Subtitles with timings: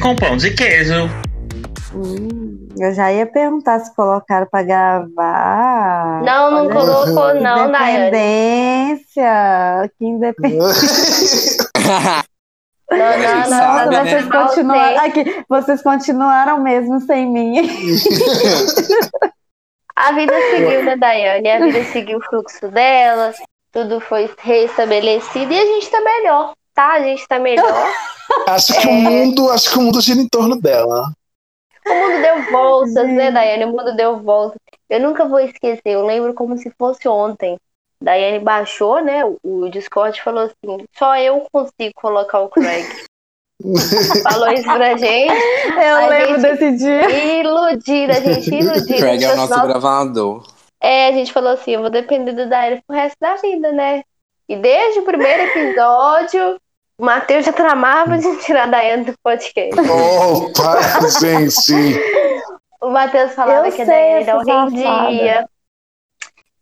[0.00, 1.08] Com pão de queijo.
[1.94, 6.22] Hum, eu já ia perguntar se colocaram pra gravar.
[6.22, 8.08] Não, não Olha colocou, que não, Daiane.
[8.08, 9.90] Independência.
[9.98, 11.68] Que independência.
[12.90, 13.44] Não, não, não.
[13.44, 14.04] sabe, né?
[14.04, 15.04] vocês Não continuaram.
[15.04, 17.56] Aqui, vocês continuaram mesmo sem mim.
[19.94, 21.50] A vida seguiu, né, Daiane?
[21.50, 23.34] A vida seguiu o fluxo dela,
[23.72, 26.92] tudo foi restabelecido e a gente tá melhor, tá?
[26.92, 27.66] A gente tá melhor.
[28.46, 28.80] Acho É.
[28.80, 31.10] que o mundo, acho que o mundo gira em torno dela.
[31.86, 33.64] O mundo deu voltas, né, Daiane?
[33.64, 34.58] O mundo deu voltas.
[34.90, 37.56] Eu nunca vou esquecer, eu lembro como se fosse ontem.
[38.02, 42.86] Daiane baixou, né, o- o Discord e falou assim: só eu consigo colocar o Craig.
[44.22, 45.32] falou isso pra gente.
[45.32, 47.40] Eu A lembro gente- desse dia.
[47.40, 48.96] Iludida, a gente iludida.
[48.98, 50.46] Craig é o nosso Nossa, gravador.
[50.80, 54.02] É, a gente falou assim, eu vou depender do Daíra pro resto da vida, né?
[54.48, 56.56] E desde o primeiro episódio,
[56.98, 59.80] o Matheus já tramava de tirar a Daiane do podcast.
[59.80, 60.80] Opa,
[61.20, 62.00] gente.
[62.80, 65.48] O Matheus falava Eu que a Daiane não rendia.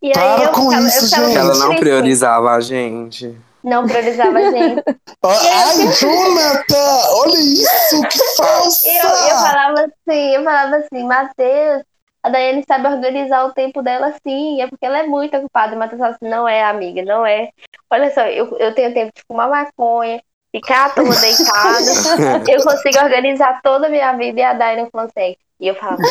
[0.02, 1.36] E aí Para eu com ficava, isso, gente.
[1.36, 3.34] Ela não priorizava a gente.
[3.64, 4.82] Não priorizava a gente.
[5.22, 8.86] Ó, Ai, Jonathan, olha isso, que falsa!
[8.92, 11.82] Eu, eu falava assim, eu falava assim, Matheus,
[12.26, 15.76] a Daiane sabe organizar o tempo dela sim, é porque ela é muito ocupada.
[15.76, 17.50] Matheus falava assim, não é, amiga, não é.
[17.88, 22.98] Olha só, eu, eu tenho tempo de fumar maconha, ficar à toa deitada, eu consigo
[22.98, 25.38] organizar toda a minha vida e a Daiane consegue.
[25.58, 26.02] E eu falava,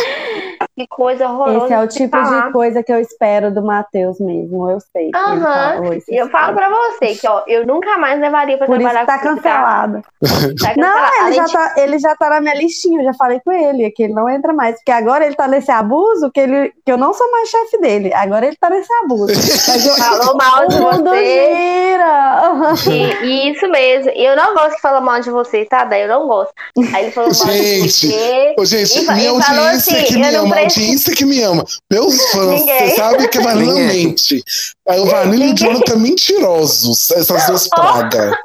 [0.76, 1.66] que coisa horrorosa.
[1.66, 2.48] Esse é o de tipo falar.
[2.48, 5.12] de coisa que eu espero do Matheus mesmo, eu sei.
[5.16, 5.94] Aham.
[5.96, 6.12] isso.
[6.12, 9.06] E eu falo pra você que, ó, eu nunca mais levaria pra Por isso trabalhar
[9.06, 10.02] que tá com cancelado.
[10.02, 10.56] cara.
[10.60, 11.14] Tá Não, cancelado.
[11.16, 13.52] ele Além já, de- tá, ele já tá na minha listinha, eu já falei com
[13.52, 14.76] ele, que ele não entra mais.
[14.78, 18.12] Porque agora ele tá nesse abuso que, ele, que eu não sou mais chefe dele.
[18.16, 19.28] Agora ele tá nesse abuso.
[19.70, 21.24] Mas eu, Falou mal de você.
[21.56, 22.74] gira.
[22.92, 24.10] E, e isso mesmo.
[24.12, 25.84] E eu não gosto que fala mal de você, tá?
[25.86, 26.54] Daí eu não gosto.
[26.94, 28.56] Aí ele falou mal de Gente, você.
[28.58, 31.66] Ô, gente, E minha audiência assim, que me ama, preciso- audiência que me ama.
[31.92, 32.80] Meus fãs, Ninguém.
[32.90, 34.44] você sabe que a Vanilla mente.
[34.88, 35.56] Aí o Vanilla e o.
[35.56, 38.36] Jonathan mentirosos, essas duas pragas.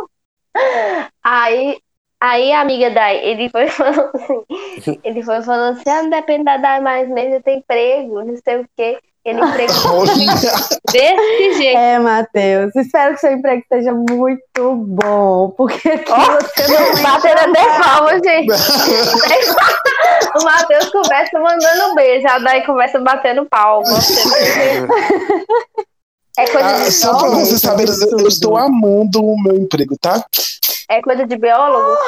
[1.25, 1.79] Aí,
[2.21, 6.45] aí a amiga Dai, ele foi falando assim, ele foi falando assim, ah, não depende
[6.45, 8.99] da Dai mais mesmo, eu tenho emprego, não sei o quê.
[9.23, 10.15] Ele emprego Olha,
[10.91, 11.77] desse jeito.
[11.79, 12.75] É, Matheus.
[12.75, 15.51] Espero que seu emprego seja muito bom.
[15.59, 18.49] Porque aqui você não Batendo até palma, gente.
[20.35, 23.89] O Matheus começa mandando beijo, a Dai começa batendo palma.
[26.39, 30.25] É coisa ah, de só pra vocês saberem, eu estou amando o meu emprego, tá?
[30.89, 31.99] É coisa de biólogo?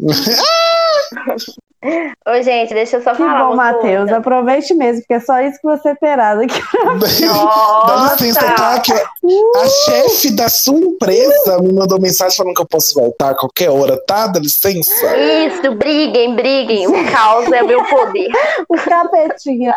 [1.82, 3.44] Ô, gente, deixa eu só Que falar.
[3.48, 4.00] bom, Matheus.
[4.00, 4.16] coisa.
[4.18, 6.60] Aproveite mesmo, porque é só isso que você terá daqui.
[6.84, 8.24] Dá Nossa!
[8.24, 8.78] licença, tá?
[8.80, 13.34] Que a chefe da sua empresa me mandou mensagem falando que eu posso voltar a
[13.34, 14.26] qualquer hora, tá?
[14.26, 15.16] Dá licença.
[15.16, 16.86] Isso, briguem, briguem.
[16.86, 18.28] O caos é meu poder.
[18.68, 19.74] O capetinha.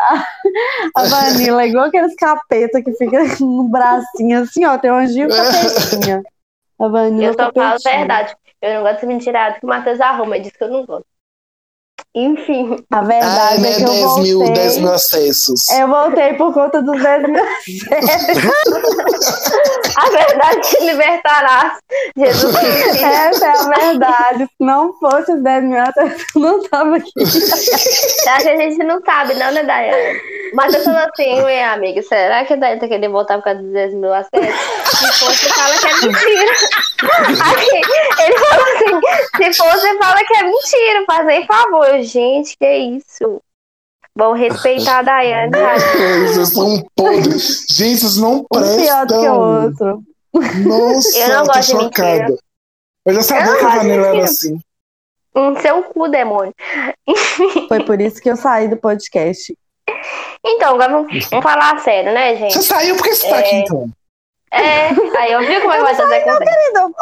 [0.94, 4.76] A Vanilla, é igual aqueles capeta que fica no bracinho assim, ó.
[4.76, 6.22] Tem um anjinho e um capetinha.
[6.78, 7.32] A Vanilla.
[7.32, 8.36] Eu só falo a verdade.
[8.60, 10.38] Eu não gosto de mentirada que o Matheus arruma.
[10.38, 11.06] Diz que eu não gosto.
[12.14, 12.76] Enfim.
[12.92, 13.70] A verdade né?
[13.70, 14.54] é que eu 10 mil, voltei.
[14.54, 15.68] 10 mil acessos.
[15.70, 17.44] Eu voltei por conta dos 10 mil.
[19.96, 21.78] A verdade te libertará.
[22.16, 22.54] Jesus.
[22.54, 24.44] Essa é a verdade.
[24.44, 27.10] Se não fosse os 10 mil, eu não tava aqui.
[27.22, 30.20] Acho que a gente não sabe, não, né, Daiane?
[30.52, 33.62] O Matheus falou assim, ué, amiga, será que a Daiane tá querendo voltar por causa
[33.62, 34.54] dos 10 mil acessos?
[34.84, 36.52] Se fosse, fala que é mentira.
[37.44, 37.82] Aí,
[38.24, 39.00] ele falou assim,
[39.36, 41.86] se fosse, fala que é mentira, fazer favor.
[41.86, 43.40] Eu, gente, que isso?
[44.16, 45.52] Vamos respeitar a Daiane?
[46.28, 47.66] Vocês são podres.
[47.70, 49.64] Gente, vocês não Um pior do que o prestam.
[49.64, 50.02] outro.
[50.68, 52.10] Nossa, Eu não tô gosto de chocada.
[52.18, 52.38] mentira.
[53.06, 54.60] Eu já sabia Eu que a de Vanilla era assim.
[55.36, 56.54] Em seu cu, demônio.
[57.68, 59.52] Foi por isso que eu saí do podcast.
[60.46, 62.54] Então, agora vamos, vamos falar sério, né, gente?
[62.54, 63.88] Você saiu porque você tá aqui, então.
[64.52, 64.88] É,
[65.18, 66.44] aí eu vi como é que vai fazer a conversa.
[66.44, 66.94] Querido,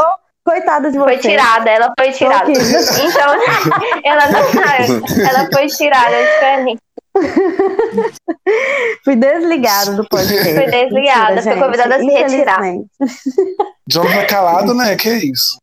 [0.45, 1.05] coitada de você.
[1.05, 2.51] Foi tirada, ela foi tirada.
[2.51, 3.35] Então,
[4.05, 5.03] ela não saiu.
[5.29, 6.83] Ela foi tirada, é diferente.
[9.05, 10.55] Fui desligada do podcast.
[10.55, 12.65] Foi desligada, Mentira, foi convidada a se retirar.
[12.65, 12.91] Infelizmente.
[13.89, 14.97] Jonathan calado, né?
[14.97, 15.59] Que isso?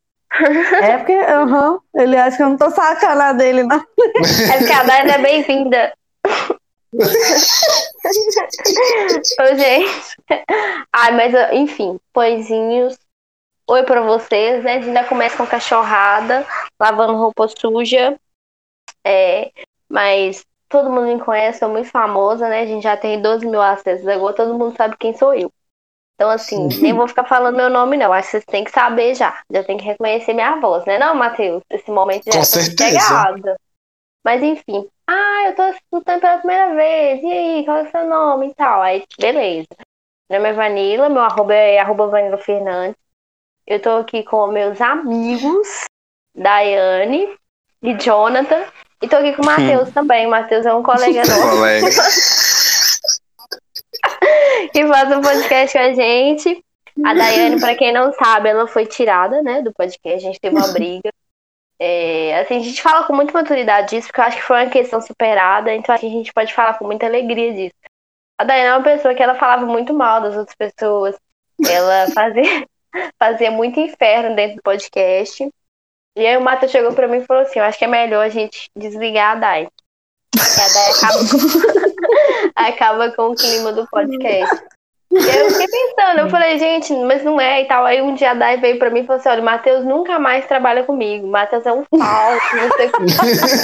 [0.82, 3.78] É porque, aham, ele acha que eu não tô sacando a dele, não.
[3.78, 5.94] É porque a Daiane é bem-vinda.
[9.40, 10.16] Ô, gente.
[10.94, 12.98] Ai, mas enfim, pãezinhos.
[13.70, 14.72] Oi pra vocês, né?
[14.72, 16.44] A gente ainda começa com cachorrada,
[16.80, 18.20] lavando roupa suja.
[19.06, 19.52] É,
[19.88, 22.62] mas todo mundo me conhece, sou muito famosa, né?
[22.62, 25.52] A gente já tem 12 mil acessos agora, todo mundo sabe quem sou eu.
[26.16, 28.12] Então, assim, nem vou ficar falando meu nome, não.
[28.12, 29.40] Acho que vocês têm que saber já.
[29.52, 30.98] Já tem que reconhecer minha voz, né?
[30.98, 31.62] Não, Matheus?
[31.70, 33.00] Esse momento já Com tá certeza.
[33.00, 33.56] chegado.
[34.26, 34.90] Mas, enfim.
[35.06, 37.22] Ah, eu tô escutando pela primeira vez.
[37.22, 38.82] E aí, qual é o seu nome e tal?
[38.82, 39.68] Aí, beleza.
[40.28, 42.98] Meu nome é Vanilla, meu arroba é arroba Vanilla Fernandes.
[43.70, 45.68] Eu tô aqui com meus amigos,
[46.34, 47.30] Daiane
[47.84, 48.64] e Jonathan.
[49.00, 50.26] E tô aqui com o Matheus também.
[50.26, 51.86] O Matheus é um colega nosso Colega.
[54.74, 56.66] que faz um podcast com a gente.
[57.06, 60.18] A Daiane, pra quem não sabe, ela foi tirada, né, do podcast.
[60.18, 61.12] A gente teve uma briga.
[61.80, 64.72] É, assim, a gente fala com muita maturidade disso, porque eu acho que foi uma
[64.72, 67.76] questão superada, então acho que a gente pode falar com muita alegria disso.
[68.36, 71.16] A Daiane é uma pessoa que ela falava muito mal das outras pessoas.
[71.70, 72.66] Ela fazia,
[73.18, 75.50] fazia muito inferno dentro do podcast.
[76.18, 78.26] E aí o Matheus chegou pra mim e falou assim, eu acho que é melhor
[78.26, 79.68] a gente desligar a Dai.
[80.32, 81.20] Porque a Dai acaba,
[82.56, 84.64] acaba com o clima do podcast.
[85.12, 87.84] E aí eu fiquei pensando, eu falei, gente, mas não é e tal.
[87.84, 90.20] Aí um dia a Dai veio pra mim e falou assim: olha, o Matheus nunca
[90.20, 91.26] mais trabalha comigo.
[91.26, 92.92] O Matheus é um falso, não sei o.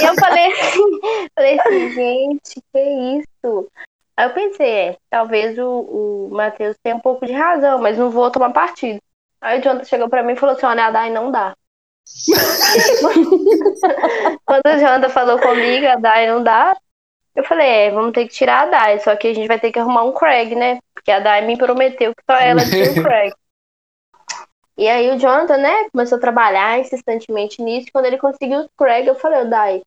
[0.02, 0.82] E eu falei assim,
[1.36, 2.80] falei assim, gente, que
[3.20, 3.68] isso?
[4.16, 8.10] Aí eu pensei, é, talvez o, o Matheus tenha um pouco de razão, mas não
[8.10, 8.98] vou tomar partido.
[9.40, 11.56] Aí o Jonathan chegou pra mim e falou assim: olha, a Dai não dá.
[14.44, 16.76] Quando o Jonathan falou comigo, a Dai não dá.
[17.34, 19.70] Eu falei, é, vamos ter que tirar a Dai, só que a gente vai ter
[19.70, 20.78] que arrumar um Craig, né?
[20.94, 23.34] Porque a Dai me prometeu que só ela tinha um Craig.
[24.78, 27.88] E aí o Jonathan, né, começou a trabalhar insistentemente nisso.
[27.92, 29.82] Quando ele conseguiu o Craig, eu falei, Dai,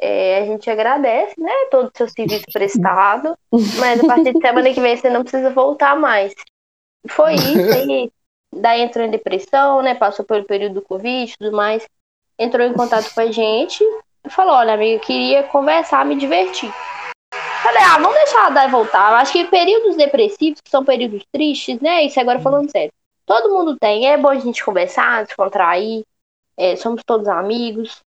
[0.00, 3.36] é, a gente agradece, né, todo o seu serviço prestado,
[3.78, 6.32] mas a partir de semana que vem você não precisa voltar mais.
[7.08, 8.10] Foi isso, aí
[8.56, 11.86] Daí entrou em depressão, né, passou pelo período do Covid e tudo mais.
[12.38, 13.82] Entrou em contato com a gente
[14.24, 16.72] e falou, olha, amiga, queria conversar, me divertir.
[17.62, 19.10] Falei, ah, vamos deixar a Dai voltar.
[19.10, 22.04] Eu acho que períodos depressivos, que são períodos tristes, né?
[22.04, 22.92] Isso agora falando sério.
[23.24, 24.06] Todo mundo tem.
[24.06, 26.04] É bom a gente conversar, descontrair.
[26.56, 28.03] É, somos todos amigos.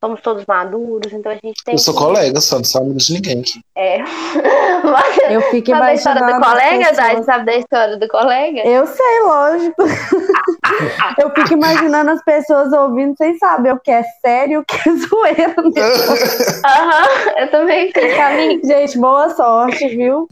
[0.00, 1.12] Somos todos maduros.
[1.12, 1.74] Então a gente tem.
[1.74, 3.60] Eu sou que- colega, só não sou amigo de ninguém aqui.
[3.76, 3.98] É.
[4.84, 6.40] Mas, Eu fico sabe a história imaginando.
[6.40, 7.22] do as colega, pessoas- Dai?
[7.24, 8.60] Sabe da história do colega?
[8.60, 9.82] Eu sei, lógico.
[11.18, 14.76] Eu fico imaginando as pessoas ouvindo sem saber o que é sério e o que
[14.88, 15.54] é zoeira.
[16.64, 17.08] Aham,
[17.38, 18.66] eu também fico, amiga.
[18.66, 20.28] Gente, boa sorte, viu?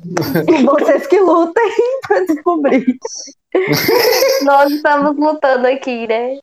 [0.65, 1.73] Vocês que lutem
[2.07, 2.85] pra descobrir.
[4.43, 6.37] Nós estamos lutando aqui, né?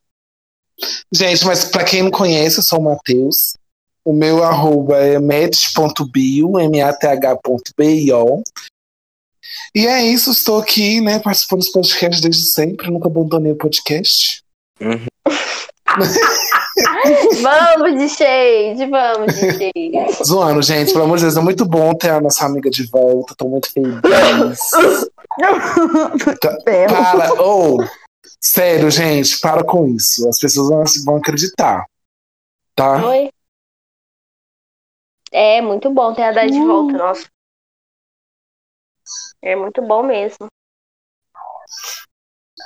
[1.11, 3.53] Gente, mas pra quem não conhece, eu sou o Matheus.
[4.05, 8.43] O meu arroba é match.bio, M-A-T-H.bio.
[9.75, 14.43] E é isso, estou aqui, né, participando dos podcasts desde sempre, nunca abandonei o podcast.
[17.41, 20.23] Vamos de shade, vamos de shade.
[20.25, 23.35] Zoando, gente, pelo amor de Deus, é muito bom ter a nossa amiga de volta,
[23.37, 23.99] tô muito feliz.
[26.63, 26.93] Ferro.
[26.95, 27.77] Para, ou,
[28.43, 30.27] sério, gente, para com isso.
[30.27, 31.85] As pessoas vão, vão acreditar.
[32.75, 33.05] Tá?
[33.07, 33.29] Oi?
[35.31, 36.67] É muito bom ter a Dai de Uh.
[36.67, 37.27] volta, nossa.
[39.41, 40.47] É muito bom mesmo.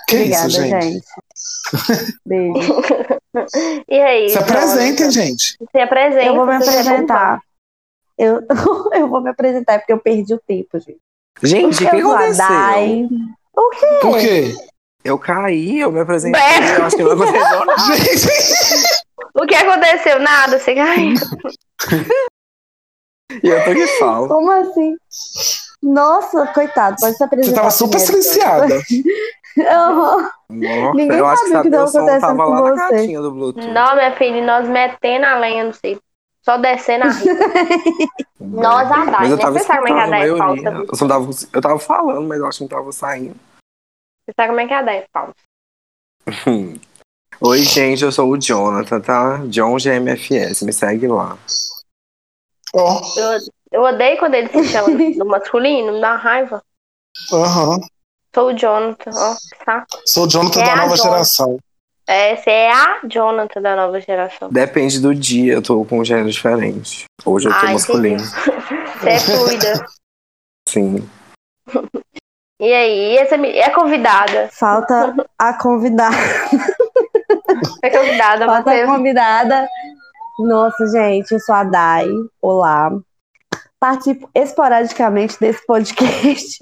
[0.07, 0.83] Que Obrigada, isso, gente?
[0.83, 1.05] gente.
[2.25, 2.73] Beijo.
[3.87, 4.29] E aí?
[4.29, 5.57] Se apresentem, gente.
[5.71, 6.25] Se apresenta.
[6.25, 7.39] Eu vou me se apresentar.
[8.17, 8.41] Eu,
[8.93, 10.99] eu vou me apresentar porque eu perdi o tempo, gente.
[11.43, 12.47] Gente, o que aconteceu?
[12.47, 13.07] Dai.
[13.55, 13.99] O quê?
[14.01, 14.55] Por quê?
[15.03, 16.41] Eu caí, eu me apresentei,
[16.77, 17.95] eu acho que não aconteceu nada.
[17.95, 18.27] Gente,
[19.35, 20.19] O que aconteceu?
[20.19, 21.13] Nada, você caiu.
[23.43, 24.27] E eu tô que falo.
[24.27, 24.95] Como assim?
[25.81, 27.55] Nossa, coitado, pode se você apresentar.
[27.57, 28.23] tava super primeiro.
[28.23, 28.75] silenciada.
[29.57, 32.87] Nossa, Ninguém eu acho que sabe o que sabe, tá acontecendo tava com lá na
[32.89, 33.13] você.
[33.21, 33.67] do Bluetooth.
[33.67, 35.99] Não, minha filha, nós metendo a lenha, não sei.
[36.43, 37.33] Só descendo a riba.
[38.39, 40.25] Nós, a Dai, Mas eu tava Você é escutando a?
[40.25, 40.37] Eu,
[40.95, 43.35] só tava, eu tava falando, mas eu acho que não tava saindo.
[44.27, 45.35] Você sabe como é que a Dai é falsa?
[47.39, 49.37] Oi, gente, eu sou o Jonathan, tá?
[49.47, 51.37] John GMFS, me segue lá.
[52.73, 53.39] Ó, Eu,
[53.71, 56.61] eu odeio quando ele se chama no masculino, me dá uma raiva.
[57.31, 57.79] aham.
[58.35, 59.87] Sou o Jonathan, ó, saco.
[60.05, 61.11] Sou o Jonathan É da a nova Jonathan.
[61.13, 61.57] geração.
[62.05, 64.49] É, você é a Jonathan da nova geração.
[64.51, 67.05] Depende do dia, eu tô com um gênero diferente.
[67.25, 68.19] Hoje eu tô Ah, masculino.
[68.97, 69.85] Você é fluida.
[70.69, 71.09] Sim.
[72.59, 74.49] E aí, essa, e a convidada?
[74.51, 76.15] Falta a convidada.
[77.83, 78.89] A convidada, Falta a Matheus.
[78.89, 79.67] convidada.
[80.39, 82.07] Nossa, gente, eu sou a Dai.
[82.41, 82.89] Olá.
[83.79, 86.57] Participo esporadicamente desse podcast.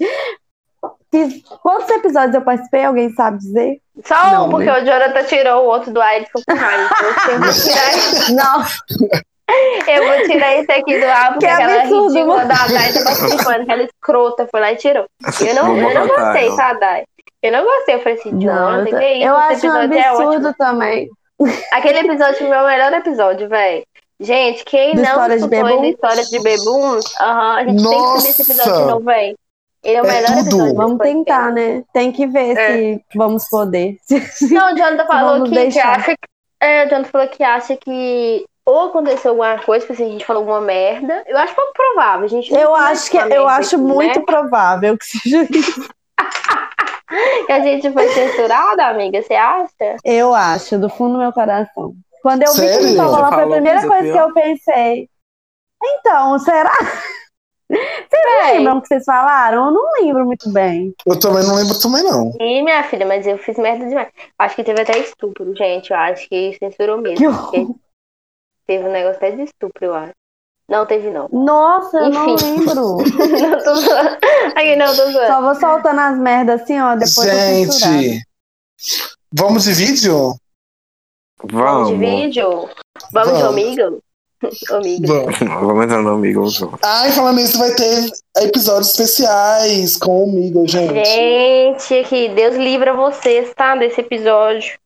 [1.10, 2.84] Fiz- Quantos episódios eu participei?
[2.84, 3.80] Alguém sabe dizer?
[4.04, 4.82] Só Não, um, porque né?
[4.82, 6.90] o Jonathan tirou o outro do ar e ficou com raiva.
[8.36, 8.62] Não,
[9.48, 12.48] eu vou tirar esse aqui do ar, porque Que aquela absurdo, ridícula mano.
[12.48, 15.06] da Dai tá participando, aquela escrota foi lá e tirou.
[15.40, 17.04] Eu não, eu não gostei, tá, Dai?
[17.42, 19.26] Eu não gostei, eu falei assim, Não, que é isso?
[19.28, 21.08] eu acho um episódio é absurdo também.
[21.72, 23.84] Aquele episódio foi o meu melhor episódio, velho.
[24.18, 25.84] Gente, quem Do não História de escutou ainda Bebum?
[25.90, 28.90] História de Bebum, aham, a gente tem que subir esse episódio de Nossa!
[28.92, 29.36] novo, velho.
[29.84, 30.40] Ele é o É melhor tudo.
[30.40, 30.74] episódio.
[30.74, 31.82] Vamos tentar, né?
[31.92, 32.72] Tem que ver É.
[32.72, 33.96] se vamos poder.
[34.50, 35.96] Não, o Jonathan falou Vamos que, que deixar.
[35.98, 36.66] acha que.
[36.66, 40.26] É, o Jonathan falou que acha que ou aconteceu alguma coisa, tipo assim, a gente
[40.26, 41.22] falou alguma merda.
[41.26, 42.24] Eu acho pouco provável.
[42.24, 44.24] A gente Eu acho que eu acho aqui, muito né?
[44.26, 45.88] provável que seja isso.
[47.46, 49.22] Que a gente foi censurada, amiga.
[49.22, 49.96] Você acha?
[50.04, 51.94] Eu acho, do fundo do meu coração.
[52.20, 52.86] Quando eu vi que Sério?
[52.88, 54.28] ele falou lá, foi a primeira coisa coisa que pior?
[54.28, 55.08] eu pensei.
[55.84, 56.72] Então, será?
[57.70, 58.58] Vocês Véi.
[58.58, 59.66] lembram o que vocês falaram?
[59.66, 60.92] Eu não lembro muito bem.
[61.06, 62.30] Eu também não lembro também, não.
[62.40, 64.08] Ih, minha filha, mas eu fiz merda demais.
[64.38, 65.92] Acho que teve até estupro, gente.
[65.92, 67.18] Eu acho que censurou mesmo.
[67.18, 67.42] Que horror.
[67.50, 67.66] porque
[68.66, 70.12] Teve um negócio até de estupro, eu acho.
[70.68, 71.28] Não teve, não.
[71.30, 72.56] Nossa, eu não Enfim.
[72.56, 72.96] lembro.
[73.06, 74.18] não tô zoando.
[74.56, 75.26] Aqui não, tô zoando.
[75.26, 77.30] Só vou soltando as merdas assim, ó, depois.
[77.78, 78.22] Gente,
[79.32, 80.34] vamos de vídeo?
[81.44, 81.98] Vamos de Vamos.
[81.98, 82.68] vídeo?
[83.12, 83.44] Vamos, de Vamos.
[83.44, 84.02] amigo?
[84.72, 85.06] amigo.
[85.06, 85.38] Vamos.
[85.38, 86.44] Vamos entrar no amigo.
[86.82, 91.04] Ai, falando nisso, vai ter episódios especiais com o Migo, gente.
[91.04, 93.76] Gente, aqui, Deus livra vocês, tá?
[93.76, 94.78] Desse episódio.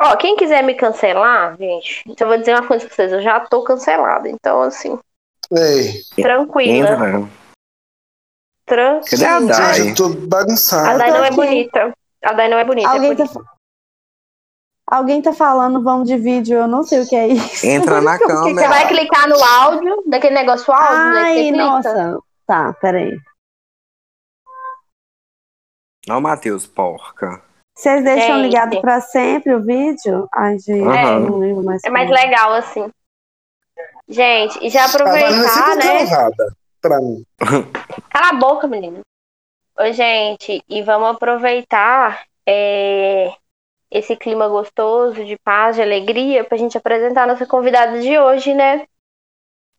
[0.00, 3.12] Ó, quem quiser me cancelar, gente, eu vou dizer uma coisa pra vocês.
[3.12, 4.28] Eu já tô cancelada.
[4.28, 4.98] Então, assim,
[5.50, 6.88] Ei, tranquila.
[6.90, 7.12] Entra.
[8.66, 9.36] Cadê Tranquila.
[9.36, 9.74] a Dai?
[9.74, 10.98] gente, eu tô A bagunçado.
[10.98, 11.92] Dai não é bonita.
[12.24, 12.88] A Dai não é bonita.
[12.88, 13.24] Alguém é tá,
[14.86, 17.66] alguém tá falando, vamos de vídeo, eu não sei o que é isso.
[17.66, 18.68] Entra na que que Você câmera.
[18.68, 21.20] vai clicar no áudio, daquele negócio áudio, né?
[21.20, 21.56] Ai, clica.
[21.56, 22.18] nossa.
[22.46, 23.16] Tá, peraí.
[26.08, 27.42] Não, Matheus, porca.
[27.82, 28.42] Vocês deixam Gente.
[28.42, 30.28] ligado pra sempre o vídeo?
[30.32, 31.82] Ai, gente, eu não lembro mais.
[31.84, 32.20] É mais como.
[32.20, 32.88] legal, assim.
[34.08, 36.50] Gente, e já Vanessa aproveitar, sempre né?
[36.80, 37.26] pra mim.
[38.08, 39.00] Cala a boca, menina.
[39.80, 43.32] Oi, gente, e vamos aproveitar é,
[43.90, 48.54] esse clima gostoso de paz, de alegria, pra gente apresentar a nossa convidada de hoje,
[48.54, 48.86] né?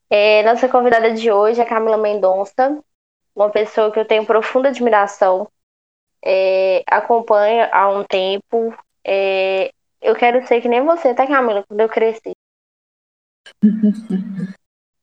[0.10, 2.84] É, nossa convidada de hoje é a Camila Mendonça,
[3.34, 5.48] uma pessoa que eu tenho profunda admiração,
[6.24, 8.74] é, acompanho há um tempo.
[9.06, 12.34] é, eu quero ser que nem você, tá, Camila, quando eu crescer.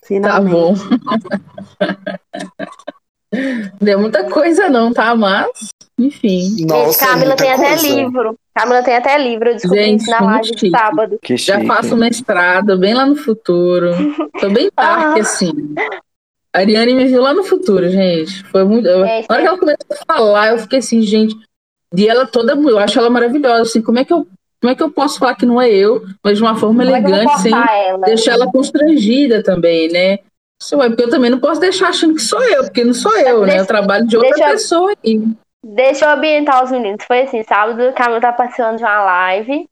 [0.00, 0.06] Tá
[0.42, 0.50] Finalmente.
[0.52, 0.74] bom.
[3.80, 5.14] Deu muita coisa não, tá?
[5.14, 6.66] Mas, enfim.
[6.66, 7.86] Nossa, gente, Camila tem até coisa.
[7.86, 8.36] livro.
[8.52, 11.18] Camila tem até livro, eu descobri Gente, isso na live de sábado.
[11.22, 13.90] Que Já faço mestrado, bem lá no futuro.
[14.40, 15.20] Tô bem dark, Ah.
[15.20, 15.52] assim.
[16.54, 18.42] A Ariane me viu lá no futuro, gente.
[18.45, 18.88] Foi muito.
[18.88, 18.92] É,
[19.28, 21.35] Na hora que ela começou a falar, eu fiquei assim, gente.
[21.95, 22.52] E ela toda.
[22.54, 23.62] Eu acho ela maravilhosa.
[23.62, 24.26] Assim, como é que eu,
[24.61, 26.95] como é que eu posso falar que não é eu, mas de uma forma Como
[26.97, 28.04] é elegante, sem ela?
[28.04, 30.19] deixar ela constrangida também, né?
[30.61, 33.16] Isso é, porque eu também não posso deixar achando que sou eu, porque não sou
[33.16, 33.47] eu, né?
[33.47, 35.23] Deixa- Eu trabalho de outra deixa pessoa aí.
[35.64, 37.04] Deixa eu ambientar os meninos.
[37.07, 39.66] Foi assim, sábado, a Camila tá participando de uma live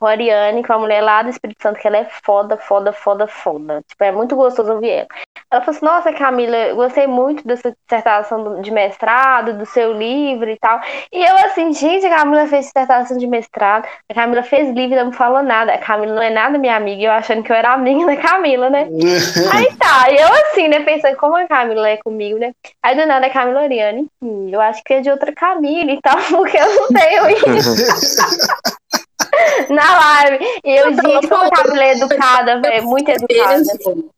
[0.00, 2.90] com a Ariane, com a mulher lá do Espírito Santo, que ela é foda, foda,
[2.90, 3.82] foda, foda.
[3.86, 5.06] Tipo, é muito gostoso ouvir ela.
[5.52, 9.92] Ela falou assim, nossa, Camila, eu gostei muito dessa dissertação do- de mestrado, do seu
[9.92, 10.80] livro e tal.
[11.12, 14.98] E eu assim, gente, a Camila fez dissertação de mestrado, a Camila fez livro e
[14.98, 15.74] não me falou nada.
[15.74, 18.70] A Camila não é nada minha amiga, eu achando que eu era amiga da Camila,
[18.70, 18.88] né?
[19.52, 22.52] Aí tá, e eu assim, né, pensando como a Camila é comigo, né?
[22.82, 26.00] Aí do nada a Camila Oriane, hum, eu acho que é de outra Camila e
[26.00, 27.44] tal, porque eu não tenho isso
[29.70, 30.44] na live.
[30.64, 33.56] E eu, gente, como a Camila é educada, velho, muito educada.
[33.58, 34.10] Mesmo.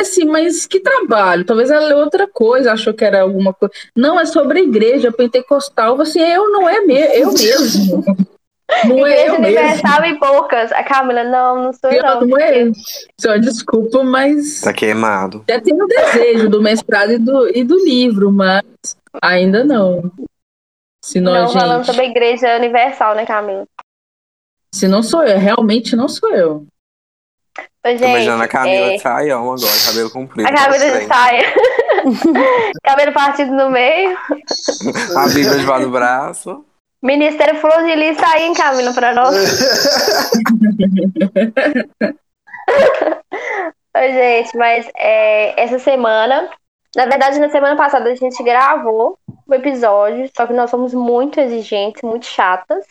[0.00, 1.44] Assim, mas que trabalho?
[1.44, 3.72] Talvez ela leu outra coisa, achou que era alguma coisa.
[3.94, 6.00] Não, é sobre a igreja pentecostal.
[6.00, 8.04] Assim, eu não é me eu mesmo.
[8.88, 9.58] Não é Igreja eu mesmo.
[9.58, 10.72] Universal e poucas.
[10.72, 12.20] A Camila, não, não sou eu, Eu não.
[12.22, 12.70] não é.
[13.20, 15.44] Só desculpa, mas Tá queimado.
[15.46, 18.62] já tenho o desejo do mestrado e do, e do livro, mas
[19.20, 20.10] ainda não.
[21.04, 23.66] Se não, Não, falando gente, sobre a Igreja Universal, né, Camila?
[24.72, 26.66] Se não sou eu, realmente não sou eu.
[27.84, 30.48] Ô, Tô beijando a Camila é, de saião agora, cabelo comprido.
[30.48, 31.54] a Camila de saia.
[32.82, 34.16] Cabelo partido no meio.
[35.16, 36.64] A Bíblia debaixo do braço.
[37.02, 39.34] Ministério Flor de Lis tá aí, hein, Camila, pra nós.
[43.94, 46.48] Oi, gente, mas é, essa semana,
[46.96, 51.38] na verdade, na semana passada a gente gravou o episódio, só que nós somos muito
[51.38, 52.84] exigentes, muito chatas.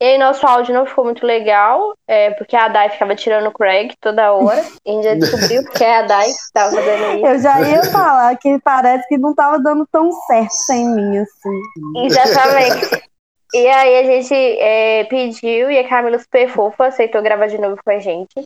[0.00, 3.52] E aí nosso áudio não ficou muito legal, é, porque a Dai ficava tirando o
[3.52, 4.64] Craig toda hora.
[4.86, 7.26] E a gente já descobriu que é a Dai que tava fazendo isso.
[7.26, 12.06] Eu já ia falar que parece que não tava dando tão certo sem mim, assim.
[12.06, 13.10] Exatamente.
[13.52, 17.76] E aí a gente é, pediu e a Camila super fofa aceitou gravar de novo
[17.84, 18.42] com a gente.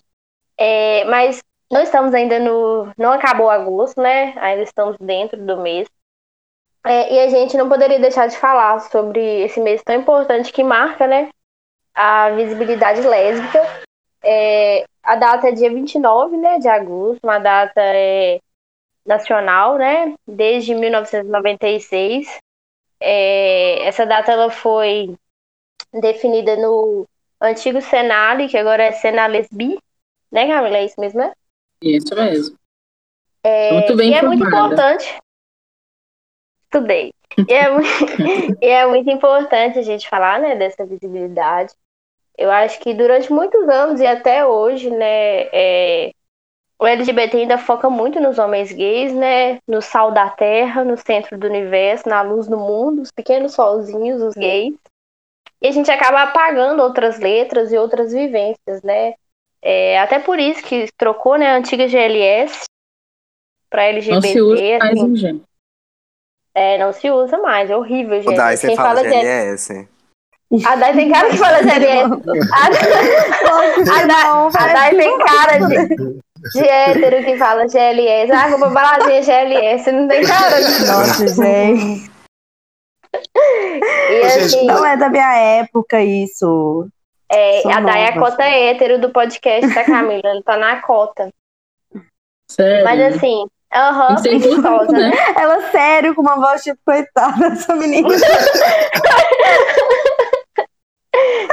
[0.59, 2.91] É, mas não estamos ainda no.
[2.99, 4.35] Não acabou agosto, né?
[4.39, 5.87] Ainda estamos dentro do mês.
[6.85, 10.65] É, e a gente não poderia deixar de falar sobre esse mês tão importante que
[10.65, 11.31] marca, né?
[11.95, 13.61] A visibilidade lésbica.
[14.23, 18.41] É, a data é dia 29 né, de agosto, uma data é,
[19.05, 20.15] nacional, né?
[20.27, 22.39] Desde 1996.
[23.01, 25.15] É, essa data ela foi
[25.93, 27.07] definida no
[27.41, 29.79] antigo Senale, que agora é Senalesbi,
[30.33, 30.79] né, Camila?
[30.79, 31.33] É isso mesmo, né?
[31.83, 32.57] Isso mesmo.
[33.43, 35.19] É, Muito bem e é muito importante.
[36.65, 37.13] Estudei.
[37.47, 37.81] E é, mu-
[38.61, 41.75] e é muito importante a gente falar, né, dessa visibilidade.
[42.37, 46.13] Eu acho que durante muitos anos e até hoje, né, é,
[46.79, 51.39] o LGBT ainda foca muito nos homens gays, né, no sal da terra, no centro
[51.39, 54.75] do universo, na luz do mundo, os pequenos solzinhos, os gays.
[55.63, 59.15] E a gente acaba apagando outras letras e outras vivências, né?
[59.63, 62.65] É, até por isso que trocou, né, a antiga GLS
[63.71, 64.15] para LGBT.
[64.15, 65.07] Não se usa mais assim.
[65.07, 65.45] em gente.
[66.55, 68.37] É, não se usa mais, é horrível, gente.
[68.37, 69.89] Dai, você Quem fala fala GLS.
[70.67, 72.13] A Dai tem cara que fala GLS.
[72.53, 72.67] A,
[74.63, 75.97] a, Dai, tem cara de,
[76.53, 78.31] de hétero que fala GLS.
[78.31, 79.91] Ah, vou pra baladinha GLS.
[79.91, 80.87] Não tem cara de.
[80.87, 82.11] Nossa, gente.
[84.11, 86.89] E assim, Não é da minha época isso.
[87.31, 90.23] é, sou a Dai é a cota hétero do podcast da Camila.
[90.25, 91.29] Ela tá na cota.
[92.51, 92.85] Sério.
[92.85, 95.11] Mas assim, aham, preguiçosa, inclusivo, né?
[95.11, 95.35] né?
[95.41, 98.09] Ela sério com uma voz tipo, coitada dessa menina.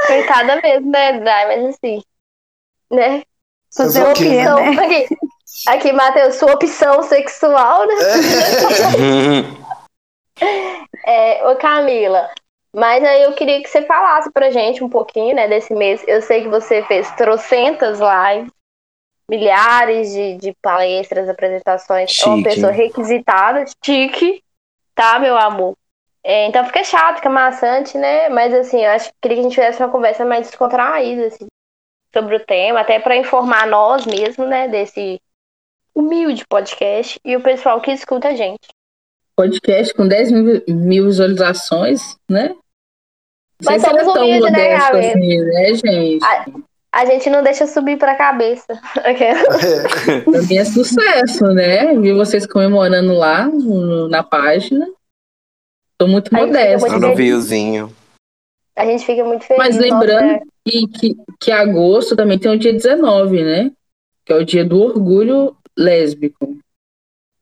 [0.08, 1.46] Coitada mesmo, né, Dai?
[1.58, 2.02] Mas assim,
[2.92, 3.24] né?
[3.76, 4.84] Fazer quê, Opção, né?
[4.84, 5.18] aqui,
[5.68, 7.96] aqui Matheus, sua opção sexual, né?
[11.06, 12.30] É, ô Camila,
[12.74, 16.04] mas aí eu queria que você falasse pra gente um pouquinho, né, desse mês.
[16.08, 18.52] Eu sei que você fez trocentas lives,
[19.30, 22.20] milhares de, de palestras, apresentações.
[22.22, 22.50] É uma Chique.
[22.50, 24.44] pessoa requisitada, chique,
[24.96, 25.76] tá, meu amor?
[26.24, 28.30] É, então fica chato, fica maçante, né?
[28.30, 31.48] Mas assim, eu acho que queria que a gente tivesse uma conversa mais descontraída, assim,
[32.14, 35.20] sobre o tema, até pra informar nós mesmos, né, desse
[35.96, 38.68] humilde podcast e o pessoal que escuta a gente.
[39.36, 42.54] Podcast com 10 mil, mil visualizações, né?
[43.64, 46.24] Mas Vocês somos tão humildes, né, assim, né, gente?
[46.24, 46.46] Ah,
[46.94, 48.80] A gente não deixa subir pra cabeça.
[50.26, 51.96] Pra mim é sucesso, né?
[51.98, 54.86] Vi vocês comemorando lá no- na página.
[56.02, 56.80] Tô muito A gente fica modesta.
[56.80, 57.18] muito Só no feliz.
[57.18, 57.94] viewzinho.
[58.76, 59.58] A gente fica muito feliz.
[59.60, 63.72] Mas nossa, lembrando que, que, que agosto também tem o dia 19, né?
[64.26, 66.58] Que é o dia do orgulho lésbico.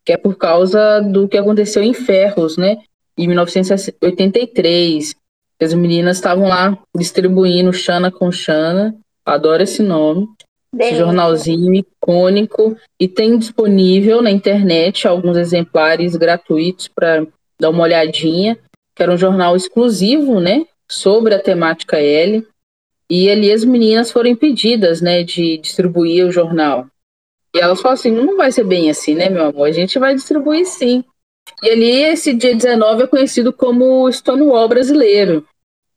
[0.03, 2.79] Que é por causa do que aconteceu em Ferros, né?
[3.17, 5.15] Em 1983.
[5.61, 8.93] As meninas estavam lá distribuindo Xana com Xana.
[9.25, 10.27] Adoro esse nome.
[10.73, 10.97] Esse delícia.
[10.97, 12.75] jornalzinho icônico.
[12.99, 17.25] E tem disponível na internet alguns exemplares gratuitos para
[17.59, 18.57] dar uma olhadinha.
[18.95, 20.65] Que era um jornal exclusivo, né?
[20.87, 22.45] Sobre a temática L.
[23.09, 25.23] E ali as meninas foram impedidas, né?
[25.23, 26.87] De distribuir o jornal.
[27.55, 29.67] E elas falaram assim: não vai ser bem assim, né, meu amor?
[29.67, 31.03] A gente vai distribuir sim.
[31.63, 35.45] E ali esse dia 19 é conhecido como Stonewall brasileiro.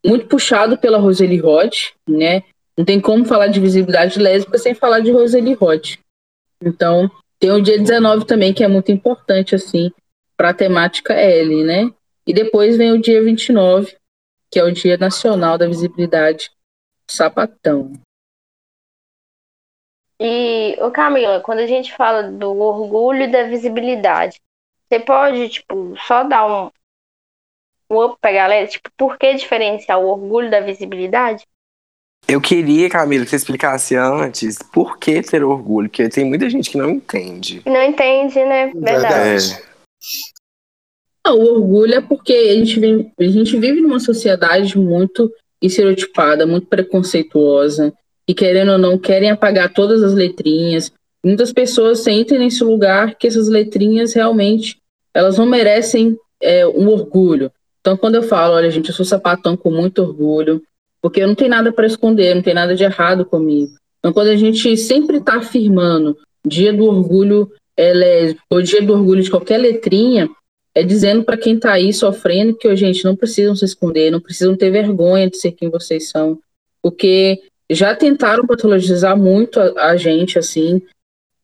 [0.05, 2.43] Muito puxado pela Roseli Roth, né?
[2.77, 5.99] Não tem como falar de visibilidade lésbica sem falar de Roseli Roth.
[6.65, 9.93] Então, tem o dia 19 também, que é muito importante, assim,
[10.37, 11.91] para a temática L, né?
[12.27, 13.97] E depois vem o dia 29,
[14.51, 16.51] que é o Dia Nacional da Visibilidade
[17.09, 17.93] Sapatão.
[20.21, 24.41] E, ô Camila, quando a gente fala do orgulho e da visibilidade,
[24.89, 26.71] você pode, tipo, só dar um,
[27.91, 28.69] um up pra galera?
[28.69, 31.45] Tipo, por que diferenciar o orgulho da visibilidade?
[32.29, 36.71] Eu queria, Camila, que você explicasse antes por que ter orgulho, porque tem muita gente
[36.71, 37.63] que não entende.
[37.67, 38.67] Não entende, né?
[38.73, 39.13] Verdade.
[39.13, 39.72] Verdade.
[41.25, 46.47] Não, o orgulho é porque a gente, vem- a gente vive numa sociedade muito estereotipada,
[46.47, 47.93] muito preconceituosa,
[48.27, 50.93] e querendo ou não, querem apagar todas as letrinhas.
[51.25, 54.79] Muitas pessoas sentem nesse lugar que essas letrinhas realmente
[55.15, 57.51] elas não merecem é, um orgulho.
[57.81, 60.63] Então, quando eu falo, olha, gente, eu sou sapatão com muito orgulho,
[61.01, 63.73] porque eu não tenho nada para esconder, não tem nada de errado comigo.
[63.99, 69.23] Então, quando a gente sempre está afirmando dia do orgulho é, ou dia do orgulho
[69.23, 70.29] de qualquer letrinha,
[70.75, 74.21] é dizendo para quem está aí sofrendo que, ó, gente, não precisam se esconder, não
[74.21, 76.39] precisam ter vergonha de ser quem vocês são,
[76.83, 80.81] porque já tentaram patologizar muito a, a gente, assim,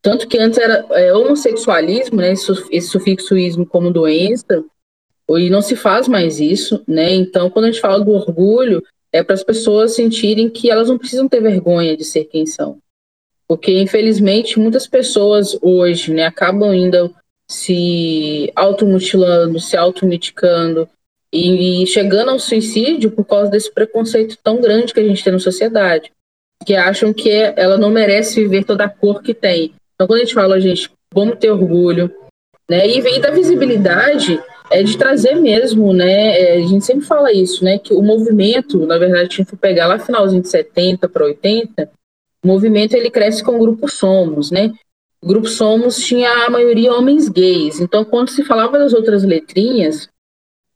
[0.00, 4.64] tanto que antes era é, homossexualismo, né, esse, esse sufixoísmo como doença,
[5.30, 9.22] e não se faz mais isso, né, então quando a gente fala do orgulho, é
[9.22, 12.78] para as pessoas sentirem que elas não precisam ter vergonha de ser quem são.
[13.48, 17.14] Porque, infelizmente, muitas pessoas hoje né, acabam indo
[17.50, 20.86] se automutilando, se automedicando
[21.32, 25.32] e, e chegando ao suicídio por causa desse preconceito tão grande que a gente tem
[25.32, 26.12] na sociedade,
[26.66, 29.72] que acham que ela não merece viver toda a cor que tem.
[29.94, 32.12] Então, quando a gente fala, gente, vamos ter orgulho,
[32.68, 32.86] né?
[32.86, 34.38] E, e da visibilidade
[34.70, 36.38] é de trazer mesmo, né?
[36.38, 37.78] É, a gente sempre fala isso, né?
[37.78, 41.90] Que o movimento, na verdade, a gente for pegar lá finalzinho de 70 para 80,
[42.42, 44.72] o movimento ele cresce com o grupo Somos, né?
[45.20, 47.80] O grupo Somos tinha a maioria homens gays.
[47.80, 50.08] Então, quando se falava das outras letrinhas,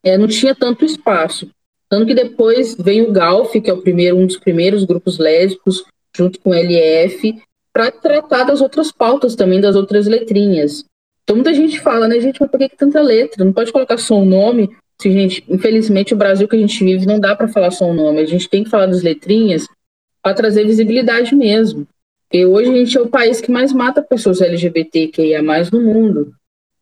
[0.03, 1.49] é, não tinha tanto espaço.
[1.89, 5.85] Tanto que depois veio o Galf, que é o primeiro, um dos primeiros grupos lésbicos,
[6.17, 7.41] junto com o LF,
[7.73, 10.85] para tratar das outras pautas também, das outras letrinhas.
[11.23, 13.45] Então muita gente fala, né, gente, mas por que, que tanta letra?
[13.45, 14.71] Não pode colocar só um nome.
[15.01, 17.95] Se, gente, infelizmente, o Brasil que a gente vive não dá para falar só um
[17.95, 18.21] nome.
[18.21, 19.67] A gente tem que falar das letrinhas
[20.23, 21.87] para trazer visibilidade mesmo.
[22.33, 26.33] E hoje a gente é o país que mais mata pessoas LGBTQIA mais no mundo.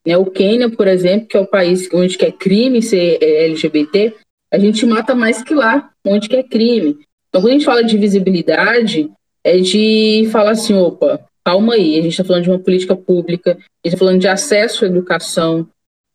[0.06, 0.16] Né?
[0.16, 4.14] O Quênia, por exemplo, que é o país onde é crime ser é, LGBT,
[4.52, 6.98] a gente mata mais que lá, onde é crime.
[7.28, 9.10] Então, quando a gente fala de visibilidade,
[9.42, 13.52] é de falar assim, opa, calma aí, a gente está falando de uma política pública,
[13.52, 15.66] a gente está falando de acesso à educação,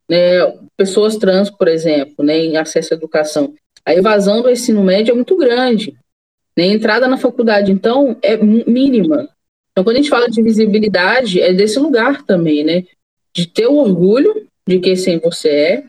[0.08, 0.46] né?
[0.76, 3.54] pessoas trans, por exemplo, né, acesso à educação.
[3.84, 5.96] A evasão do ensino médio é muito grande.
[6.56, 6.64] Né?
[6.64, 9.28] A entrada na faculdade, então, é mínima.
[9.70, 12.84] Então, quando a gente fala de visibilidade, é desse lugar também, né?
[13.34, 15.84] De ter o orgulho de quem você é,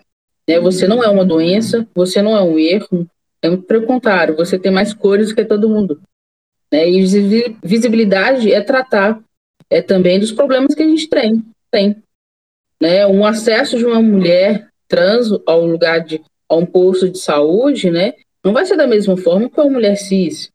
[0.48, 0.60] né?
[0.60, 3.08] Você não é uma doença, você não é um erro,
[3.42, 6.02] é muito pelo contrário, você tem mais cores que todo mundo.
[6.72, 6.90] Né?
[6.90, 7.02] E
[7.64, 9.22] visibilidade é tratar
[9.70, 11.44] é também dos problemas que a gente tem.
[11.72, 11.96] tem
[12.82, 13.06] né?
[13.08, 18.14] Um acesso de uma mulher trans ao lugar de a um posto de saúde, né?
[18.44, 20.50] Não vai ser da mesma forma que uma mulher cis,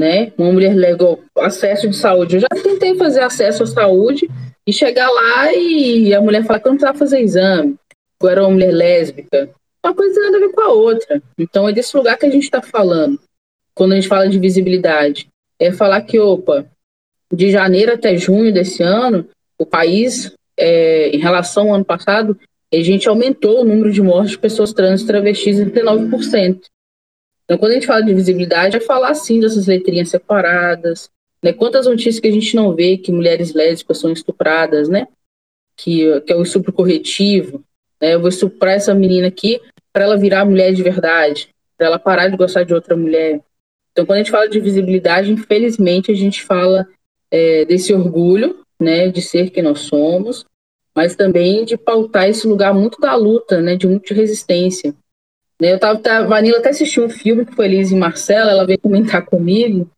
[0.00, 0.32] né?
[0.38, 2.36] Uma mulher legal, acesso de saúde.
[2.36, 4.28] Eu já tentei fazer acesso à saúde
[4.66, 7.76] e chegar lá e a mulher falar que eu não precisava fazer exame.
[8.20, 9.50] Eu era uma mulher lésbica.
[9.84, 11.22] Uma coisa nada a ver com a outra.
[11.38, 13.20] Então é desse lugar que a gente está falando.
[13.74, 15.28] Quando a gente fala de visibilidade.
[15.58, 16.64] É falar que, opa,
[17.30, 22.38] de janeiro até junho desse ano, o país, é, em relação ao ano passado,
[22.72, 26.60] a gente aumentou o número de mortes de pessoas trans e travestis em 39%.
[27.50, 31.10] Então, quando a gente fala de visibilidade, é falar sim dessas letrinhas separadas,
[31.42, 31.52] né?
[31.52, 35.08] Quantas notícias que a gente não vê que mulheres lésbicas são estupradas, né?
[35.76, 37.60] Que, que é o estupro corretivo.
[38.00, 38.14] Né?
[38.14, 39.60] Eu vou estuprar essa menina aqui
[39.92, 43.40] para ela virar mulher de verdade, para ela parar de gostar de outra mulher.
[43.90, 46.86] Então, quando a gente fala de visibilidade, infelizmente, a gente fala
[47.32, 50.44] é, desse orgulho, né, de ser quem nós somos,
[50.94, 54.94] mas também de pautar esse lugar muito da luta, né, de muita resistência.
[55.60, 58.50] Né, eu tava, tá, a Vanilla até assistiu um filme que foi Liz e Marcela,
[58.50, 59.90] ela veio comentar comigo,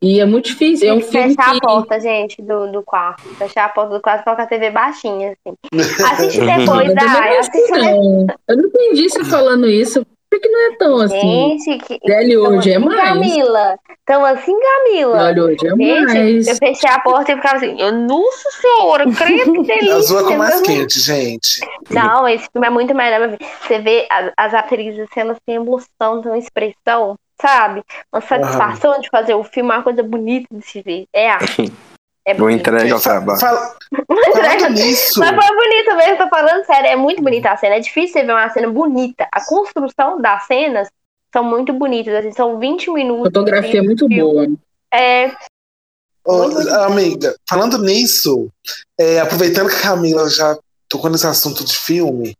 [0.00, 0.88] e é muito difícil.
[0.88, 1.56] É um filme fechar que...
[1.56, 3.22] a porta, gente, do, do quarto.
[3.34, 5.56] Fechar a porta do quarto e colocar a TV baixinha, assim.
[6.12, 7.38] Assiste depois, Dai.
[7.38, 8.26] Assiste não.
[8.48, 10.06] Eu não entendi você falando isso.
[10.30, 11.58] Por que não é tão assim?
[11.58, 11.98] Gente, que.
[12.00, 13.00] Dele hoje é assim, mais.
[13.00, 13.78] Camila.
[14.02, 15.24] Então, assim, Camila.
[15.24, 16.46] Olha, hoje é Gente, mais.
[16.46, 19.94] eu fechei a porta e ficava assim, eu, nossa senhora, credo que delícia.
[19.96, 21.60] Azul é com mais quente, gente.
[21.90, 23.38] Não, esse filme é muito melhor.
[23.62, 27.82] Você vê as, as atrizes, assim, elas têm emoção, têm uma expressão, sabe?
[28.12, 31.06] Uma satisfação de fazer o filme, é uma coisa bonita de se ver.
[31.12, 31.72] É arte.
[32.30, 33.40] É entregar ao Fa- trabalho.
[33.40, 33.76] fala-
[34.08, 36.88] Mas nisso, foi bonito mesmo, tô falando sério.
[36.88, 37.76] É muito bonita a cena.
[37.76, 39.26] É difícil você ver uma cena bonita.
[39.32, 40.88] A construção das cenas
[41.32, 42.14] são muito bonitas.
[42.14, 43.24] Assim, são 20 minutos.
[43.24, 44.46] Fotografia é muito boa.
[44.92, 45.30] É,
[46.24, 46.42] ô,
[46.86, 48.48] amiga, falando nisso,
[48.98, 50.56] é, aproveitando que a Camila já
[50.88, 52.34] tocou nesse assunto de filme,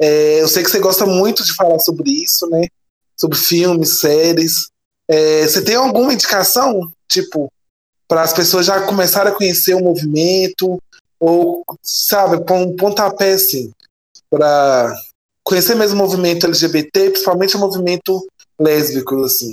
[0.00, 2.66] é, eu sei que você gosta muito de falar sobre isso, né?
[3.16, 4.68] Sobre filmes, séries.
[5.08, 7.50] É, você tem alguma indicação, tipo,
[8.08, 10.80] para as pessoas já começarem a conhecer o movimento,
[11.20, 13.70] ou, sabe, pôr um pontapé, assim,
[14.30, 14.94] para
[15.44, 18.26] conhecer mesmo o movimento LGBT, principalmente o movimento
[18.58, 19.52] lésbico, assim.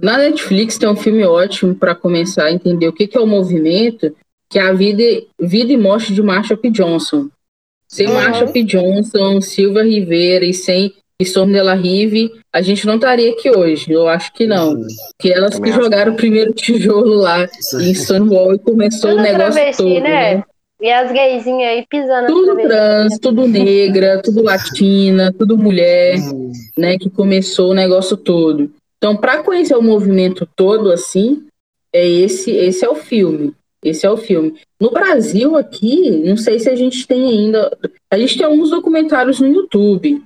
[0.00, 3.26] Na Netflix tem um filme ótimo para começar a entender o que, que é o
[3.26, 4.14] movimento,
[4.48, 5.02] que é a vida,
[5.38, 6.70] vida e morte de Marsha P.
[6.70, 7.28] Johnson.
[7.88, 8.14] Sem Uhum.
[8.14, 8.62] Marsha P.
[8.62, 13.90] Johnson, Silvia Rivera e sem Storm de la Rive, a gente não estaria aqui hoje.
[13.90, 14.74] Eu acho que não.
[14.74, 19.18] Hum, Porque elas Também que jogaram o primeiro tijolo lá em Stonewall e começou tudo
[19.18, 20.00] o negócio travesti, todo.
[20.00, 20.36] né?
[20.36, 20.44] né?
[20.80, 22.28] E as gaysinhas aí pisando.
[22.28, 26.18] Tudo trans, tudo negra, tudo latina, tudo mulher.
[26.20, 26.52] hum.
[26.76, 28.70] né, que começou o negócio todo.
[28.96, 31.46] Então, para conhecer o movimento todo assim,
[31.92, 33.52] é esse esse é o filme.
[33.84, 34.54] Esse é o filme.
[34.80, 37.76] No Brasil aqui, não sei se a gente tem ainda,
[38.10, 40.20] a gente tem alguns documentários no YouTube,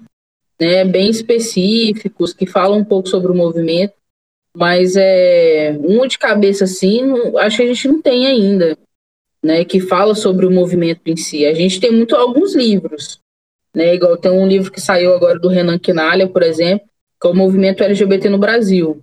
[0.63, 3.95] né, bem específicos que falam um pouco sobre o movimento,
[4.57, 8.79] mas é um de cabeça assim, não- acho que a gente não tem ainda.
[9.45, 11.45] né, que fala sobre o movimento em si.
[11.45, 13.19] A gente tem muito alguns livros,
[13.75, 16.87] né, igual tem um livro que saiu agora do Renan Quinalha, por exemplo,
[17.21, 19.03] que é o movimento LGBT no Brasil,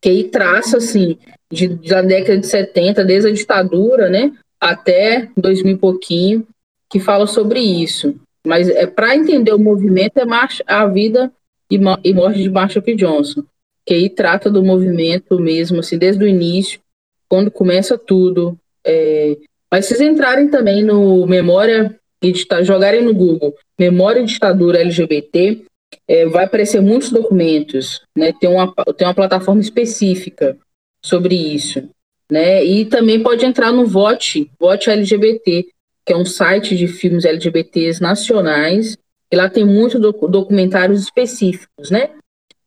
[0.00, 1.18] que aí traça assim
[1.50, 6.46] de, da década de 70, desde a ditadura, né, até 2000 e pouquinho,
[6.88, 8.14] que fala sobre isso.
[8.46, 11.32] Mas é para entender o movimento é marcha, a vida
[11.70, 12.94] e, e morte de Marsha P.
[12.94, 13.44] Johnson,
[13.86, 16.80] que aí trata do movimento mesmo, assim, desde o início,
[17.28, 18.58] quando começa tudo.
[18.84, 19.36] É...
[19.70, 25.64] Mas vocês entrarem também no Memória e jogarem no Google Memória e Ditadura LGBT,
[26.06, 28.32] é, vai aparecer muitos documentos, né?
[28.38, 30.56] Tem uma, tem uma plataforma específica
[31.04, 31.88] sobre isso,
[32.30, 32.64] né?
[32.64, 35.66] E também pode entrar no Vote, Vote LGBT,
[36.04, 38.96] que é um site de filmes LGBTs nacionais,
[39.30, 42.10] e lá tem muitos doc documentários específicos, né?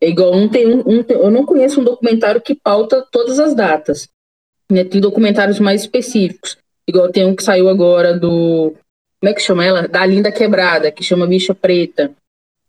[0.01, 3.53] É igual, um tem um, um, eu não conheço um documentário que pauta todas as
[3.53, 4.07] datas,
[4.71, 4.83] né?
[4.83, 8.75] Tem documentários mais específicos, igual tem um que saiu agora do,
[9.25, 9.87] como é que chama ela?
[9.87, 12.11] Da Linda Quebrada, que chama Bicha Preta,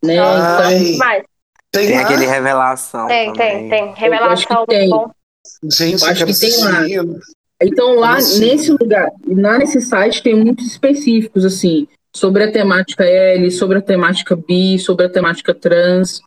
[0.02, 0.18] né?
[0.18, 1.22] Ai, então, mas...
[1.70, 3.68] tem, tem aquele Revelação Tem, também.
[3.68, 3.94] tem, tem.
[3.94, 4.88] Revelação tem.
[4.88, 5.11] bom.
[5.70, 6.81] Gente, eu acho que tem lá.
[7.62, 13.50] Então lá nesse lugar, lá nesse site tem muitos específicos assim sobre a temática L,
[13.50, 16.20] sobre a temática bi, sobre a temática trans.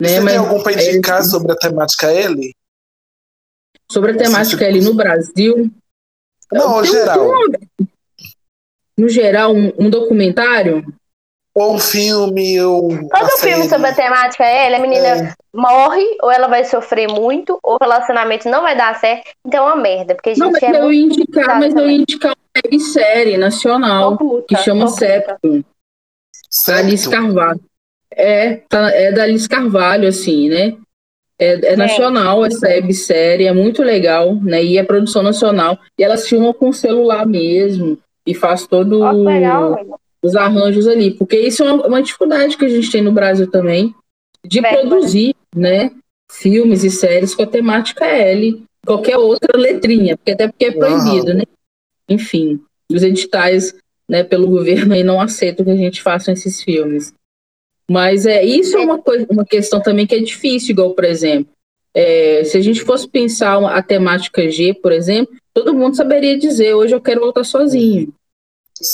[0.00, 0.08] Né?
[0.08, 2.54] Você Mas, tem algum para indicar é, sobre a temática L?
[3.90, 5.70] Sobre a temática L no Brasil?
[6.52, 7.28] Não, geral.
[7.28, 7.86] Um,
[8.96, 10.84] no geral, um, um documentário
[11.54, 15.34] ou um filme, ou Todo filme sobre a temática é, a menina é.
[15.54, 19.72] Morre, ou ela vai sofrer muito, ou o relacionamento não vai dar certo, então é
[19.72, 20.14] uma merda.
[20.14, 23.36] Porque a gente não, mas é eu ia indicar, mas eu ia indicar uma websérie
[23.36, 24.86] nacional Oculta, que chama.
[24.88, 25.64] Septo.
[26.68, 27.60] Alice Carvalho.
[28.12, 30.76] É, tá, é da Alice Carvalho, assim, né?
[31.38, 34.62] É, é nacional essa websérie, é muito legal, né?
[34.62, 35.78] E é produção nacional.
[35.98, 37.98] E elas filmam com celular mesmo.
[38.26, 39.00] E faz todo.
[39.00, 39.78] Oh, legal,
[40.22, 43.50] os arranjos ali, porque isso é uma, uma dificuldade que a gente tem no Brasil
[43.50, 43.94] também,
[44.46, 45.90] de Bem, produzir, né,
[46.30, 51.32] filmes e séries com a temática L, qualquer outra letrinha, porque até porque é proibido,
[51.32, 51.38] uhum.
[51.38, 51.42] né?
[52.08, 53.74] Enfim, os editais,
[54.08, 57.12] né, pelo governo aí não aceitam que a gente faça esses filmes.
[57.90, 61.52] Mas é isso é uma coisa, uma questão também que é difícil, igual por exemplo,
[61.92, 66.74] é, se a gente fosse pensar a temática G, por exemplo, todo mundo saberia dizer
[66.74, 68.12] hoje eu quero voltar sozinho.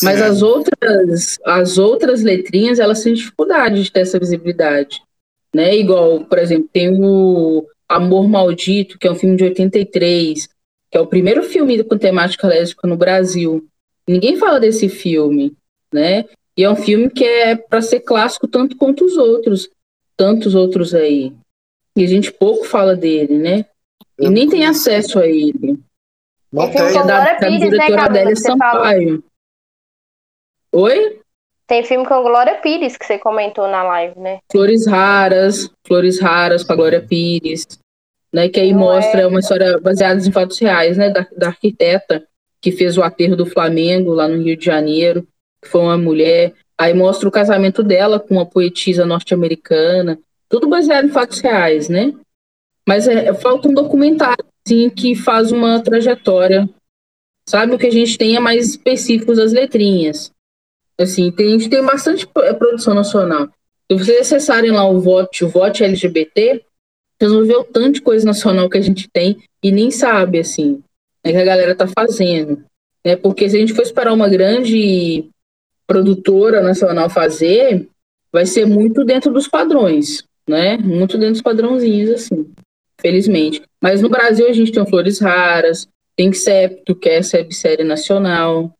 [0.02, 5.00] Mas as outras, as outras letrinhas, elas têm dificuldade de ter essa visibilidade.
[5.54, 5.76] Né?
[5.76, 10.48] Igual, por exemplo, tem o Amor Maldito, que é um filme de 83,
[10.90, 13.66] que é o primeiro filme com temática lésbica no Brasil.
[14.08, 15.56] Ninguém fala desse filme,
[15.92, 16.24] né?
[16.56, 19.68] E é um filme que é para ser clássico tanto quanto os outros,
[20.16, 21.32] tantos outros aí.
[21.94, 23.66] E a gente pouco fala dele, né?
[24.18, 25.78] E nem tem acesso a ele.
[26.52, 26.80] Não tem.
[26.80, 29.24] É da, da né, diretora né, Adélia Sampaio.
[30.72, 31.20] Oi?
[31.66, 34.38] Tem filme com a Glória Pires que você comentou na live, né?
[34.50, 37.66] Flores Raras, Flores Raras com a Glória Pires,
[38.32, 38.48] né?
[38.48, 39.26] Que aí Não mostra é...
[39.26, 41.10] uma história baseada em fatos reais, né?
[41.10, 42.26] Da, da arquiteta
[42.60, 45.26] que fez o aterro do Flamengo lá no Rio de Janeiro,
[45.62, 46.54] que foi uma mulher.
[46.78, 52.12] Aí mostra o casamento dela com uma poetisa norte-americana, tudo baseado em fatos reais, né?
[52.86, 56.68] Mas é, falta um documentário assim, que faz uma trajetória.
[57.48, 60.32] Sabe o que a gente tem é mais específicos das letrinhas.
[60.98, 63.48] Assim, tem, a gente tem bastante é, produção nacional.
[63.90, 66.62] Se vocês acessarem lá o Vote, o Vote LGBT,
[67.18, 70.38] vocês vão ver o tanto de coisa nacional que a gente tem e nem sabe,
[70.38, 70.82] assim,
[71.24, 72.64] né, que a galera tá fazendo.
[73.04, 73.16] Né?
[73.16, 75.28] Porque se a gente for esperar uma grande
[75.86, 77.88] produtora nacional fazer,
[78.32, 80.76] vai ser muito dentro dos padrões, né?
[80.76, 82.50] Muito dentro dos padrãozinhos, assim,
[83.00, 83.62] felizmente.
[83.80, 88.75] Mas no Brasil a gente tem Flores Raras, tem Septo, que é essa websérie nacional,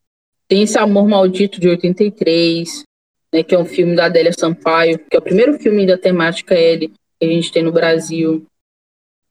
[0.48, 2.84] tem esse Amor Maldito de 83,
[3.32, 6.54] né, que é um filme da Adélia Sampaio, que é o primeiro filme da temática
[6.54, 8.46] L que a gente tem no Brasil.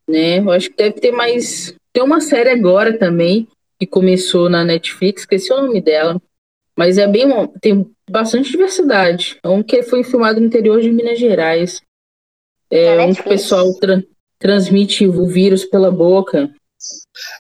[0.08, 0.40] Né?
[0.40, 1.76] Eu acho que deve ter mais.
[1.94, 3.48] Tem uma série agora também,
[3.80, 6.22] que começou na Netflix, esqueci o nome dela.
[6.76, 7.28] Mas é bem.
[7.62, 9.40] Tem bastante diversidade.
[9.44, 11.82] É um que foi filmado no interior de Minas Gerais.
[12.70, 14.04] É um que o pessoal tra
[14.38, 16.52] transmite o vírus pela boca.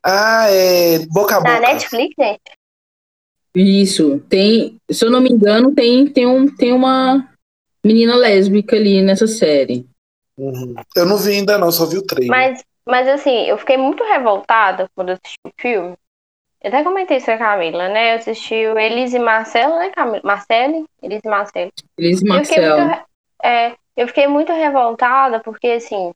[0.03, 0.99] Ah, é.
[1.07, 1.51] Boca a boca.
[1.51, 2.39] Na Netflix, gente?
[3.55, 4.19] Isso.
[4.29, 7.27] Tem, se eu não me engano, tem, tem, um, tem uma
[7.83, 9.87] menina lésbica ali nessa série.
[10.37, 10.75] Uhum.
[10.95, 12.29] Eu não vi ainda não, só vi o trailer.
[12.29, 15.95] Mas, mas assim, eu fiquei muito revoltada quando assisti o filme.
[16.61, 18.13] Eu até comentei isso com a Camila, né?
[18.13, 20.21] Eu assisti o Elise e Marcelo, né, Camila?
[20.23, 20.85] Marcele?
[21.01, 21.71] Elise e Marcelo.
[21.97, 22.81] Elise e Marcelo.
[22.81, 26.11] Eu, é, eu fiquei muito revoltada porque, assim,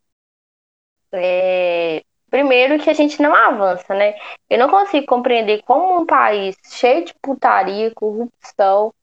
[1.14, 4.16] é, Primeiro que a gente não avança, né?
[4.50, 8.94] Eu não consigo compreender como um país cheio de putaria, corrupção,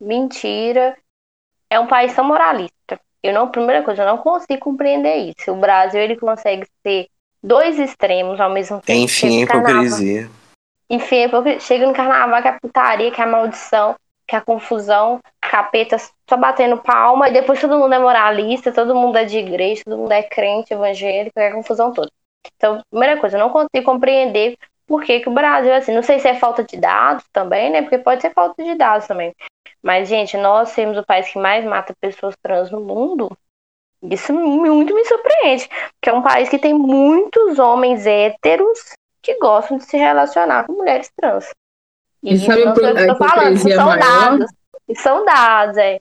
[0.00, 0.96] mentira,
[1.70, 3.00] é um país tão moralista.
[3.22, 5.52] Eu não, primeira coisa, eu não consigo compreender isso.
[5.52, 7.08] O Brasil ele consegue ser
[7.42, 9.00] dois extremos ao mesmo tempo.
[9.00, 10.30] Enfim, hipocrisia.
[10.88, 14.38] Enfim, é chega no carnaval que é a putaria, que é a maldição, que é
[14.38, 19.24] a confusão, capeta só batendo palma, e depois todo mundo é moralista, todo mundo é
[19.24, 22.10] de igreja, todo mundo é crente, evangélico, é a confusão toda.
[22.56, 24.56] Então, primeira coisa, eu não consigo compreender
[24.86, 25.94] por que, que o Brasil é assim.
[25.94, 27.82] Não sei se é falta de dados também, né?
[27.82, 29.34] Porque pode ser falta de dados também.
[29.82, 33.30] Mas, gente, nós temos o país que mais mata pessoas trans no mundo.
[34.02, 35.68] Isso muito me surpreende.
[35.94, 38.78] Porque é um país que tem muitos homens héteros
[39.22, 41.50] que gostam de se relacionar com mulheres trans.
[42.22, 43.98] E isso sabe não por- eu que a tô falando, são maior?
[43.98, 44.50] dados.
[44.88, 46.00] Isso são dados, é.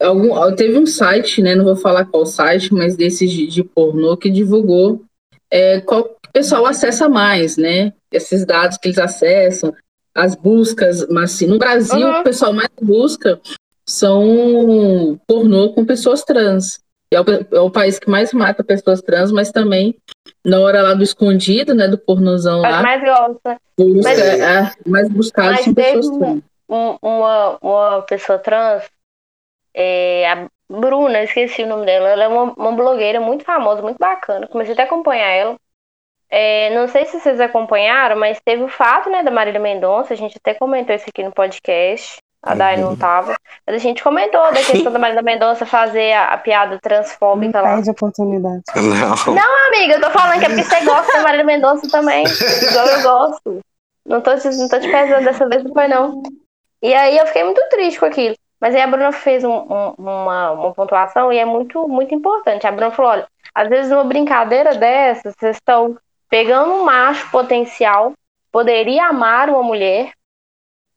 [0.00, 1.54] Algum, teve um site, né?
[1.54, 5.02] Não vou falar qual site, mas desses de, de pornô que divulgou
[5.50, 7.92] é, qual que o pessoal acessa mais, né?
[8.12, 9.72] Esses dados que eles acessam,
[10.14, 12.20] as buscas, mas assim, no Brasil Uhum.
[12.20, 13.40] o pessoal mais busca
[13.88, 16.80] são pornô com pessoas trans.
[17.12, 19.94] É o, é o país que mais mata pessoas trans, mas também
[20.44, 21.86] na hora lá do escondido, né?
[21.86, 23.56] Do pornozão Mas lá, mais gosta.
[23.78, 26.42] busca, mas- é, mais buscado mas são pessoas trans.
[26.68, 28.82] um- uma, uma pessoa trans,
[29.74, 34.46] é, Bruna, esqueci o nome dela, ela é uma, uma blogueira muito famosa, muito bacana.
[34.46, 35.56] Comecei até a acompanhar ela.
[36.28, 40.16] É, não sei se vocês acompanharam, mas teve o fato, né, da Marília Mendonça, a
[40.16, 42.18] gente até comentou isso aqui no podcast.
[42.42, 43.34] A Dai não tava.
[43.66, 47.60] Mas a gente comentou da questão da Marília Mendonça fazer a, a piada Não transfóbica
[47.60, 47.74] lá.
[47.74, 48.62] perde a oportunidade.
[48.76, 49.66] Não.
[49.66, 52.24] Amiga, eu tô falando que é porque você gosta da Marília Mendonça também.
[52.24, 53.60] Igual eu gosto.
[54.06, 56.22] Não tô, te, não tô te pesando dessa vez, não foi não.
[56.80, 58.36] E aí eu fiquei muito triste com aquilo.
[58.60, 62.66] Mas aí a Bruna fez um- um- uma, uma pontuação e é muito, muito importante.
[62.66, 65.96] A Bruna falou: olha, às vezes numa brincadeira dessa, vocês estão
[66.28, 68.12] pegando um macho potencial,
[68.50, 70.12] poderia amar uma mulher,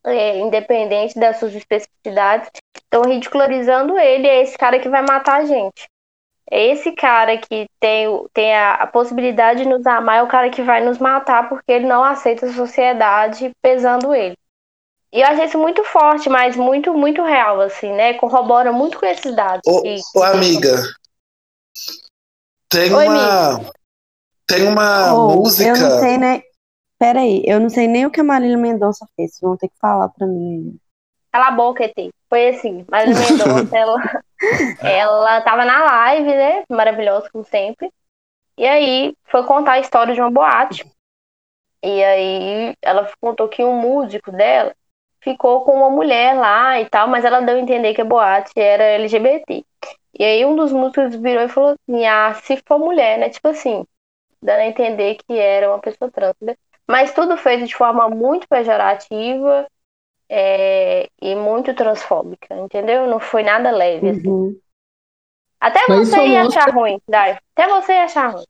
[0.05, 5.45] é, independente das suas especificidades, estão ridicularizando ele, é esse cara que vai matar a
[5.45, 5.87] gente.
[6.51, 10.49] É esse cara que tem, tem a, a possibilidade de nos amar, é o cara
[10.49, 14.35] que vai nos matar porque ele não aceita a sociedade pesando ele.
[15.11, 18.13] E eu achei isso muito forte, mas muito, muito real, assim, né?
[18.13, 19.61] Corrobora muito com esses dados.
[19.65, 20.83] Ô, que- ô, amiga,
[22.69, 23.71] tem Oi, uma.
[24.47, 25.69] Tem uma Oh, música.
[25.69, 26.41] Eu não sei, né?
[26.99, 29.31] Peraí, eu não sei nem o que a Marília Mendonça fez.
[29.31, 30.77] Vocês vão ter que falar pra mim.
[31.31, 32.09] Cala a boca, ET.
[32.29, 34.21] Foi assim, Marília Mendonça, ela,
[34.83, 36.63] ela tava na live, né?
[36.69, 37.91] Maravilhosa, como sempre.
[38.57, 40.85] E aí foi contar a história de uma boate.
[41.81, 44.75] E aí ela contou que um músico dela
[45.21, 48.51] ficou com uma mulher lá e tal, mas ela deu a entender que a boate
[48.55, 49.65] era LGBT.
[50.17, 53.29] E aí um dos músicos virou e falou assim: ah, se for mulher, né?
[53.29, 53.85] Tipo assim,
[54.41, 56.35] dando a entender que era uma pessoa trans.
[56.41, 56.55] né?
[56.87, 59.67] Mas tudo feito de forma muito pejorativa
[60.27, 63.07] é, e muito transfóbica, entendeu?
[63.07, 64.09] Não foi nada leve.
[64.09, 64.27] assim.
[64.27, 64.59] Uhum.
[65.59, 67.37] Até você isso ia achar ruim, Dai.
[67.55, 68.45] Até você ia achar ruim.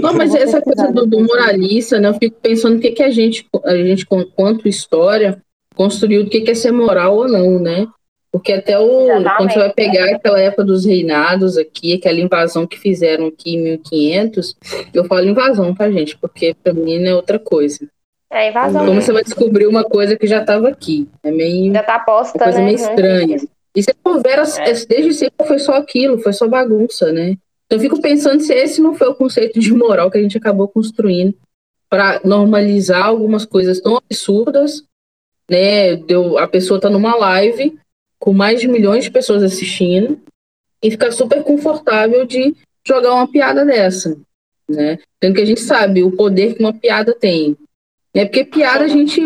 [0.00, 2.08] Não, mas essa coisa do, do moralista, né?
[2.08, 5.42] Eu fico pensando o que, que a gente, a gente, quanto história,
[5.74, 7.86] construiu do que, que é ser moral ou não, né?
[8.30, 9.02] Porque até o.
[9.04, 9.36] Exatamente.
[9.36, 13.62] Quando você vai pegar aquela época dos reinados aqui, aquela invasão que fizeram aqui em
[13.62, 14.56] 1500,
[14.92, 16.16] eu falo invasão, tá, gente?
[16.18, 17.78] Porque pra mim não é outra coisa.
[18.32, 18.80] É invasão.
[18.80, 19.00] Como né?
[19.00, 21.08] você vai descobrir uma coisa que já estava aqui?
[21.22, 21.72] É meio.
[21.72, 22.64] Já tá posta, Uma coisa né?
[22.64, 23.36] meio estranha.
[23.76, 24.72] E se for ver, as- É.
[24.88, 27.36] desde sempre foi só aquilo, foi só bagunça, né?
[27.70, 30.68] Eu fico pensando se esse não foi o conceito de moral que a gente acabou
[30.68, 31.34] construindo
[31.88, 34.84] para normalizar algumas coisas tão absurdas,
[35.48, 35.96] né?
[35.96, 37.78] Deu, a pessoa tá numa live
[38.18, 40.20] com mais de milhões de pessoas assistindo
[40.82, 42.54] e ficar super confortável de
[42.86, 44.16] jogar uma piada dessa,
[44.68, 44.98] né?
[45.22, 47.56] Sendo que a gente sabe o poder que uma piada tem.
[48.14, 48.24] Né?
[48.24, 49.20] Porque piada a gente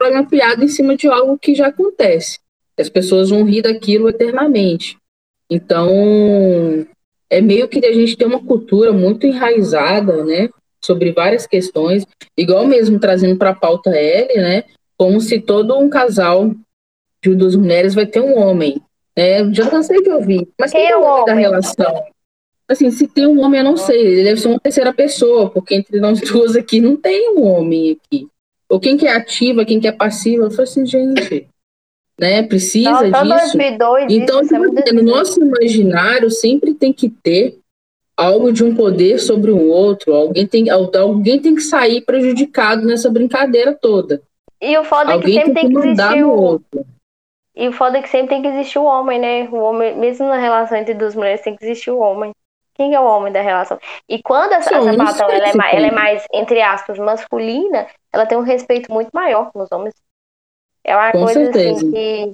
[0.00, 2.38] joga uma piada em cima de algo que já acontece.
[2.76, 4.96] As pessoas vão rir daquilo eternamente.
[5.48, 6.86] Então,
[7.32, 10.50] é meio que a gente tem uma cultura muito enraizada, né?
[10.84, 14.64] Sobre várias questões, igual mesmo trazendo para a pauta L, né?
[14.98, 16.54] Como se todo um casal
[17.24, 18.82] de duas mulheres vai ter um homem.
[19.16, 19.50] Né?
[19.54, 20.46] Já cansei de ouvir.
[20.60, 22.04] Mas quem é é o homem da relação?
[22.68, 23.98] Assim, se tem um homem, eu não sei.
[23.98, 27.98] Ele deve ser uma terceira pessoa, porque entre nós duas aqui não tem um homem
[27.98, 28.28] aqui.
[28.68, 30.50] Ou quem que é ativa, quem que é passiva.
[30.50, 31.48] Eu assim, gente,
[32.18, 32.42] né?
[32.42, 33.58] Precisa Nossa, disso.
[33.58, 37.58] 2002, Então, isso, é no nosso imaginário sempre tem que ter
[38.16, 40.14] algo de um poder sobre o outro.
[40.14, 44.22] Alguém tem, alguém tem que sair prejudicado nessa brincadeira toda.
[44.60, 46.30] E o foda é que Alguém sempre tem tem que que mandar existir o.
[46.30, 46.86] outro.
[47.54, 49.48] E o foda é que sempre tem que existir o homem, né?
[49.50, 52.32] O homem, mesmo na relação entre duas mulheres, tem que existir o homem.
[52.74, 53.78] Quem é o homem da relação?
[54.08, 55.60] E quando essa, Sim, essa ela é, tem.
[55.72, 59.94] ela é mais, entre aspas, masculina, ela tem um respeito muito maior com os homens.
[60.84, 62.32] É uma Com coisa assim que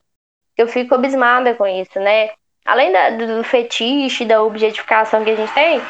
[0.57, 2.31] eu fico abismada com isso, né?
[2.65, 5.81] Além da- do, fetiche, da objetificação que a gente tem,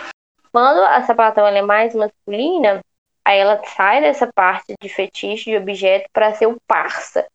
[0.53, 2.81] quando a sapatão é mais masculina,
[3.25, 7.27] aí ela sai dessa parte de fetiche, de objeto, pra ser o parça,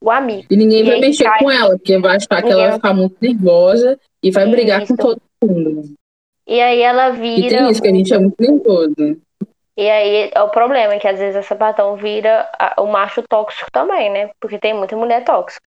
[0.00, 0.46] o amigo.
[0.50, 2.72] E ninguém E vai mexer cai- com ela, porque vai achar que Ninguém ela vai
[2.74, 4.96] ficar muito nervosa e vai brigar Isso.
[4.96, 5.94] com todo mundo.
[6.46, 7.48] E aí ela E vira.
[7.58, 8.94] tem isso, que a gente é muito nervoso.
[9.76, 14.10] E aí é o problema, que às vezes a sapatão vira o macho tóxico também,
[14.10, 14.30] né?
[14.40, 15.64] Porque tem muita mulher tóxica.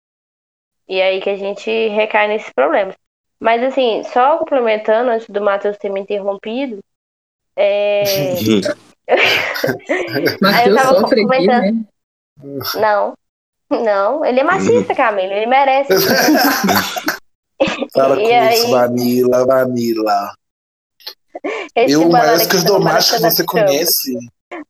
[0.87, 2.95] E aí que a gente recai nesses problemas.
[3.39, 6.79] Mas assim, só complementando antes do Matheus ter me interrompido,
[7.55, 8.23] é...
[10.41, 11.73] Matheus tava sofre aqui, né?
[12.75, 13.13] não,
[13.69, 15.93] não, ele é machista, Camila, ele merece.
[17.93, 18.55] Para com E aí?
[18.55, 20.33] isso, Vanilla, Vanilla.
[21.85, 24.13] Esse Eu, o banana maior que que na você conhece.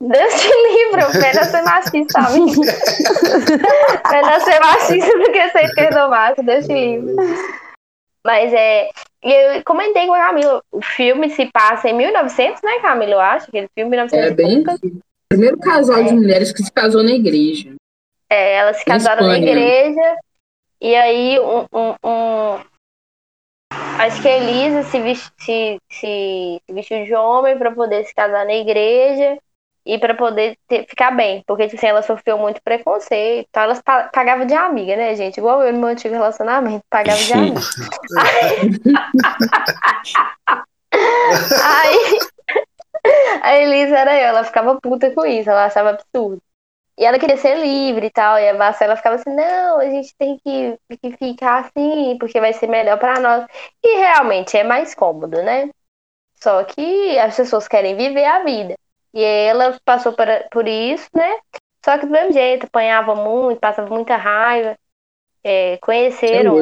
[0.01, 2.61] Deus te livre, melhor ser machista, amigo.
[4.11, 7.15] melhor ser machista do que ser esquerdomacho, Deus te livre.
[8.25, 8.89] Mas é.
[9.23, 13.11] E eu comentei com a Camila, o filme se passa em 1900, né, Camila?
[13.13, 14.63] Eu acho, aquele filme 1900 É bem.
[15.29, 16.13] Primeiro casal de É.
[16.13, 17.73] mulheres que se casou na igreja.
[18.29, 20.17] É, elas se casaram na igreja,
[20.81, 21.65] e aí um.
[21.73, 22.59] um- um-
[23.99, 28.13] Acho que a Elisa se, ves- se, se- se vestiu de homem para poder se
[28.15, 29.37] casar na igreja
[29.85, 33.81] e para poder ter- ficar bem, porque tipo assim, ela sofreu muito preconceito, então elas
[33.81, 35.37] pa- pagavam de amiga, né, gente?
[35.37, 37.59] Igual eu no meu antigo relacionamento, pagava de amiga.
[40.93, 42.19] Aí
[43.41, 46.41] a Elisa era eu, ela ficava puta com isso, ela achava absurdo.
[46.99, 50.13] E ela queria ser livre e tal, e a Marcela ficava assim, não, a gente
[50.17, 53.45] tem que, que ficar assim, porque vai ser melhor pra nós.
[53.81, 55.69] E realmente é mais cômodo, né?
[56.35, 58.75] Só que as pessoas querem viver a vida.
[59.13, 61.37] E ela passou por, por isso, né?
[61.85, 64.77] Só que do mesmo jeito, apanhava muito, passava muita raiva.
[65.41, 66.57] É, conheceram.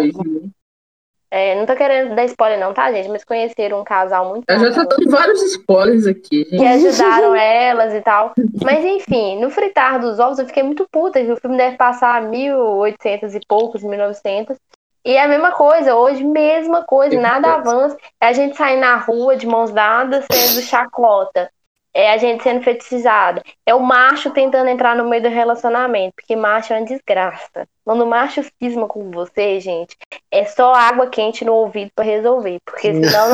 [1.29, 3.09] É, não tô querendo dar spoiler não, tá, gente?
[3.09, 6.57] Mas conheceram um casal muito Ela já bacana dando vários spoilers aqui, gente.
[6.57, 8.33] que ajudaram elas e tal.
[8.63, 12.21] Mas enfim, no fritar dos ovos eu fiquei muito puta, que o filme deve passar
[12.21, 14.57] 1800 e poucos, 1900.
[15.05, 17.71] E é a mesma coisa, hoje, mesma coisa, nada coisa.
[17.71, 17.97] avança.
[18.21, 21.49] É a gente sair na rua de mãos dadas sendo chacota.
[21.97, 23.41] É a gente sendo fetichizada.
[23.65, 27.67] É o macho tentando entrar no meio do relacionamento, porque macho é uma desgraça.
[27.83, 29.97] Quando o macho cisma com você, gente,
[30.31, 32.59] é só água quente no ouvido pra resolver.
[32.63, 33.31] Porque senão.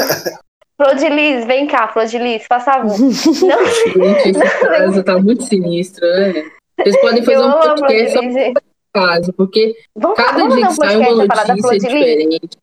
[0.82, 2.98] Flor de Lis, vem cá, Flor de Lis, faz favor.
[2.98, 3.66] Não,
[4.24, 6.50] Gente, esse caso tá muito sinistro, né?
[6.80, 8.62] Vocês podem fazer eu um podcast só
[8.94, 12.58] caso, porque Vamos, cada vamos dia um sai uma da Flor notícia diferente.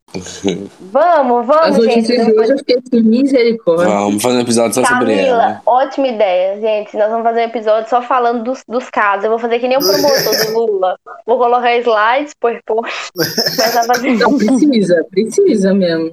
[0.81, 2.07] Vamos, As vamos, gente.
[2.09, 3.87] de hoje eu fiquei assim, misericórdia.
[3.87, 5.63] Vamos fazer um episódio só sobre Camila, ela.
[5.65, 6.97] ótima ideia, gente.
[6.97, 9.25] Nós vamos fazer um episódio só falando dos, dos casos.
[9.25, 10.99] Eu vou fazer que nem o promotor do Lula.
[11.25, 12.93] Vou colocar slides, PowerPoint.
[13.79, 14.17] A fazer.
[14.17, 16.13] Não, precisa, precisa mesmo.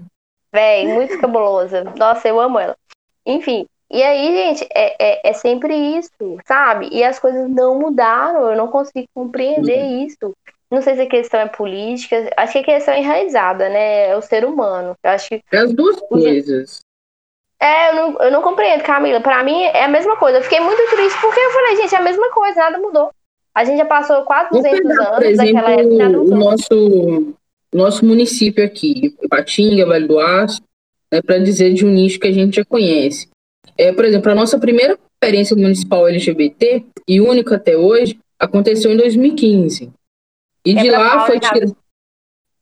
[0.53, 1.83] Véi, muito cabulosa.
[1.97, 2.75] Nossa, eu amo ela.
[3.25, 3.65] Enfim.
[3.89, 6.11] E aí, gente, é, é, é sempre isso,
[6.45, 6.89] sabe?
[6.91, 8.49] E as coisas não mudaram.
[8.51, 10.35] Eu não consigo compreender isso.
[10.71, 12.29] Não sei se a questão é política.
[12.35, 14.09] Acho que a questão é enraizada, né?
[14.09, 14.95] É o ser humano.
[15.03, 16.81] Eu acho que É as duas coisas.
[17.59, 19.21] É, eu não, eu não compreendo, Camila.
[19.21, 20.37] Pra mim é a mesma coisa.
[20.39, 23.11] Eu fiquei muito triste porque eu falei, gente, é a mesma coisa, nada mudou.
[23.55, 26.37] A gente já passou quase Vou 200 pegar, anos daquela época, nada exemplo, o mudou.
[26.37, 27.35] nosso,
[27.73, 30.61] nosso município aqui, Ipatinga, Vale do Aço,
[31.11, 33.27] né, para dizer de um nicho que a gente já conhece.
[33.75, 38.97] É, por exemplo, a nossa primeira conferência municipal LGBT, e única até hoje, aconteceu em
[38.97, 39.91] 2015.
[40.67, 41.77] E É de lá foi tirado.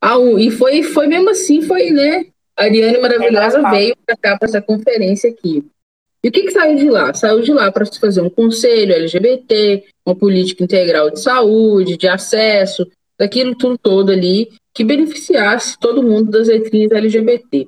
[0.00, 2.26] Ah, e foi, foi mesmo assim, foi, né?
[2.56, 5.64] A Ariane Maravilhosa É veio para cá, para essa conferência aqui.
[6.22, 7.12] E o que, que saiu de lá?
[7.12, 12.06] Saiu de lá para se fazer um conselho LGBT, uma política integral de saúde, de
[12.06, 12.86] acesso,
[13.18, 17.66] daquilo tudo todo ali, que beneficiasse todo mundo das letrinhas LGBT.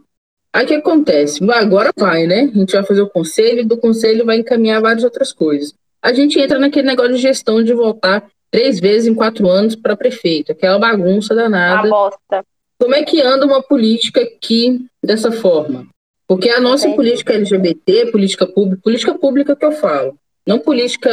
[0.53, 1.43] Aí o que acontece?
[1.51, 2.51] Agora vai, né?
[2.55, 5.74] A gente vai fazer o conselho, e do conselho vai encaminhar várias outras coisas.
[6.01, 9.96] A gente entra naquele negócio de gestão de voltar três vezes em quatro anos para
[9.96, 11.88] prefeito, aquela bagunça Uma danada.
[11.88, 12.44] bosta.
[12.78, 15.86] Como é que anda uma política aqui dessa forma?
[16.26, 16.96] Porque a nossa Entendi.
[16.96, 21.11] política LGBT, política pública, política pública que eu falo, não política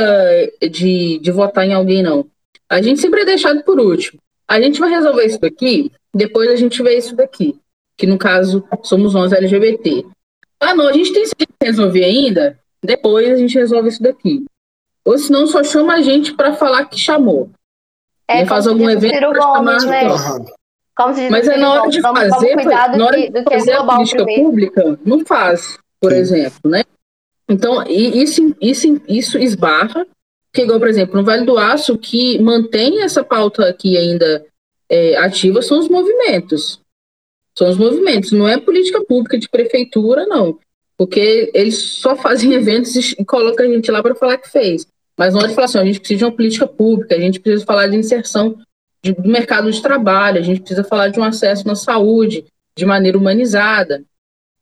[0.72, 2.26] de, de votar em alguém, não.
[2.70, 4.20] A gente sempre é deixado por último.
[4.48, 7.56] A gente vai resolver isso daqui, depois a gente vê isso daqui,
[7.98, 10.06] que no caso somos nós LGBT.
[10.60, 14.46] Ah, não, a gente tem isso que resolver ainda, depois a gente resolve isso daqui.
[15.06, 17.50] Ou senão só chama a gente para falar que chamou.
[18.28, 20.10] É faz algum se evento Gomes, chamar- né?
[21.14, 22.66] Se Mas é na hora de vamos, fazer, vamos
[22.98, 24.44] na hora de fazer a política primeiro.
[24.50, 25.78] pública, não faz.
[26.00, 26.18] por Sim.
[26.18, 26.84] exemplo, né?
[27.50, 30.08] Então, isso, isso, isso esbarra,
[30.54, 34.46] que igual, por exemplo, no Vale do Aço, o que mantém essa pauta aqui ainda
[34.90, 36.80] é, ativa são os movimentos.
[37.58, 40.58] São os movimentos, não é política pública de prefeitura, não.
[40.98, 44.88] Porque eles só fazem eventos e colocam a gente lá para falar que fez.
[45.18, 47.66] Mas não é de ó, a gente precisa de uma política pública, a gente precisa
[47.66, 48.58] falar de inserção
[49.04, 52.46] de- do mercado de trabalho, a gente precisa falar de um acesso na saúde
[52.78, 54.04] de maneira humanizada.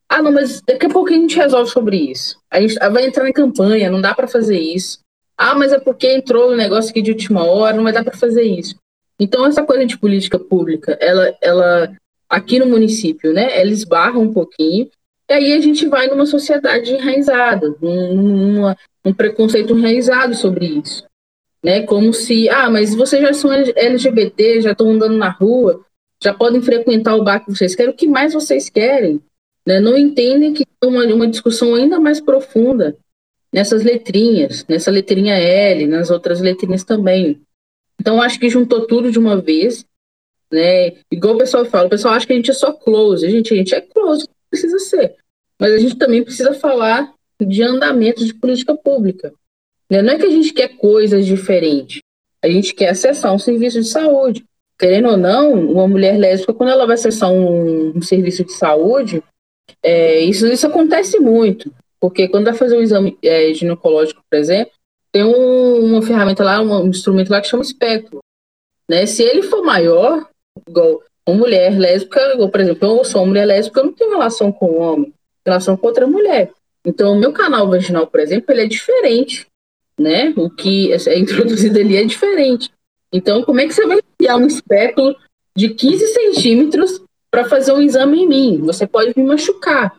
[0.07, 2.37] Ah, não, mas daqui a pouco a gente resolve sobre isso.
[2.51, 4.99] A gente vai entrar em campanha, não dá para fazer isso.
[5.35, 8.15] Ah, mas é porque entrou o negócio aqui de última hora, não vai dar para
[8.15, 8.75] fazer isso.
[9.19, 11.91] Então, essa coisa de política pública, ela, ela
[12.29, 14.89] aqui no município, né, ela esbarra um pouquinho,
[15.33, 21.03] e aí a gente vai numa sociedade enraizada, num, numa, um preconceito enraizado sobre isso.
[21.63, 21.83] Né?
[21.83, 25.83] Como se, ah, mas vocês já são LGBT, já estão andando na rua,
[26.21, 29.19] já podem frequentar o bar que vocês querem, o que mais vocês querem?
[29.65, 29.79] Né?
[29.79, 32.95] Não entendem que tem uma, uma discussão ainda mais profunda
[33.51, 37.41] nessas letrinhas, nessa letrinha L, nas outras letrinhas também.
[37.99, 39.83] Então, acho que juntou tudo de uma vez,
[40.51, 40.93] né?
[41.11, 43.29] Igual o pessoal fala, o pessoal acha que a gente é só close.
[43.29, 45.15] Gente, a gente é close, precisa ser.
[45.59, 49.33] Mas a gente também precisa falar de andamento de política pública.
[49.89, 50.01] né?
[50.01, 52.01] Não é que a gente quer coisas diferentes.
[52.41, 54.43] A gente quer acessar um serviço de saúde.
[54.77, 59.23] Querendo ou não, uma mulher lésbica, quando ela vai acessar um, um serviço de saúde,
[59.81, 61.71] é, isso, isso acontece muito.
[61.99, 64.73] Porque quando vai fazer um exame é, ginecológico, por exemplo,
[65.11, 68.19] tem um- uma ferramenta lá, um instrumento lá que chama espectro.
[68.89, 69.05] Né?
[69.05, 70.27] Se ele for maior,
[70.67, 74.11] igual uma mulher lésbica, igual, por exemplo, eu sou uma mulher lésbica, eu não tenho
[74.11, 75.13] relação com um homem,
[75.45, 76.51] relação com outra mulher.
[76.85, 79.47] Então, o meu canal vaginal, por exemplo, ele é diferente,
[79.97, 80.33] né?
[80.35, 82.69] O que é introduzido ali é diferente.
[83.11, 85.15] Então, como é que você vai criar um espectro
[85.55, 88.61] de 15 centímetros para fazer um exame em mim?
[88.63, 89.95] Você pode me machucar.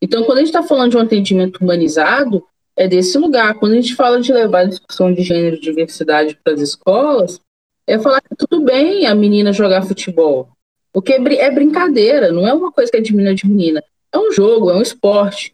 [0.00, 2.44] Então, quando a gente está falando de um atendimento humanizado,
[2.76, 3.54] é desse lugar.
[3.54, 7.40] Quando a gente fala de levar a discussão de gênero e diversidade para as escolas,
[7.86, 10.48] é falar que tudo bem a menina jogar futebol.
[10.92, 13.82] Porque é é brincadeira, não é uma coisa que é de menina de menina.
[14.14, 15.52] É um jogo, é um esporte.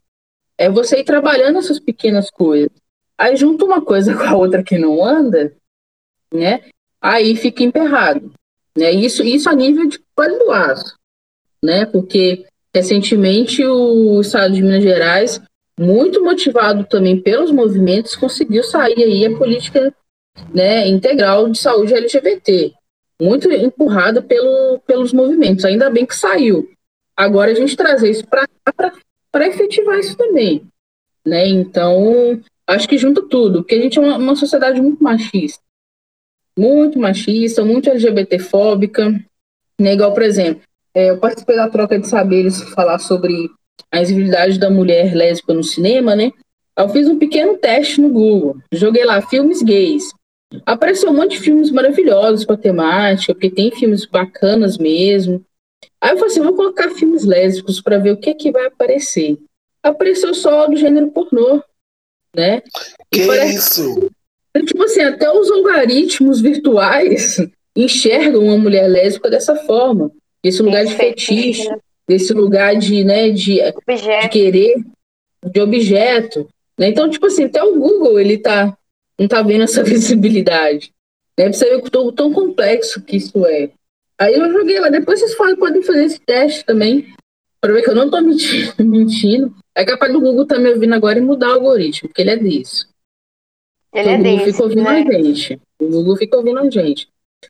[0.58, 2.70] É você ir trabalhando essas pequenas coisas.
[3.16, 5.56] Aí junta uma coisa com a outra que não anda,
[6.32, 6.60] né?
[7.00, 8.30] Aí fica emperrado.
[8.76, 8.92] Né?
[8.92, 10.94] Isso, isso a nível de Vale do Aço.
[11.64, 11.86] Né?
[11.86, 12.44] Porque
[12.74, 15.40] recentemente o Estado de Minas Gerais,
[15.78, 19.94] muito motivado também pelos movimentos, conseguiu sair aí a política
[20.52, 22.74] né, integral de saúde LGBT.
[23.18, 25.64] Muito empurrada pelo, pelos movimentos.
[25.64, 26.70] Ainda bem que saiu.
[27.20, 30.66] Agora a gente trazer isso para efetivar isso também.
[31.22, 31.46] Né?
[31.48, 35.62] Então, acho que junta tudo, porque a gente é uma, uma sociedade muito machista.
[36.58, 39.10] Muito machista, muito LGBTfóbica.
[39.78, 39.92] Né?
[39.92, 40.62] Igual, por exemplo,
[40.94, 43.50] é, eu participei da troca de saberes falar sobre
[43.92, 46.32] a visibilidade da mulher lésbica no cinema, né?
[46.74, 48.56] Eu fiz um pequeno teste no Google.
[48.72, 50.10] Joguei lá filmes gays.
[50.64, 55.44] Apareceu um monte de filmes maravilhosos com a temática, porque tem filmes bacanas mesmo.
[56.00, 58.66] Aí eu falei assim, vou colocar filmes lésbicos para ver o que é que vai
[58.66, 59.38] aparecer.
[59.82, 61.62] Apareceu só do gênero pornô,
[62.34, 62.62] né?
[63.10, 64.10] Que parece- isso?
[64.66, 67.36] Tipo assim, até os algoritmos virtuais
[67.76, 70.10] enxergam uma mulher lésbica dessa forma.
[70.42, 71.68] Esse lugar de fetiche,
[72.08, 74.28] desse lugar de, né, de, de Objeto.
[74.30, 74.74] querer,
[75.44, 76.48] de objeto.
[76.78, 76.88] Né?
[76.88, 78.76] Então, tipo assim, até o Google ele tá,
[79.18, 80.92] não tá vendo essa visibilidade.
[81.38, 81.44] Né?
[81.44, 83.70] Pra você ver o tão, tão complexo que isso é.
[84.20, 87.14] Aí eu joguei lá, depois vocês podem, podem fazer esse teste também,
[87.58, 88.74] para ver que eu não tô mentindo.
[88.84, 89.54] mentindo.
[89.74, 92.36] É capaz do Google tá me ouvindo agora e mudar o algoritmo, porque ele é
[92.36, 92.86] disso.
[93.94, 94.90] Ele o é Google desse, fica ouvindo né?
[94.90, 95.60] a gente.
[95.80, 97.08] O Google fica ouvindo a gente.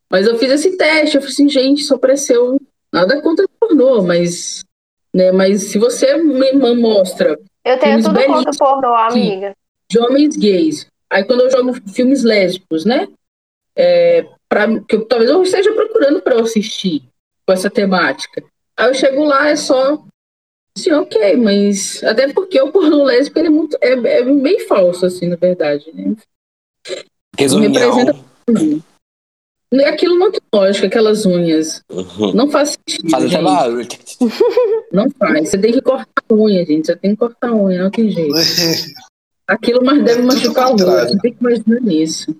[0.08, 2.60] Mas eu fiz esse teste, eu falei assim, gente, só apareceu
[2.92, 4.64] nada contra pornô, mas,
[5.12, 9.56] né, mas se você me mostra Eu tenho tudo contra o pornô, amiga.
[9.88, 13.08] de homens gays, aí quando eu jogo filmes lésbicos, né,
[13.76, 17.02] é, pra, que eu, talvez eu esteja procurando para eu assistir
[17.46, 18.42] com essa temática.
[18.76, 20.02] Aí eu chego lá, é só
[20.76, 25.06] assim, ok, mas até porque o pornô lésbico ele é muito, é, é meio falso,
[25.06, 26.14] assim, na verdade, né?
[27.38, 27.72] Resumião.
[27.72, 28.84] representa-
[29.86, 31.80] Aquilo não tem lógica, aquelas unhas.
[31.88, 32.32] Uhum.
[32.34, 33.08] Não faz sentido.
[33.08, 33.86] Faz até barulho.
[34.92, 35.48] Não faz.
[35.48, 36.86] Você tem que cortar a unha, gente.
[36.86, 38.34] Você tem que cortar a unha, não tem jeito.
[39.46, 41.08] Aquilo mais deve É machucar o rosto.
[41.12, 42.36] Você tem que imaginar nisso.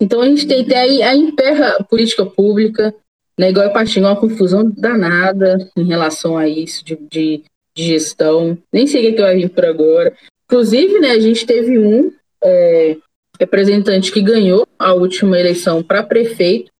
[0.00, 2.94] Então a gente tem, tem aí, a política pública,
[3.38, 3.50] né?
[3.50, 7.42] Igual eu partilho, uma confusão danada em relação a isso de, de,
[7.74, 8.56] de gestão.
[8.72, 10.14] Nem sei o que, é que vai vir por agora.
[10.46, 12.10] Inclusive, né, a gente teve um
[12.42, 12.96] é,
[13.38, 16.70] representante que ganhou a última eleição para prefeito,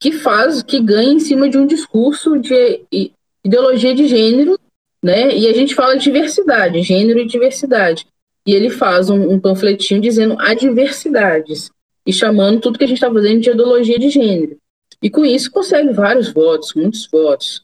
[0.00, 2.82] que faz, que ganha em cima de um discurso de
[3.44, 4.58] ideologia de gênero
[5.02, 5.34] né?
[5.34, 8.06] E a gente fala de diversidade, gênero e diversidade.
[8.46, 11.70] E ele faz um, um panfletinho dizendo adversidades
[12.10, 14.56] e chamando tudo que a gente está fazendo de ideologia de gênero.
[15.00, 17.62] E com isso consegue vários votos, muitos votos.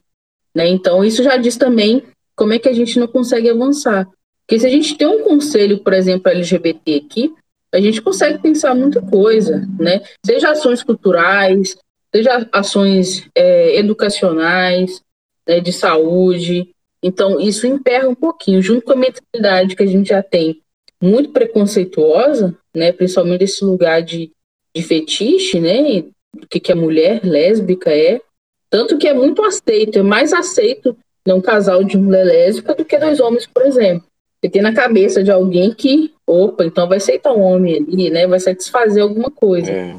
[0.54, 0.68] Né?
[0.68, 2.04] Então, isso já diz também
[2.36, 4.08] como é que a gente não consegue avançar.
[4.46, 7.34] Porque se a gente tem um conselho, por exemplo, LGBT aqui,
[7.74, 10.00] a gente consegue pensar muita coisa, né?
[10.24, 11.76] Seja ações culturais,
[12.14, 15.02] seja ações é, educacionais,
[15.46, 16.70] né, de saúde.
[17.02, 20.62] Então, isso emperra um pouquinho, junto com a mentalidade que a gente já tem
[21.02, 24.30] muito preconceituosa, né, principalmente esse lugar de,
[24.76, 26.02] de fetiche, né,
[26.34, 28.20] do que, que a mulher lésbica é,
[28.68, 30.94] tanto que é muito aceito, é mais aceito
[31.26, 34.06] né, um casal de mulher lésbica do que dois homens, por exemplo.
[34.38, 38.26] Você tem na cabeça de alguém que, opa, então vai aceitar um homem ali, né,
[38.26, 39.72] vai satisfazer alguma coisa.
[39.72, 39.96] É.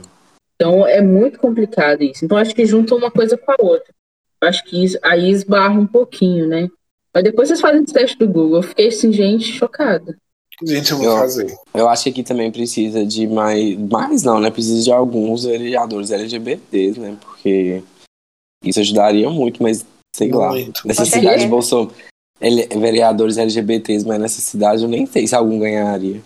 [0.56, 2.24] Então é muito complicado isso.
[2.24, 3.92] Então acho que junta uma coisa com a outra.
[4.42, 6.70] Acho que isso, aí esbarra um pouquinho, né?
[7.12, 8.58] Mas depois vocês fazem esse teste do Google.
[8.58, 10.16] Eu fiquei assim, gente, chocada.
[10.64, 11.56] Gente, eu vou eu, fazer.
[11.74, 13.78] Eu acho que aqui também precisa de mais.
[13.78, 14.50] Mais não, né?
[14.50, 17.18] Precisa de alguns vereadores LGBTs, né?
[17.22, 17.84] Porque
[18.64, 19.86] isso ajudaria muito, mas
[20.16, 20.40] sei muito.
[20.40, 20.54] lá.
[20.86, 21.94] Necessidade de Bolsonaro.
[22.40, 26.22] Ele, vereadores LGBTs, mas nessa cidade eu nem sei se algum ganharia.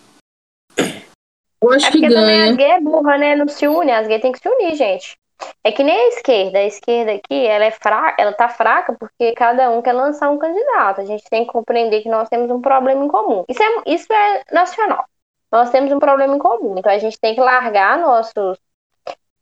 [1.61, 2.21] Eu acho é que porque ganha.
[2.21, 3.35] também as gays é burra, né?
[3.35, 5.17] Não se une, as gays tem que se unir, gente.
[5.63, 6.59] É que nem a esquerda.
[6.59, 10.37] A esquerda aqui, ela é fraca, ela tá fraca porque cada um quer lançar um
[10.37, 11.01] candidato.
[11.01, 13.45] A gente tem que compreender que nós temos um problema em comum.
[13.47, 15.05] Isso é, isso é nacional.
[15.51, 16.75] Nós temos um problema em comum.
[16.77, 18.57] Então a gente tem que largar nossos,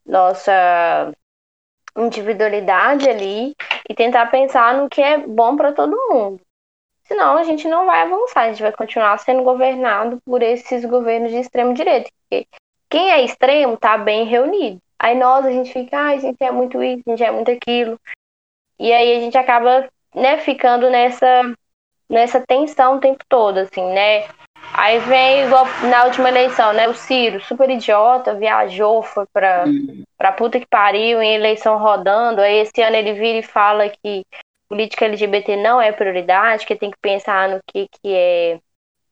[0.06, 1.14] nossa
[1.98, 3.56] individualidade ali
[3.88, 6.42] e tentar pensar no que é bom para todo mundo.
[7.04, 11.32] Senão a gente não vai avançar, a gente vai continuar sendo governado por esses governos
[11.32, 12.10] de extremo direita.
[12.30, 12.48] Porque
[12.90, 14.80] quem é extremo tá bem reunido.
[15.00, 17.50] Aí nós, a gente fica, ah, a gente é muito isso, a gente é muito
[17.50, 18.00] aquilo.
[18.78, 21.54] E aí a gente acaba, né, ficando nessa,
[22.10, 24.28] nessa tensão o tempo todo, assim, né?
[24.74, 26.88] Aí vem, igual na última eleição, né?
[26.88, 29.66] O Ciro, super idiota, viajou, foi pra,
[30.18, 32.42] pra puta que pariu, em eleição rodando.
[32.42, 34.26] Aí esse ano ele vira e fala que
[34.70, 38.60] política LGBT não é prioridade, que tem que pensar no que, que é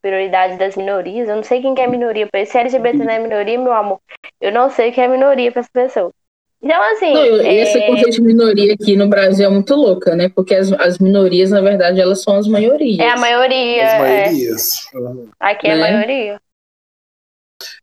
[0.08, 1.28] prioridade das minorias.
[1.28, 2.28] Eu não sei quem que é minoria.
[2.46, 4.00] Se LGBT não é minoria, meu amor,
[4.40, 6.12] eu não sei quem é minoria para essa pessoa.
[6.60, 7.12] Então, assim.
[7.12, 7.54] Não, é...
[7.54, 10.28] Esse conceito de minoria aqui no Brasil é muito louca, né?
[10.28, 12.98] Porque as, as minorias, na verdade, elas são as maiorias.
[12.98, 13.86] É a maioria.
[13.86, 13.98] As é.
[13.98, 14.68] maiorias.
[14.94, 14.98] É.
[15.38, 15.92] Aqui é a né?
[15.92, 16.40] maioria.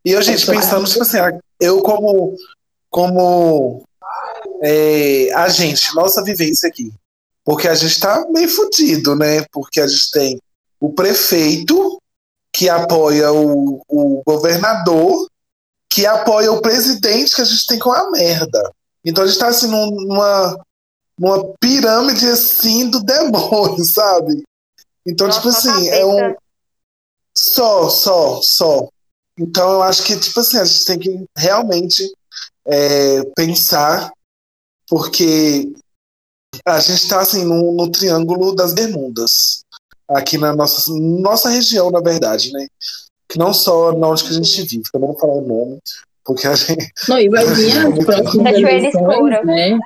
[0.04, 1.18] E eu, gente, pensando, tipo assim,
[1.60, 2.36] eu como,
[2.90, 3.84] como
[4.62, 6.92] é, a gente, nossa vivência aqui.
[7.44, 9.46] Porque a gente tá meio fudido, né?
[9.52, 10.40] Porque a gente tem
[10.80, 12.02] o prefeito
[12.56, 15.30] que apoia o, o governador,
[15.90, 18.72] que apoia o presidente que a gente tem com a merda.
[19.04, 20.58] Então a gente tá assim numa,
[21.20, 24.42] numa pirâmide assim do demônio, sabe?
[25.06, 26.34] Então, Nossa, tipo assim, é um.
[27.38, 28.88] Só, só, só.
[29.38, 32.10] Então eu acho que, tipo assim, a gente tem que realmente
[32.66, 34.14] é, pensar,
[34.88, 35.74] porque
[36.66, 39.65] a gente está assim no, no Triângulo das Bermudas
[40.10, 42.68] aqui na nossa, nossa região, na verdade, né?
[43.28, 45.80] Que não só na onde que a gente vive, eu não vou falar o nome,
[46.24, 46.92] porque a gente.
[47.08, 49.80] Não, e vai vir as próximas eleições, né?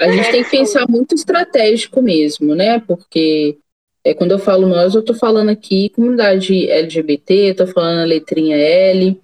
[0.00, 2.80] A gente tem que pensar muito estratégico mesmo, né?
[2.80, 3.58] Porque
[4.04, 8.56] é, quando eu falo nós, eu estou falando aqui comunidade LGBT, estou falando a letrinha
[8.56, 9.20] L,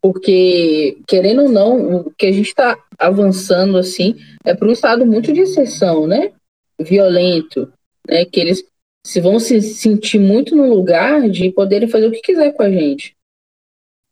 [0.00, 5.06] porque, querendo ou não, o que a gente está avançando assim é para um estado
[5.06, 6.32] muito de exceção, né?
[6.78, 7.72] Violento,
[8.06, 8.24] né?
[8.24, 8.64] Que eles
[9.08, 12.70] se vão se sentir muito no lugar de poderem fazer o que quiser com a
[12.70, 13.16] gente.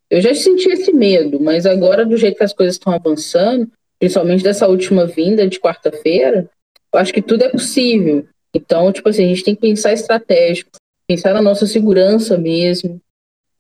[0.09, 4.43] Eu já senti esse medo, mas agora, do jeito que as coisas estão avançando, principalmente
[4.43, 6.49] dessa última vinda de quarta-feira,
[6.91, 8.27] eu acho que tudo é possível.
[8.55, 10.71] Então, tipo assim, a gente tem que pensar estratégico,
[11.07, 12.99] pensar na nossa segurança mesmo,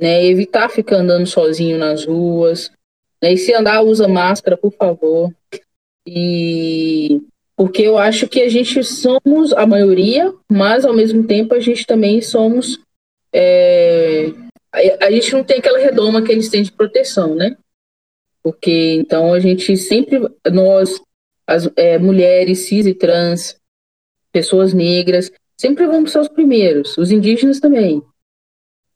[0.01, 0.24] né?
[0.24, 2.72] Evitar ficar andando sozinho nas ruas,
[3.22, 3.34] né?
[3.34, 5.30] E se andar, usa máscara, por favor.
[6.07, 7.20] E
[7.57, 11.86] porque eu acho que a gente somos a maioria, mas ao mesmo tempo a gente
[11.86, 12.78] também somos.
[13.32, 14.26] É,
[14.70, 17.57] a, a, gente não tem aquela redoma que eles têm de proteção, né?
[18.42, 20.20] Porque então a gente sempre,
[20.52, 21.00] nós,
[21.46, 23.57] as é, mulheres cis e trans,
[24.30, 28.02] pessoas negras, sempre vamos ser os primeiros, os indígenas também.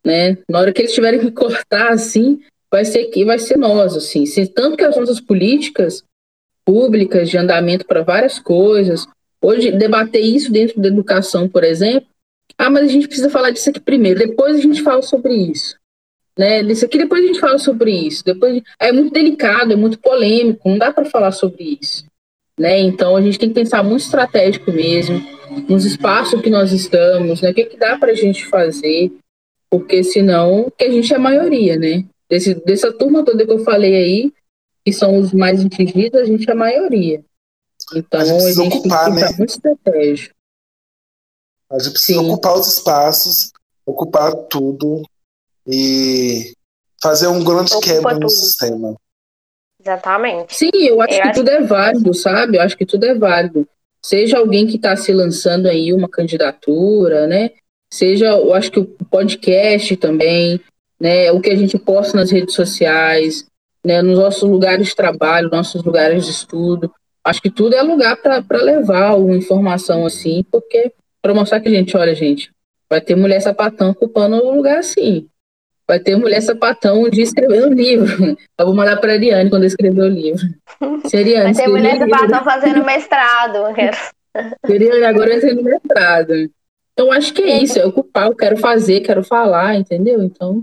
[0.04, 0.36] Né?
[0.48, 2.40] Na hora que eles tiverem que cortar assim,
[2.70, 4.24] vai ser que vai ser nós, assim.
[4.48, 6.04] Tanto que as nossas políticas
[6.71, 9.05] públicas de andamento para várias coisas.
[9.43, 12.07] Hoje, debater isso dentro da educação, por exemplo,
[12.57, 15.75] ah, mas a gente precisa falar disso aqui primeiro, depois a gente fala sobre isso.
[16.39, 16.62] Né?
[16.62, 18.25] Isso aqui depois a gente fala sobre isso.
[18.25, 22.05] Depois é muito delicado, é muito polêmico, não dá para falar sobre isso.
[22.57, 22.79] né?
[22.79, 25.21] Então a gente tem que pensar muito estratégico mesmo,
[25.68, 27.51] nos espaços que nós estamos, né?
[27.51, 29.11] O que, que dá para a gente fazer,
[29.68, 32.05] porque senão que a gente é a maioria, né?
[32.29, 34.33] Desse, dessa turma toda que eu falei aí,
[34.91, 37.24] que são os mais atingidos, a gente é a maioria.
[37.95, 39.36] Então a gente, a gente ocupar, tem que pensar né?
[39.38, 40.34] muito estratégico.
[41.70, 42.26] A gente precisa Sim.
[42.26, 43.53] ocupar os espaços,
[43.86, 45.03] ocupar tudo
[45.66, 46.53] e
[47.01, 48.22] fazer um grande Ocupa quebra tudo.
[48.22, 48.97] no sistema.
[49.80, 50.57] Exatamente.
[50.57, 52.57] Sim, eu acho eu que acho tudo é válido, sabe?
[52.57, 53.68] Eu acho que tudo é válido.
[54.05, 57.51] Seja alguém que está se lançando aí uma candidatura, né?
[57.93, 60.61] Seja, eu acho que o podcast também,
[60.99, 61.30] né?
[61.30, 63.47] O que a gente posta nas redes sociais,
[63.85, 64.03] né?
[64.03, 66.93] Nos nossos lugares de trabalho, nossos lugares de estudo.
[67.24, 71.70] Acho que tudo é lugar para levar uma informação assim, porque para mostrar que a
[71.70, 72.51] gente, olha, gente,
[72.89, 75.28] vai ter mulher sapatão ocupando o lugar assim.
[75.87, 78.37] Vai ter mulher sapatão um dia escrevendo um livro.
[78.59, 80.47] Eu vou mandar para a Ariane quando eu escrever o livro.
[81.07, 83.57] Seria Vai ter mulher sapatão fazendo mestrado.
[84.64, 86.51] Ariane agora fazendo mestrado.
[86.93, 90.22] Então acho que é isso, é ocupar, eu quero fazer, quero falar, entendeu?
[90.22, 90.62] Então.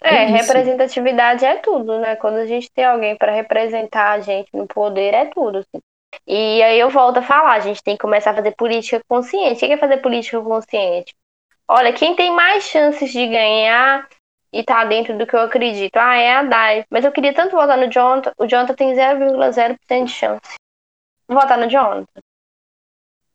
[0.00, 2.16] É, é representatividade é tudo, né?
[2.16, 5.58] Quando a gente tem alguém para representar a gente no poder, é tudo.
[5.58, 5.82] Assim.
[6.26, 9.64] E aí eu volto a falar, a gente tem que começar a fazer política consciente.
[9.64, 11.14] O que é fazer política consciente?
[11.66, 14.08] Olha, quem tem mais chances de ganhar
[14.52, 15.96] e tá dentro do que eu acredito.
[15.96, 16.84] Ah, é a Dai.
[16.90, 18.32] Mas eu queria tanto votar no Jonathan.
[18.38, 20.54] O Jonathan tem 0,0% de chance.
[21.26, 22.20] Vou votar no Jonathan.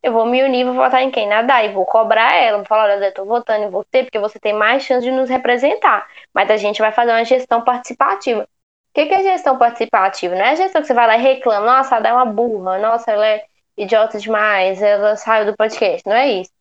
[0.04, 1.28] Eu vou me unir, vou votar em quem?
[1.28, 1.72] Na Dai.
[1.72, 2.58] Vou cobrar ela.
[2.58, 5.30] Vou falar, olha, eu tô votando em você porque você tem mais chance de nos
[5.30, 6.06] representar.
[6.34, 8.44] Mas a gente vai fazer uma gestão participativa.
[8.44, 8.48] O
[8.94, 10.36] que, que é gestão participativa?
[10.36, 11.66] Não é a gestão que você vai lá e reclama.
[11.66, 12.78] Nossa, a Dai é uma burra.
[12.80, 13.46] Nossa, ela é
[13.78, 14.82] idiota demais.
[14.82, 16.04] Ela saiu do podcast.
[16.06, 16.52] Não é isso.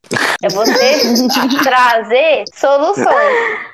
[0.42, 3.72] É você trazer soluções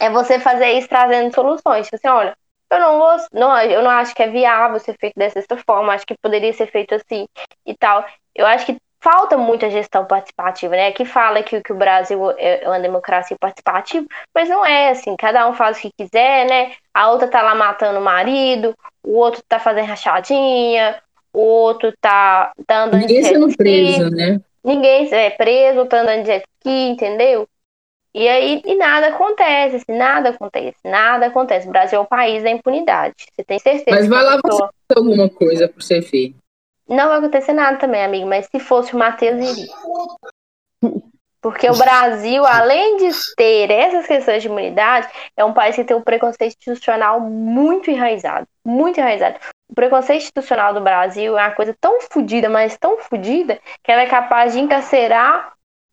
[0.00, 1.86] é você fazer isso trazendo soluções.
[1.86, 2.36] Tipo assim, olha,
[2.70, 6.06] eu não gosto, não, eu não acho que é viável ser feito dessa forma, acho
[6.06, 7.26] que poderia ser feito assim
[7.66, 8.04] e tal.
[8.34, 10.90] Eu acho que falta muita gestão participativa, né?
[10.90, 15.46] Que fala que, que o Brasil é uma democracia participativa, mas não é assim, cada
[15.46, 16.72] um faz o que quiser, né?
[16.94, 18.74] A outra tá lá matando o marido,
[19.04, 20.96] o outro tá fazendo rachadinha,
[21.34, 24.40] o outro tá, tá andando Ninguém de jet sendo preso, né?
[24.64, 27.46] Ninguém é preso, tá andando de jet ski, entendeu?
[28.14, 31.68] E aí e nada acontece, assim, nada acontece, nada acontece.
[31.68, 33.16] O Brasil é o país da impunidade.
[33.34, 33.98] Você tem certeza.
[33.98, 34.70] Mas vai lá pessoa...
[34.88, 36.34] você alguma coisa para você ver.
[36.88, 39.72] Não vai acontecer nada também, amigo, mas se fosse o Matheus iria.
[41.44, 45.94] Porque o Brasil, além de ter essas questões de imunidade, é um país que tem
[45.94, 48.46] um preconceito institucional muito enraizado.
[48.64, 49.38] Muito enraizado.
[49.68, 54.00] O preconceito institucional do Brasil é uma coisa tão fodida, mas tão fodida, que ela
[54.00, 55.52] é capaz de encarcerar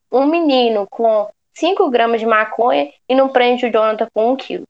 [0.10, 4.66] um menino com 5 gramas de maconha e não prende o Jonathan com um quilo.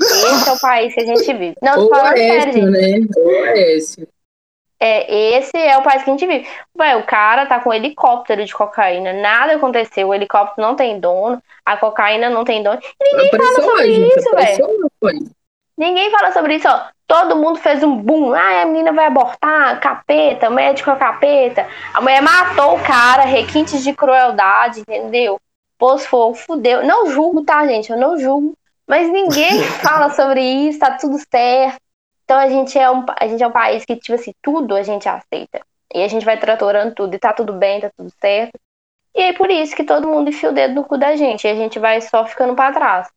[0.00, 1.56] Esse é o país que a gente vive.
[1.60, 2.70] Não, tô falando sério, gente.
[2.70, 3.58] Né?
[3.74, 4.08] esse.
[4.80, 6.48] É, esse é o país que a gente vive.
[6.78, 11.00] Ué, o cara tá com um helicóptero de cocaína, nada aconteceu, o helicóptero não tem
[11.00, 12.78] dono, a cocaína não tem dono.
[13.00, 15.30] E ninguém fala sobre gente, isso, velho.
[15.76, 16.82] Ninguém fala sobre isso, ó.
[17.06, 18.34] Todo mundo fez um boom.
[18.34, 21.66] Ah, a menina vai abortar, capeta, médico é capeta.
[21.94, 25.40] A mulher matou o cara, requintes de crueldade, entendeu?
[25.78, 26.84] pôs fogo, fudeu.
[26.84, 27.90] Não julgo, tá, gente?
[27.90, 28.54] Eu não julgo.
[28.86, 31.78] Mas ninguém fala sobre isso, tá tudo certo.
[32.28, 34.82] Então a gente é um, a gente é um país que, tipo assim, tudo a
[34.82, 35.62] gente aceita.
[35.94, 38.52] E a gente vai tratorando tudo, e tá tudo bem, tá tudo certo.
[39.16, 41.46] E aí por isso que todo mundo enfia o dedo no cu da gente.
[41.46, 43.08] E a gente vai só ficando para trás.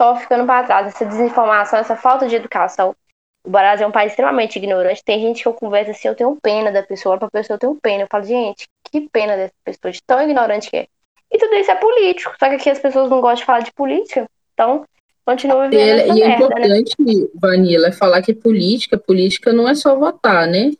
[0.00, 0.86] Só ficando para trás.
[0.86, 2.96] Essa desinformação, essa falta de educação.
[3.44, 5.04] O Brasil é um país extremamente ignorante.
[5.04, 7.78] Tem gente que eu converso assim, eu tenho pena da pessoa, pra pessoa eu tenho
[7.78, 8.04] pena.
[8.04, 10.88] Eu falo, gente, que pena dessa pessoa, de tão ignorante que é.
[11.30, 12.34] E tudo isso é político.
[12.38, 14.26] Só que aqui as pessoas não gostam de falar de política.
[14.54, 14.86] Então,
[15.26, 15.98] continua vivendo.
[15.98, 17.26] E, essa e é merda, é importante, né?
[17.34, 20.70] Vanilla, é falar que política, política não é só votar, né?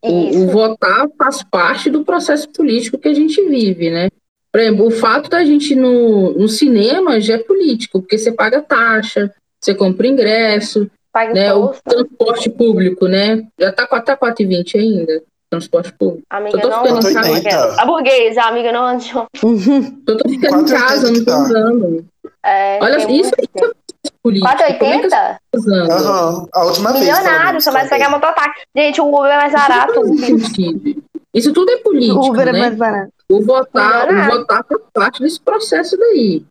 [0.00, 4.08] O, o, votar faz parte do processo político que a gente vive, né?
[4.50, 8.62] Por exemplo, o fato da gente no, no cinema já é político, porque você paga
[8.62, 11.52] taxa, você compra ingresso, paga né?
[11.52, 13.46] o transporte público, né?
[13.58, 16.24] Já tá, tá 4,20 ainda transporte público.
[16.30, 17.82] Amiga, eu tô ficando em casa.
[17.82, 19.26] A burguesa, a amiga não andou.
[20.06, 22.06] eu tô ficando em casa, não tô andando.
[22.44, 23.70] É, Olha, isso é
[24.22, 24.48] político.
[24.48, 25.12] 4,80?
[25.12, 26.48] É uhum.
[26.52, 27.04] A última vez.
[27.04, 28.62] Milionário, você vai pegar mototáxi.
[28.74, 30.02] Gente, o Uber é mais barato.
[31.32, 32.18] Isso tudo é político.
[32.18, 32.58] O Uber é né?
[32.58, 33.12] é mais barato.
[33.28, 36.44] O votar, o votar faz parte desse processo daí.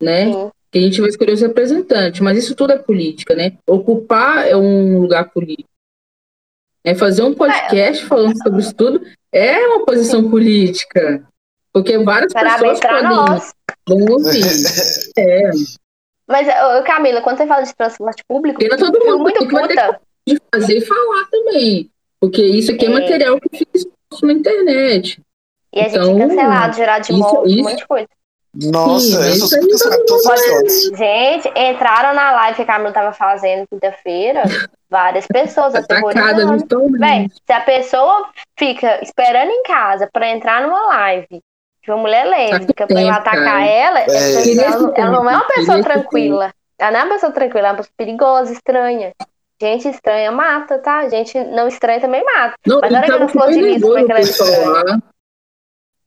[0.00, 0.32] Né?
[0.32, 0.50] Sim.
[0.70, 3.52] Que a gente vai escolher os representantes, mas isso tudo é política, né?
[3.66, 5.68] Ocupar é um lugar político.
[6.84, 8.06] É fazer um podcast é.
[8.06, 9.02] falando sobre isso tudo
[9.32, 10.30] é uma posição Sim.
[10.30, 11.22] política.
[11.72, 13.52] Porque várias Parabéns pessoas podem nós.
[13.88, 14.44] Vão ouvir.
[15.18, 15.50] é.
[16.28, 16.48] Mas,
[16.84, 20.00] Camila, quando você fala de transporte público, Tem todo mundo muito puta.
[20.26, 21.90] de fazer e falar também.
[22.20, 25.20] Porque isso aqui é, é material que fica exposto na internet.
[25.72, 28.08] E a então, gente é cancelado, gerar de morte, um monte de coisa.
[28.54, 34.42] Nossa, Sim, sou super Gente, entraram na live que a Camila tava fazendo quinta-feira.
[34.88, 36.98] Várias pessoas aterrorizando.
[36.98, 41.42] Bem, se a pessoa fica esperando em casa pra entrar numa live
[41.92, 43.66] uma mulher lésbica tá pra atacar cara.
[43.66, 44.52] ela, é.
[44.52, 46.52] ela, ela, não é uma pessoa tranquila.
[46.78, 49.12] Ela não é uma pessoa tranquila, é uma pessoa perigosa, estranha.
[49.60, 51.08] Gente estranha mata, tá?
[51.08, 52.54] Gente não estranha também mata.
[52.66, 55.02] Não, Mas na hora que ela falou de como é que ela é estranha?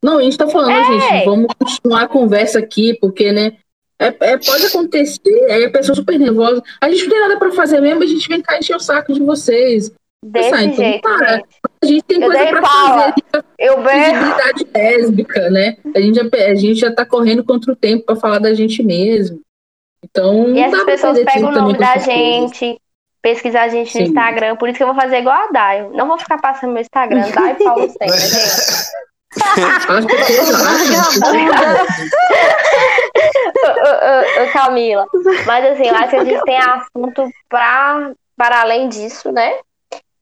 [0.01, 0.83] Não, a gente tá falando, é.
[0.85, 3.57] gente, vamos continuar a conversa aqui, porque, né?
[4.01, 6.63] É, é, pode acontecer, aí a pessoa super nervosa.
[6.79, 9.11] A gente não tem nada pra fazer mesmo, a gente vem cá encher o saco
[9.11, 9.91] de vocês.
[10.23, 11.41] Desse Pensar, então, jeito, tá,
[11.81, 13.13] A gente tem eu coisa pra fazer.
[13.57, 15.77] Eu visibilidade lésbica, né?
[15.95, 18.83] A gente, já, a gente já tá correndo contra o tempo pra falar da gente
[18.83, 19.39] mesmo.
[20.03, 22.79] Então, e as pessoas pegam o nome da gente,
[23.21, 23.99] pesquisar a gente Sim.
[23.99, 25.87] no Instagram, por isso que eu vou fazer igual a Dai.
[25.89, 28.89] Não vou ficar passando meu Instagram, Dai Paulo Senna, gente.
[34.53, 35.05] Camila,
[35.45, 39.53] mas assim, eu acho que a gente tem assunto pra, para além disso, né?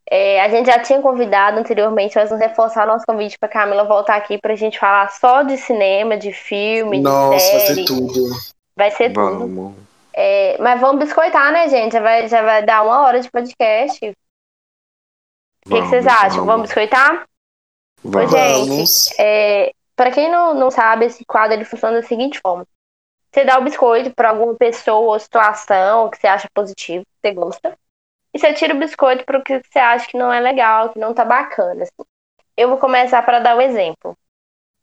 [0.10, 4.16] É, a gente já tinha convidado anteriormente, mas vamos reforçar nosso convite para Camila voltar
[4.16, 7.58] aqui para a gente falar só de cinema, de filme, Nossa, de série.
[7.58, 8.30] vai ser tudo.
[8.76, 9.39] Vai ser vamos.
[9.39, 9.76] tudo.
[10.14, 11.93] É, mas vamos biscoitar, né, gente?
[11.93, 13.97] Já vai, já vai dar uma hora de podcast.
[15.66, 16.45] O que, que, vocês acham?
[16.45, 17.28] Vamos, vamos biscoitar?
[18.01, 18.32] Vamos.
[18.32, 22.66] gente, é, para quem não, não sabe, esse quadro ele funciona da seguinte forma.
[23.30, 27.34] Você dá o biscoito para alguma pessoa ou situação que você acha positivo, que você
[27.34, 27.78] gosta.
[28.34, 30.99] E você tira o biscoito para o que você acha que não é legal, que
[30.99, 31.84] não tá bacana.
[31.84, 32.09] Assim.
[32.55, 34.17] Eu vou começar para dar o um exemplo.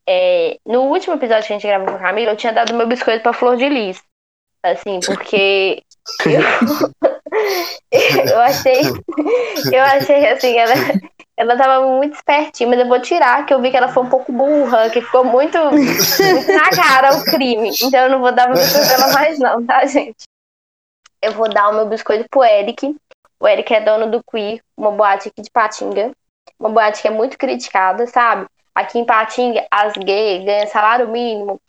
[0.06, 2.86] É, no último episódio que a gente gravou com a Camila, eu tinha dado meu
[2.86, 4.02] biscoito para Flor de Lis.
[4.62, 5.82] Assim, porque
[6.24, 6.40] eu,
[8.32, 8.80] eu achei.
[9.72, 10.74] Eu achei assim, ela,
[11.36, 14.08] ela tava muito espertinha, mas eu vou tirar, que eu vi que ela foi um
[14.08, 17.72] pouco burra, que ficou muito, muito na cara o crime.
[17.82, 20.24] Então eu não vou dar meu biscoito pra ela mais, não, tá, gente?
[21.20, 22.94] Eu vou dar o meu biscoito pro Eric.
[23.44, 26.12] O Eric é dono do Queer, uma boate aqui de Patinga.
[26.58, 28.46] Uma boate que é muito criticada, sabe?
[28.74, 31.60] Aqui em Patinga, as gays ganham salário mínimo.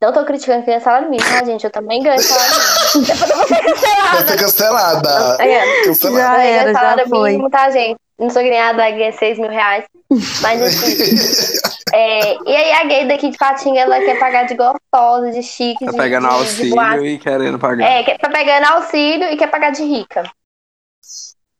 [0.00, 1.62] Não tô criticando quem é salário mínimo, tá, gente?
[1.62, 3.06] Eu também ganho salário mínimo.
[3.06, 4.26] Depois eu vou ser cancelada.
[4.26, 5.44] Vou cancelada.
[5.44, 6.18] É, cancelada.
[6.18, 7.96] Já era, salário já mínimo, tá, gente?
[8.18, 9.84] Não sou ganhada, ganhei 6 mil reais.
[10.10, 11.60] Mas assim.
[11.94, 15.84] é, e aí a gay daqui de Patinga, ela quer pagar de gostosa, de chique.
[15.84, 17.88] Tá de, pegando de, auxílio de e querendo pagar.
[17.88, 20.24] É, tá pegando auxílio e quer pagar de rica.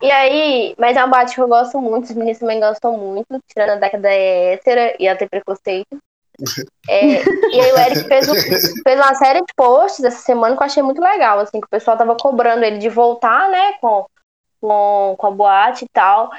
[0.03, 3.41] E aí, mas é um boate que eu gosto muito, os meninos também gostam muito,
[3.47, 5.97] tirando a década hétera e até preconceito.
[6.89, 8.27] É, e aí o Eric fez,
[8.83, 11.71] fez uma série de posts essa semana que eu achei muito legal, assim, que o
[11.71, 14.07] pessoal tava cobrando ele de voltar, né, com,
[14.61, 16.31] com, com a boate e tal.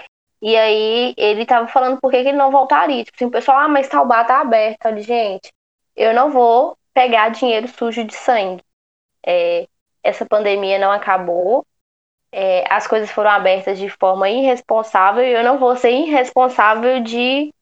[0.42, 3.06] E aí ele tava falando por que, que ele não voltaria.
[3.06, 4.86] Tipo assim, o pessoal, ah, mas tal bar tá aberto.
[4.86, 5.50] ali, gente,
[5.96, 8.62] eu não vou pegar dinheiro sujo de sangue.
[9.26, 9.66] É,
[10.04, 11.66] essa pandemia não acabou.
[12.36, 17.54] É, as coisas foram abertas de forma irresponsável e eu não vou ser irresponsável de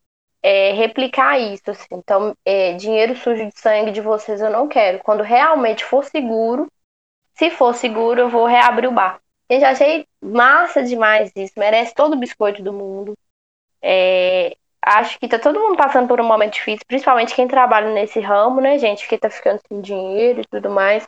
[0.42, 1.70] é, replicar isso.
[1.70, 1.88] Assim.
[1.92, 5.00] Então, é, dinheiro sujo de sangue de vocês eu não quero.
[5.00, 6.68] Quando realmente for seguro,
[7.34, 9.20] se for seguro, eu vou reabrir o bar.
[9.52, 11.54] Gente, achei massa demais isso.
[11.58, 13.14] Merece todo o biscoito do mundo.
[13.82, 18.22] É, acho que tá todo mundo passando por um momento difícil, principalmente quem trabalha nesse
[18.22, 19.06] ramo, né, gente?
[19.08, 21.06] Que tá ficando sem dinheiro e tudo mais.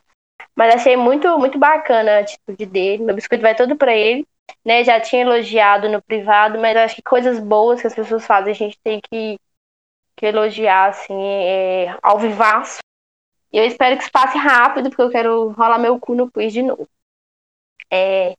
[0.56, 3.04] Mas achei muito, muito bacana a atitude dele.
[3.04, 4.28] Meu biscoito vai todo para ele.
[4.66, 8.52] Né, já tinha elogiado no privado, mas acho que coisas boas que as pessoas fazem
[8.52, 9.40] a gente tem que,
[10.16, 12.80] que elogiar assim, é, ao vivaço.
[13.52, 16.52] E eu espero que isso passe rápido, porque eu quero rolar meu cu no quiz
[16.52, 16.88] de novo.
[17.92, 18.36] É,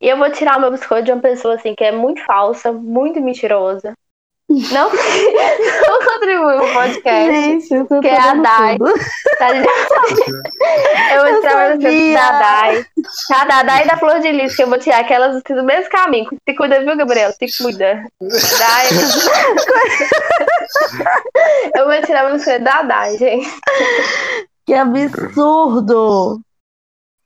[0.00, 2.72] e eu vou tirar o meu biscoito de uma pessoa assim que é muito falsa,
[2.72, 3.94] muito mentirosa.
[4.48, 4.90] Não,
[5.88, 7.32] não contribui pro podcast.
[7.32, 8.78] Gente, eu tô que é a Dai.
[9.38, 9.48] Tá
[11.14, 12.86] eu vou tirar o meu biscoito da Dai.
[13.32, 15.90] A da Dai e da Flor de Lis, que eu vou tirar aquelas do mesmo
[15.90, 16.28] caminho.
[16.48, 17.32] Se cuida, viu, Gabriel?
[17.32, 18.04] Se cuida.
[18.20, 18.86] Dai.
[21.76, 23.50] eu vou tirar o meu da Dai, gente.
[24.64, 26.40] Que absurdo!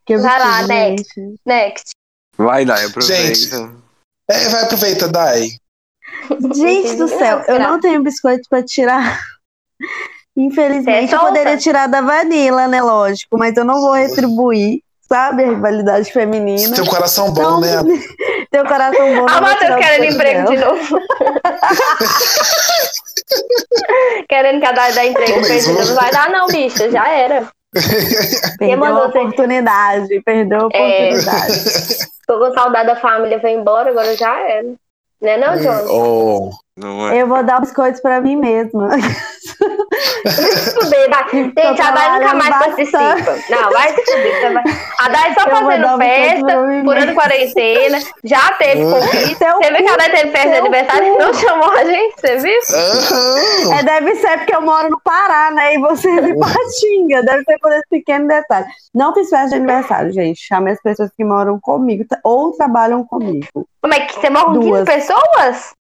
[0.06, 1.20] Que Vai lá, next.
[1.46, 1.90] next.
[2.36, 3.34] Vai, Dai, aproveita.
[3.34, 3.54] Gente,
[4.28, 5.50] é, vai, aproveita, Dai.
[6.54, 9.20] Gente do céu, eu não tenho biscoito pra tirar.
[10.36, 12.82] Infelizmente, eu poderia tirar da Vanilla, né?
[12.82, 15.44] Lógico, mas eu não vou retribuir, sabe?
[15.44, 16.74] A rivalidade feminina.
[16.74, 17.82] Tem um coração bom, então, né?
[18.50, 19.26] Tem um coração bom.
[19.28, 20.98] Ah, Matheus querendo emprego de novo.
[24.28, 25.40] querendo que a Dai dá emprego.
[25.40, 26.90] Não vai dar, não, bicha.
[26.90, 27.48] Já era.
[28.58, 30.64] Perdeu a oportunidade, perdeu a é.
[30.66, 31.52] oportunidade.
[31.52, 34.74] É, tô com saudade da família, foi embora, agora já era.
[35.20, 35.86] Né não, John?
[35.88, 36.50] Oh.
[36.76, 37.20] Não é.
[37.20, 38.88] Eu vou dar biscoitos pra mim mesma.
[40.20, 41.30] Fuder, vai.
[41.30, 43.36] Gente, a Dai nunca mais participa.
[43.50, 44.62] Não, vai se fuder.
[44.98, 47.98] A Dai só Eu fazendo festa, furando quarentena.
[48.24, 49.36] Já teve convite.
[49.36, 52.20] Seu Você viu que a Dai teve festa de aniversário e não chamou a gente?
[52.20, 52.60] Você viu?
[52.74, 53.78] Aham.
[53.78, 55.74] É, deve ser porque eu moro no Pará, né?
[55.74, 57.22] E você é de Patinga.
[57.22, 58.66] Deve ser por esse pequeno detalhe.
[58.94, 60.40] Não fiz festa de aniversário, gente.
[60.46, 63.46] Chamei as pessoas que moram comigo ou trabalham comigo.
[63.80, 64.84] Como é que você mora com 15 Duas.
[64.84, 65.79] pessoas?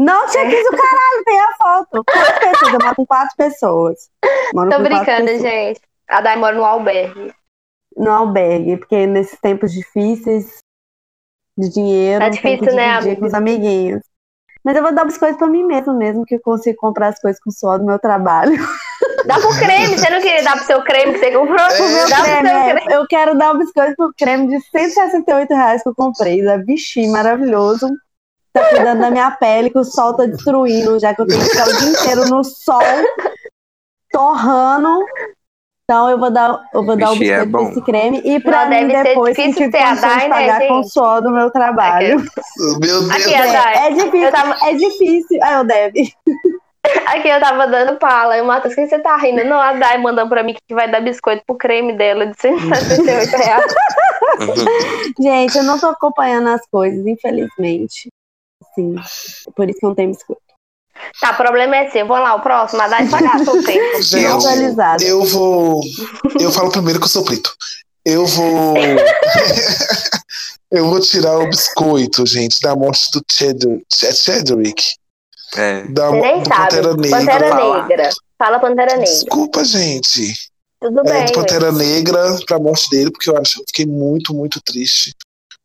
[0.00, 2.04] Não tinha 15 o caralho, tem a foto.
[2.04, 4.10] Quatro pessoas, eu moro com quatro pessoas.
[4.54, 5.42] Moro Tô brincando, pessoas.
[5.42, 5.80] gente.
[6.08, 7.34] A Dai mora no albergue.
[7.96, 10.56] No albergue, porque nesses tempos difíceis
[11.58, 13.20] de dinheiro, Tá tem difícil, né, amiga?
[13.20, 14.00] com os amiguinhos.
[14.64, 17.40] Mas eu vou dar biscoito pra mim mesmo, mesmo que eu consigo comprar as coisas
[17.42, 18.52] com o suor do meu trabalho.
[19.26, 19.98] Dá pro creme.
[19.98, 21.56] Você não queria dar pro seu creme que você comprou?
[21.56, 22.94] Meu Dá pro creme, seu é, creme.
[22.94, 27.06] eu quero dar um biscoito pro creme de 168 reais que eu comprei, da Vichy,
[27.08, 27.86] maravilhoso.
[28.52, 31.48] Tá cuidando da minha pele, que o sol tá destruindo, já que eu tenho que
[31.50, 32.82] ficar o dia inteiro no sol,
[34.10, 35.04] torrando.
[35.84, 37.58] Então eu vou dar, eu vou dar o é biscoito bom.
[37.64, 40.28] pra esse creme e pra Não, mim depois que difícil tive ter a condições de
[40.28, 42.24] né, pagar com o suor do meu trabalho.
[42.56, 43.10] Meu Deus.
[43.10, 45.38] Aqui, a É, é difícil, tava- é difícil.
[45.42, 46.12] Ah, eu deve.
[47.06, 48.36] Aqui eu tava dando pala.
[48.36, 49.44] E o Matheus, o que você tá rindo?
[49.44, 53.36] Não, a Dai mandando pra mim que vai dar biscoito pro creme dela de 168
[53.36, 53.74] reais.
[55.20, 58.08] Gente, eu não tô acompanhando as coisas, infelizmente.
[58.80, 60.40] Sim, por isso que não tem biscoito.
[61.20, 62.06] Tá, o problema é seu.
[62.06, 62.82] Vamos lá, o próximo.
[62.82, 63.96] A Dai só gastou o tempo.
[64.36, 65.02] Atualizado.
[65.02, 65.80] eu vou.
[66.38, 67.50] Eu falo primeiro que eu sou preto.
[68.04, 68.74] Eu vou.
[70.70, 73.84] eu vou tirar o biscoito, gente, da morte do Chedrick.
[74.04, 74.82] É Chedrick?
[75.56, 75.82] É.
[75.88, 76.76] Da, Você nem do sabe.
[76.76, 77.18] Pantera Negra.
[77.18, 77.86] Pantera fala.
[77.86, 78.10] Negra.
[78.38, 79.04] Fala Pantera Negra.
[79.04, 80.34] Desculpa, gente.
[80.80, 81.26] Tudo É, bem.
[81.26, 81.32] do.
[81.32, 85.14] Pantera Negra pra morte dele, porque eu acho eu fiquei muito, muito triste.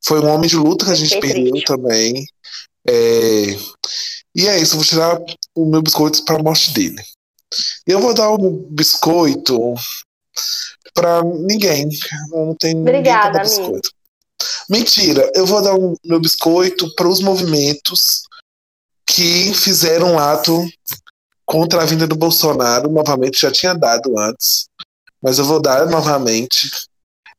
[0.03, 1.66] Foi um homem de luta que a gente Fiquei perdeu triste.
[1.66, 2.26] também.
[2.88, 3.58] É,
[4.36, 5.20] E é isso, vou tirar
[5.56, 7.02] o meu biscoito pra morte dele.
[7.88, 9.74] Eu vou dar o meu biscoito
[10.94, 11.88] pra ninguém.
[12.34, 13.62] Eu não tenho Obrigada, ninguém amigo.
[13.74, 13.92] biscoito.
[14.70, 18.24] Mentira, eu vou dar o meu biscoito para os movimentos
[19.08, 20.68] que fizeram um ato
[21.46, 22.92] contra a vinda do Bolsonaro.
[22.92, 24.66] Novamente, já tinha dado antes,
[25.22, 26.70] mas eu vou dar novamente.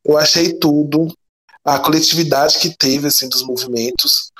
[0.03, 1.13] Eu achei tudo,
[1.63, 4.31] a coletividade que teve assim dos movimentos,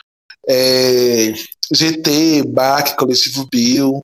[0.47, 1.33] é,
[1.71, 4.01] GT, BAC, Coletivo Bill,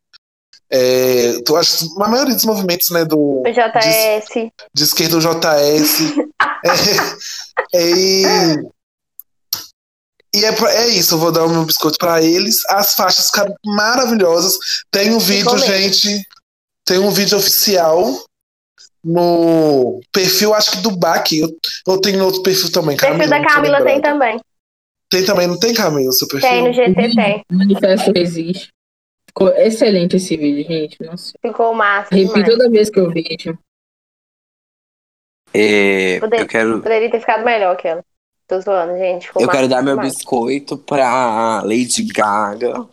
[0.76, 4.52] é, eu acho a maioria dos movimentos né, do, O JS.
[4.74, 6.00] de esquerda o JS.
[7.76, 8.56] é, é,
[10.34, 12.68] e é, é isso, eu vou dar o meu biscoito pra eles.
[12.70, 14.58] As faixas ficaram maravilhosas.
[14.90, 16.26] Tem um vídeo, gente.
[16.84, 18.26] Tem um vídeo oficial
[19.04, 21.34] no perfil, acho que do BAC.
[21.38, 22.96] Eu, eu tenho outro perfil também.
[22.96, 24.42] O perfil da Camila tem também.
[25.14, 26.50] Tem também, não tem Camila, seu perfil?
[26.50, 27.44] Tem, no GT tem.
[27.52, 28.70] O manifesto existe.
[29.30, 30.98] Ficou excelente esse vídeo, gente.
[31.04, 31.34] Nossa.
[31.42, 32.16] Ficou massa.
[32.16, 32.46] Demais.
[32.48, 33.58] toda vez que eu vejo.
[35.54, 38.04] É, Poder- eu quero, Poderia ter ficado melhor que ela.
[38.48, 39.28] Tô zoando, gente.
[39.28, 40.16] Ficou eu quero dar meu demais.
[40.16, 42.86] biscoito pra Lady Gaga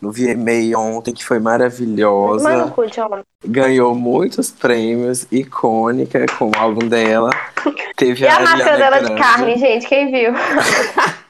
[0.00, 2.74] no VMA ontem, que foi Mano, maravilhosa.
[2.92, 3.22] John.
[3.46, 7.30] Ganhou muitos prêmios, icônica com o álbum dela.
[7.96, 9.20] Teve E a Ariana máscara dela de Grande.
[9.22, 10.32] carne, gente, quem viu?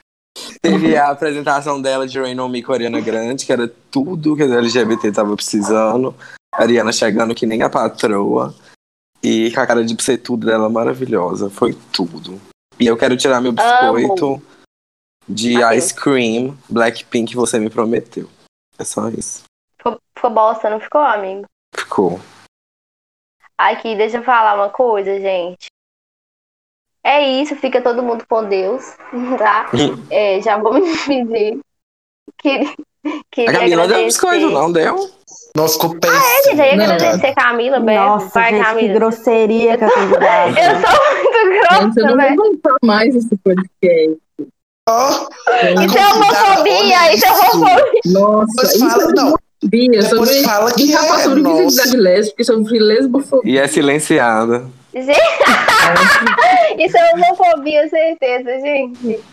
[0.61, 4.35] Teve a apresentação dela de Rain On Me com a Ariana Grande, que era tudo
[4.35, 6.15] que a LGBT tava precisando.
[6.53, 8.53] A Ariana chegando que nem a patroa.
[9.23, 11.49] E com a cara de ser tudo dela maravilhosa.
[11.49, 12.39] Foi tudo.
[12.79, 14.41] E eu quero tirar meu biscoito
[15.27, 15.85] de Adeus.
[15.85, 18.29] Ice Cream Blackpink, você me prometeu.
[18.77, 19.43] É só isso.
[19.77, 21.45] Ficou, ficou bosta, não ficou, amigo?
[21.75, 22.19] Ficou.
[23.57, 25.70] Aqui, deixa eu falar uma coisa, gente.
[27.03, 28.83] É isso, fica todo mundo com Deus,
[29.37, 29.69] tá?
[30.09, 30.81] É, já vou me
[31.23, 31.59] dizer.
[32.41, 32.75] Que,
[33.31, 34.05] queria A Camila deu agradecer.
[34.05, 35.09] biscoito, não deu?
[35.55, 36.21] Nossa, ficou péssimo.
[36.45, 36.85] Gente, já ia Não.
[36.85, 38.01] agradecer a Camila, Beto.
[38.05, 38.93] Nossa, Vai, gente, que Camila.
[38.93, 40.57] grosseria que eu dado.
[40.57, 42.35] Eu sou muito Gente, eu grossa, não velho.
[42.35, 44.17] vou mais esse podcast.
[44.89, 45.09] Ó,
[45.85, 48.01] Isso é homofobia, isso é homofobia.
[48.07, 49.23] Nossa, isso fala, é não.
[49.27, 50.01] homofobia.
[50.01, 50.43] Depois Sobre...
[50.43, 53.51] fala que é, sobre visibilidade lésbica, sobre lesbofobia.
[53.53, 54.65] E é silenciada.
[54.93, 55.11] Gente,
[56.77, 59.23] isso é homofobia, certeza, gente.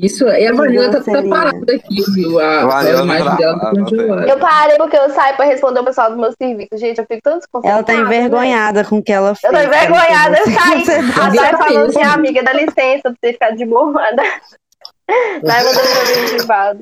[0.00, 1.20] Isso, e a Vanilla tá grosseria.
[1.20, 2.40] preparada aqui, viu?
[2.40, 4.28] A, Vanilla a imagem tá dela tá congelada.
[4.28, 6.76] Eu parei porque eu saio pra responder o pessoal do meu serviço.
[6.76, 7.78] Gente, eu fico tão desconcertada.
[7.78, 9.52] Ela tá envergonhada com o que ela Eu fez.
[9.52, 10.84] tô envergonhada, eu saí.
[11.20, 13.92] A Dai falando assim, amiga, dá licença pra você ficar de boa.
[14.12, 16.80] Dai mandando em privado.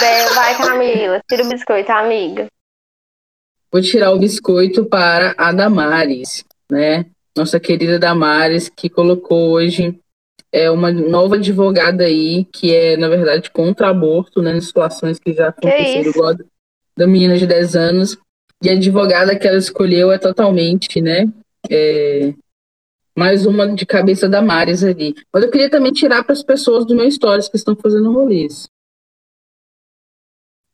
[0.00, 1.20] Bem, vai, Camila.
[1.28, 2.46] Tira o biscoito, amiga.
[3.70, 7.06] Vou tirar o biscoito para a Damares, né?
[7.36, 9.98] Nossa querida Damares, que colocou hoje
[10.50, 14.56] é uma nova advogada aí, que é, na verdade, contra aborto, né?
[14.56, 16.34] Em situações que já aconteceram, igual
[16.96, 18.16] da menina de 10 anos.
[18.62, 21.28] E a advogada que ela escolheu é totalmente, né?
[21.70, 22.32] É,
[23.16, 25.14] mais uma de cabeça da Maris ali.
[25.32, 28.68] Mas eu queria também tirar para as pessoas do meu stories que estão fazendo rolês.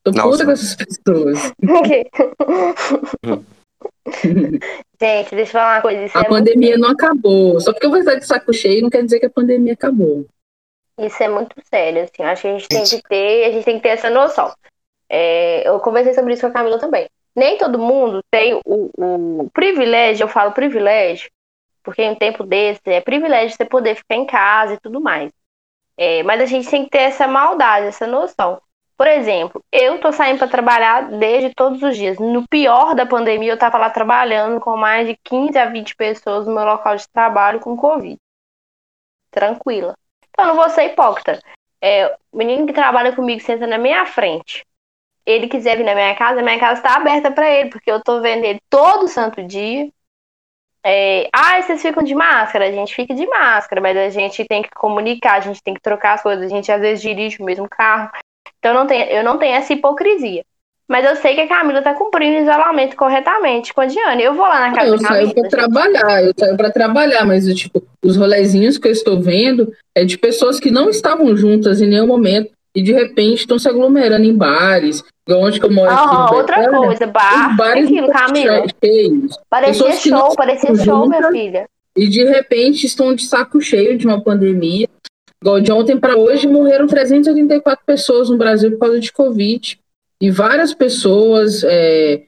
[0.05, 0.29] Tô Nossa.
[0.29, 1.53] puta com essas pessoas.
[5.01, 6.19] Gente, deixa eu falar uma coisa.
[6.19, 7.59] a é pandemia não acabou.
[7.59, 10.27] Só porque eu vou estar de saco cheio não quer dizer que a pandemia acabou.
[10.99, 12.23] Isso é muito sério, assim.
[12.23, 14.53] Acho que a gente tem que ter, a gente tem que ter essa noção.
[15.09, 17.09] É, eu conversei sobre isso com a Camila também.
[17.35, 21.31] Nem todo mundo tem o, o privilégio, eu falo privilégio,
[21.83, 25.33] porque em um tempo desse é privilégio você poder ficar em casa e tudo mais.
[25.97, 28.61] É, mas a gente tem que ter essa maldade, essa noção.
[28.97, 32.19] Por exemplo, eu tô saindo para trabalhar desde todos os dias.
[32.19, 36.47] No pior da pandemia, eu tava lá trabalhando com mais de 15 a 20 pessoas
[36.47, 38.17] no meu local de trabalho com Covid.
[39.33, 39.95] Tranquila.
[40.31, 41.41] Então, não vou ser hipócrita.
[41.81, 44.65] É, o menino que trabalha comigo senta na minha frente.
[45.27, 48.21] Ele quiser vir na minha casa, minha casa está aberta para ele, porque eu tô
[48.21, 49.91] vendo ele todo santo dia.
[50.87, 52.69] É, ah, vocês ficam de máscara?
[52.69, 55.81] A gente fica de máscara, mas a gente tem que comunicar, a gente tem que
[55.81, 58.11] trocar as coisas, a gente às vezes dirige o mesmo carro.
[58.59, 60.45] Então eu não tenho, eu não tenho essa hipocrisia.
[60.87, 64.23] Mas eu sei que a Camila tá cumprindo o isolamento corretamente com a Diane.
[64.23, 65.23] Eu vou lá na casa eu da Camila.
[65.23, 69.21] Eu saio pra trabalhar, eu saio pra trabalhar, mas tipo, os rolezinhos que eu estou
[69.21, 73.59] vendo é de pessoas que não estavam juntas em nenhum momento e de repente estão
[73.59, 77.85] se aglomerando em bares, onde que eu moro ah, aqui outra Betânia, coisa, bar, bares
[77.85, 78.67] aquilo, Camila.
[78.85, 81.69] Cheios, parecia show, parecia show, minha filha.
[81.97, 84.89] E de repente estão de saco cheio de uma pandemia.
[85.41, 89.79] Igual de ontem para hoje morreram 384 pessoas no Brasil por causa de Covid.
[90.21, 92.23] E várias pessoas, é,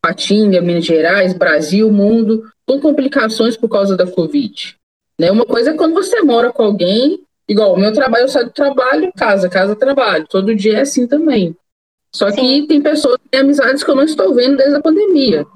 [0.00, 4.76] Patinga, Minas Gerais, Brasil, mundo, com complicações por causa da Covid.
[5.18, 5.30] Né?
[5.30, 8.52] Uma coisa é quando você mora com alguém, igual o meu trabalho, eu saio do
[8.52, 10.26] trabalho, casa, casa, trabalho.
[10.28, 11.56] Todo dia é assim também.
[12.12, 12.66] Só que Sim.
[12.66, 15.46] tem pessoas, tem amizades que eu não estou vendo desde a pandemia.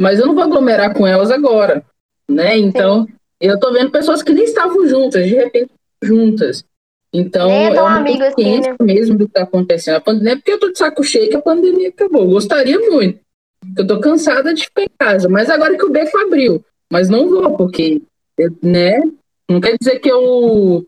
[0.00, 1.84] Mas eu não vou aglomerar com elas agora,
[2.28, 2.56] né?
[2.56, 3.12] Então, Sim.
[3.40, 5.70] eu estou vendo pessoas que nem estavam juntas, de repente
[6.06, 6.64] juntas.
[7.12, 8.76] Então, é, é uma amigo assim, né?
[8.80, 9.96] mesmo do que está acontecendo.
[9.96, 12.26] A pandemia, é porque eu estou de saco cheio que a pandemia acabou.
[12.26, 13.20] Gostaria muito.
[13.76, 15.28] Eu estou cansada de ficar em casa.
[15.28, 16.64] Mas agora que o beco abriu.
[16.90, 18.02] Mas não vou, porque,
[18.62, 19.00] né?
[19.48, 20.86] Não quer dizer que eu,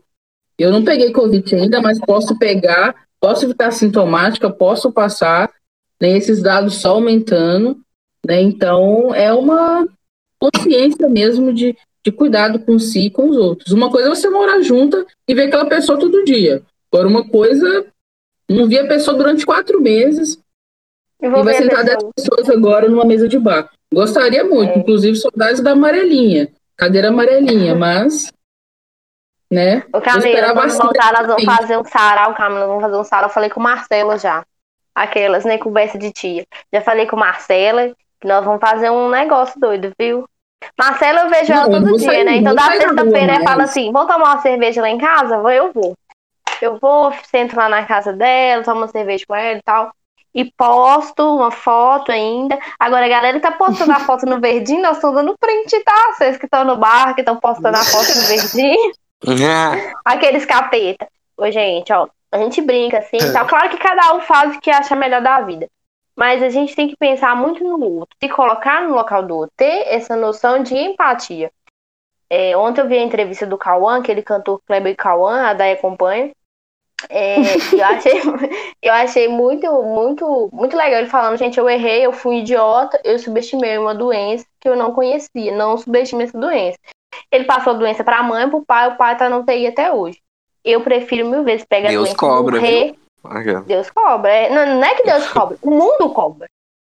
[0.57, 5.51] eu não peguei Covid ainda, mas posso pegar posso ficar sintomática, posso passar,
[6.01, 7.77] né, esses dados só aumentando,
[8.25, 9.85] né, então é uma
[10.39, 13.71] consciência mesmo de, de cuidado com si e com os outros.
[13.71, 16.61] Uma coisa é você morar junta e ver aquela pessoa todo dia.
[16.91, 17.85] Agora, uma coisa,
[18.49, 20.39] não vi a pessoa durante quatro meses
[21.21, 23.69] e vai sentar dez pessoas agora numa mesa de bar.
[23.93, 24.79] Gostaria muito, é.
[24.79, 28.31] inclusive saudades da amarelinha, cadeira amarelinha, mas
[29.51, 29.83] né?
[29.91, 33.29] O Camila, quando voltar, elas vão fazer um sarau, Camila, vão fazer um sarau.
[33.29, 34.45] Eu falei com Marcela já.
[34.93, 36.45] Aquelas, nem né, conversa de tia.
[36.71, 40.25] Já falei com Marcela que nós vamos fazer um negócio doido, viu?
[40.77, 42.37] Marcela, eu vejo não, ela todo dia, né?
[42.37, 45.35] Então, da sexta-feira, ela fala assim: vamos tomar uma cerveja lá em casa?
[45.35, 45.95] Eu vou.
[46.61, 49.91] Eu vou, sento lá na casa dela, tomo uma cerveja com ela e tal.
[50.33, 52.57] E posto uma foto ainda.
[52.79, 56.13] Agora, a galera tá postando a foto no verdinho, nós estamos dando print, tá?
[56.13, 58.91] Vocês que estão no bar, que estão postando a foto no verdinho.
[60.05, 61.07] Aqueles capeta.
[61.37, 64.69] Ô, gente, ó, a gente brinca assim, tá claro que cada um faz o que
[64.69, 65.67] acha melhor da vida.
[66.19, 69.53] Mas a gente tem que pensar muito no outro, se colocar no local do outro,
[69.55, 71.49] ter essa noção de empatia.
[72.29, 76.31] É, ontem eu vi a entrevista do Cauã, aquele cantor Kleber Cauã, a Day acompanha.
[77.09, 77.37] É,
[77.73, 78.19] eu achei,
[78.83, 83.17] eu achei muito, muito, muito legal ele falando, gente, eu errei, eu fui idiota, eu
[83.17, 86.77] subestimei uma doença que eu não conhecia, não subestimei essa doença.
[87.31, 89.67] Ele passou a doença para a mãe, para o pai, o pai tá no TI
[89.67, 90.19] até hoje.
[90.65, 92.91] Eu prefiro mil vezes pegar Deus a doença cobra, morrer.
[92.91, 93.08] Viu?
[93.61, 94.31] Deus cobra.
[94.31, 96.47] É, não, não é que Deus cobra, o mundo cobra.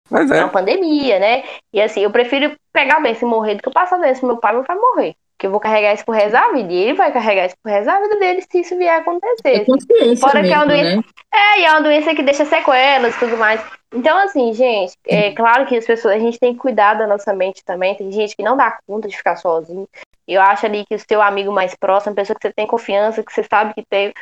[0.09, 0.37] Mas é.
[0.37, 1.43] é uma pandemia, né?
[1.71, 4.27] E assim, eu prefiro pegar a doença e morrer do que eu passar doença pro
[4.27, 5.15] meu pai, meu pai morrer.
[5.35, 6.71] Porque eu vou carregar isso pro resto da vida.
[6.71, 9.61] E ele vai carregar isso pro resto da vida dele se isso vier a acontecer.
[9.61, 10.97] É Fora mesmo, que é uma doença.
[10.97, 11.03] Né?
[11.33, 13.63] É, e é uma doença que deixa sequelas e tudo mais.
[13.93, 17.33] Então, assim, gente, é claro que as pessoas, a gente tem que cuidar da nossa
[17.33, 17.95] mente também.
[17.95, 19.87] Tem gente que não dá conta de ficar sozinho.
[20.27, 23.23] Eu acho ali que o seu amigo mais próximo, a pessoa que você tem confiança,
[23.23, 24.13] que você sabe que tem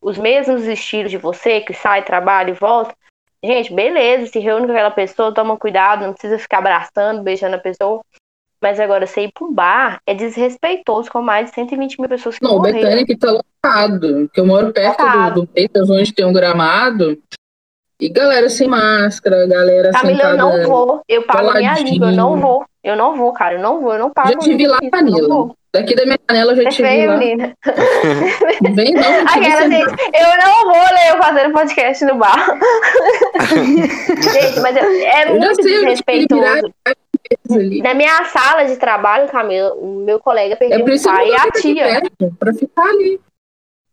[0.00, 2.94] os mesmos estilos de você, que sai, trabalha e volta.
[3.42, 7.58] Gente, beleza, se reúne com aquela pessoa, toma cuidado, não precisa ficar abraçando, beijando a
[7.58, 8.02] pessoa.
[8.60, 12.38] Mas agora, você ir para um bar é desrespeitoso com mais de 120 mil pessoas
[12.38, 13.02] que Não, morreram.
[13.02, 17.18] o que tá lotado, que eu moro perto do, do Peitas, onde tem um gramado.
[17.98, 21.02] E galera sem máscara, galera Camila, eu não vou.
[21.08, 22.64] Eu pago minha língua, eu não vou.
[22.82, 24.32] Eu não vou, cara, eu não vou, eu não pago.
[24.32, 25.54] Já te vi lá, Camila.
[25.72, 27.16] Daqui da minha janela eu já É te vi lá.
[27.16, 27.54] menina.
[28.74, 32.58] Vem não, Aquela, gente, eu não vou ler eu fazendo podcast no bar.
[34.32, 36.72] gente, mas eu, é Eu muito sei, desrespeitoso.
[37.82, 41.34] Na minha sala de trabalho, Camila, o meu colega É perdeu por o pai e
[41.34, 42.02] a tia.
[42.38, 43.20] pra ficar ali.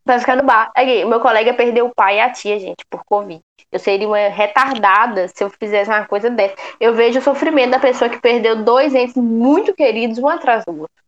[0.06, 0.72] Vai ficar no bar.
[0.76, 3.42] Aqui, o meu colega perdeu o pai e a tia, gente, por Covid.
[3.72, 6.56] Eu seria uma retardada se eu fizesse uma coisa dessa.
[6.80, 10.72] Eu vejo o sofrimento da pessoa que perdeu dois entes muito queridos, um atrás do
[10.72, 11.07] outro.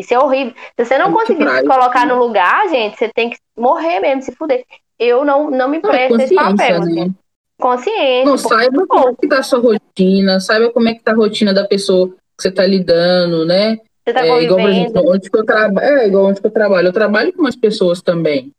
[0.00, 0.52] Isso é horrível.
[0.78, 4.22] Se você não É conseguir se colocar no lugar, gente, você tem que morrer mesmo,
[4.22, 4.64] se fuder.
[4.98, 6.50] Eu não, não me Não, presto esse papel.
[6.50, 7.04] consciência, assim.
[7.08, 7.10] né?
[7.58, 8.26] Consciente.
[8.26, 11.14] Não, saiba como é que tá a sua rotina, saiba como é que tá a
[11.14, 13.78] rotina da pessoa que você tá lidando, né?
[14.04, 14.60] você tá É, igual,
[15.06, 16.88] onde que eu trabalho, é igual onde que eu trabalho.
[16.88, 18.50] Eu trabalho com as pessoas também,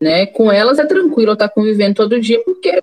[0.00, 0.26] né?
[0.26, 2.80] Com elas é tranquilo eu estar convivendo todo dia, porque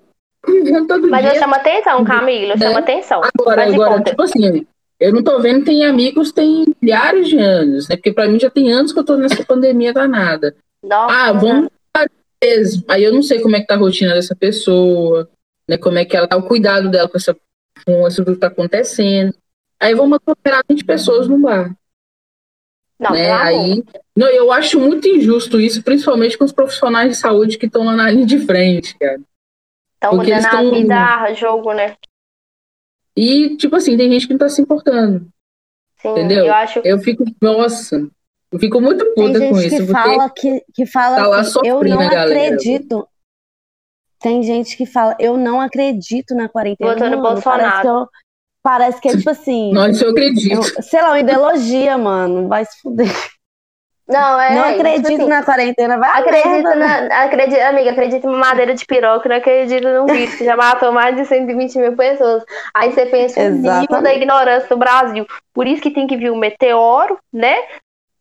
[0.86, 1.40] todo Mas eu dia.
[1.40, 2.52] chamo atenção, Camila.
[2.52, 2.66] Eu Né?
[2.66, 3.20] chamo atenção.
[3.38, 4.66] Agora, Mas agora tipo assim,
[5.00, 7.96] eu não tô vendo, tem amigos, tem milhares de anos, né?
[7.96, 10.54] Porque pra mim já tem anos que eu tô nessa pandemia danada.
[10.82, 11.68] Nossa, Ah, vamos
[12.42, 12.82] vezes.
[12.88, 15.28] Aí eu não sei como é que tá a rotina dessa pessoa,
[15.68, 15.78] né?
[15.78, 17.34] Como é que ela tá, o cuidado dela com, essa,
[17.86, 19.34] com isso que tá acontecendo.
[19.80, 21.74] Aí vamos atoperar 20 pessoas no bar,
[23.00, 23.30] Não, né?
[23.30, 23.46] amor.
[23.46, 23.84] Aí,
[24.16, 27.96] não, eu acho muito injusto isso, principalmente com os profissionais de saúde que estão lá
[27.96, 29.20] na linha de frente, cara.
[29.94, 31.96] Estão mudando a tão- vida a jogo, né?
[33.16, 35.26] E, tipo assim, tem gente que não tá se importando.
[36.00, 36.46] Sim, Entendeu?
[36.46, 36.80] eu acho.
[36.84, 38.06] Eu fico, nossa,
[38.52, 39.86] eu fico muito puta com gente isso.
[39.86, 42.22] que fala que, que fala tá lá assim, eu não galera.
[42.24, 43.06] acredito.
[44.20, 46.94] Tem gente que fala, eu não acredito na quarentena.
[46.94, 47.42] Mano, Bolsonaro.
[47.42, 48.08] Parece que, eu-
[48.62, 50.54] parece que é tipo assim, Nossa, eu acredito.
[50.54, 52.48] eu- sei lá, uma ideologia, mano.
[52.48, 53.06] Vai se fuder.
[54.06, 54.54] Não, é.
[54.54, 57.08] não tipo acredito assim, na quarentena, vai a Acredito merda, né?
[57.08, 57.22] na.
[57.24, 61.16] Acredito, amiga, acredito em madeira de piroca, não acredito num vírus que já matou mais
[61.16, 62.44] de 120 mil pessoas.
[62.74, 65.26] Aí você pensa o nível da ignorância do Brasil.
[65.54, 67.56] Por isso que tem que vir o meteoro, né?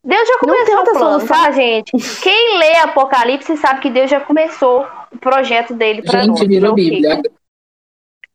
[0.05, 1.43] Deus já Não tem começou o plano, solução.
[1.43, 1.91] tá, gente?
[2.21, 6.39] Quem lê Apocalipse sabe que Deus já começou o projeto dele pra nós.
[6.39, 6.73] Gente, virou?
[6.75, 7.21] Bíblia.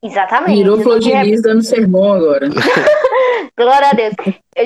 [0.03, 0.57] Exatamente.
[0.63, 2.47] Virou flor de É- lis dando sermão agora.
[3.57, 4.15] Glória a Deus.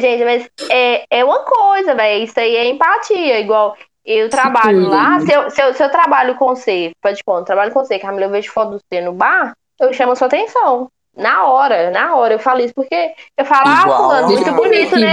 [0.01, 2.25] Gente, mas é, é uma coisa, velho.
[2.25, 3.41] Isso aí é empatia.
[3.41, 5.21] Igual eu trabalho lá.
[5.21, 8.25] Se eu, se, eu, se eu trabalho com você, pode conta, trabalho com você, Camila,
[8.27, 10.89] eu vejo foto do você no bar, eu chamo a sua atenção.
[11.15, 12.35] Na hora, na hora.
[12.35, 15.13] Eu falo isso porque eu falo, ah, Igual fulano, a- muito bonito, né?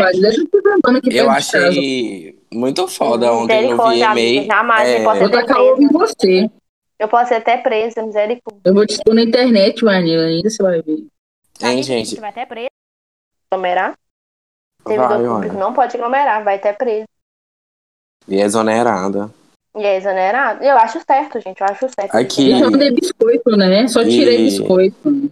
[1.14, 4.46] eu achei muito foda ontem no VMA.
[4.46, 6.06] jamais eu posso tacar ovo em presa.
[6.18, 6.50] você.
[6.98, 8.62] Eu posso ser até presa, misericórdia.
[8.64, 11.06] Eu vou te expor na internet, Vanilla, ainda você vai ver.
[11.62, 12.10] Hein, gente?
[12.12, 12.70] Você vai até presa.
[13.52, 13.98] Aglomerar?
[14.86, 17.08] Vai, público não pode aglomerar, vai até preso.
[18.28, 19.30] E é exonerada.
[19.76, 20.64] E é exonerado.
[20.64, 21.60] Eu acho certo, gente.
[21.62, 22.16] Eu acho certo.
[22.16, 22.52] Aqui.
[22.52, 23.88] Eu já mandei biscoito, né?
[23.88, 25.32] Só tirei E- biscoito.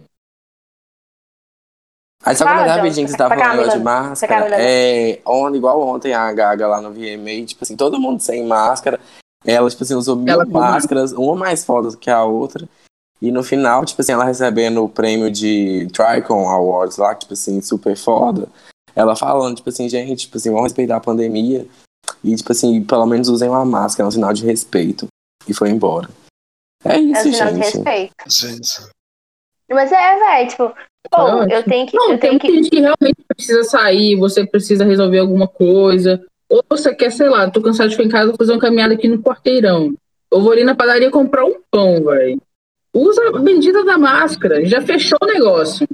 [2.24, 4.34] Aí só Fala, comentar João, rapidinho que você pra tava falando Camila, de máscara.
[4.40, 4.56] Camila.
[4.60, 8.98] É, on, igual ontem a Gaga lá no VMA, tipo assim, todo mundo sem máscara.
[9.46, 12.68] Ela, tipo assim, usou mil Ela máscaras, uma mais foda do que a outra.
[13.20, 17.60] E no final, tipo assim, ela recebendo o prêmio de Tricon Awards lá, tipo assim,
[17.60, 18.48] super foda.
[18.94, 21.66] Ela falando, tipo assim, gente, tipo assim, vamos respeitar a pandemia.
[22.22, 25.06] E, tipo assim, pelo menos usem uma máscara, é um sinal de respeito.
[25.48, 26.08] E foi embora.
[26.84, 27.74] É É isso, um sinal de gente.
[27.74, 28.14] respeito.
[28.28, 28.88] Gente.
[29.70, 30.74] Mas é, velho, tipo,
[31.10, 31.52] pô, ótimo.
[31.52, 31.96] eu tenho que.
[31.96, 32.54] Não, eu tem tenho muita que.
[32.54, 36.24] gente que realmente precisa sair, você precisa resolver alguma coisa.
[36.48, 38.94] Ou você quer, sei lá, tô cansado de ficar em casa, vou fazer uma caminhada
[38.94, 39.92] aqui no quarteirão.
[40.30, 42.40] Eu vou ali na padaria comprar um pão, velho.
[42.94, 44.64] Usa a bendita da máscara.
[44.64, 45.86] Já fechou o negócio.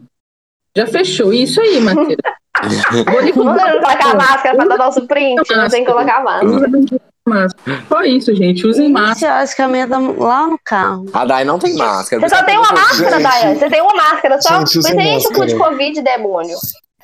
[0.77, 1.33] Já fechou.
[1.33, 2.17] Isso aí, Matheus.
[3.35, 6.51] Vou Não colocar a máscara pra dar nosso print, não tem que colocar a máscara.
[6.51, 7.83] Usa a bendita da máscara.
[7.89, 8.67] Só isso, gente.
[8.67, 9.33] Usem máscara.
[9.33, 11.07] eu acho que a minha tá lá no carro.
[11.13, 12.27] A Dai não tem máscara.
[12.27, 13.21] Você só tem uma máscara.
[13.21, 13.59] Daiane.
[13.59, 14.59] Você tem uma máscara só.
[14.59, 15.57] Gente, você enche o cu de.
[15.57, 16.57] Covid, demônio.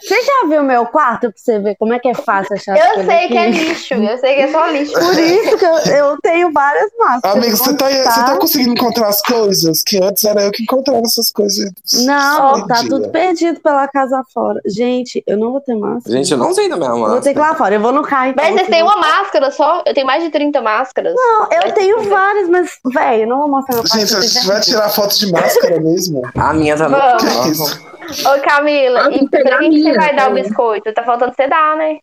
[0.03, 3.05] Você já viu meu quarto pra você ver como é que é fácil achar Eu
[3.05, 3.59] sei que é aqui?
[3.65, 3.95] lixo.
[3.95, 4.93] Eu sei que é só lixo.
[4.93, 7.37] Por isso que eu, eu tenho várias máscaras.
[7.37, 9.83] Amigo, você tá, você tá conseguindo encontrar as coisas?
[9.83, 11.71] Que antes era eu que encontrava essas coisas.
[12.07, 14.61] Não, tá tudo perdido pela casa fora.
[14.67, 16.17] Gente, eu não vou ter máscara.
[16.17, 17.49] Gente, eu não sei da minha Eu vou ter que ir máscara.
[17.53, 17.75] lá fora.
[17.75, 18.31] Eu vou no carro.
[18.31, 19.83] então, Mas vocês aqui, têm vou- uma máscara só?
[19.87, 21.15] Eu tenho mais de 30 máscaras.
[21.15, 24.07] Não, eu tenho várias, mas, velho, eu não vou mostrar meu quarto.
[24.07, 26.23] Gente, gente vai tirar foto de máscara mesmo?
[26.35, 27.17] A minha tá.
[27.19, 27.90] Que isso?
[28.11, 30.93] Ô, Camila, Ah, e pra quem que você minha, vai dar o biscoito?
[30.93, 31.99] Tá faltando você dar, né?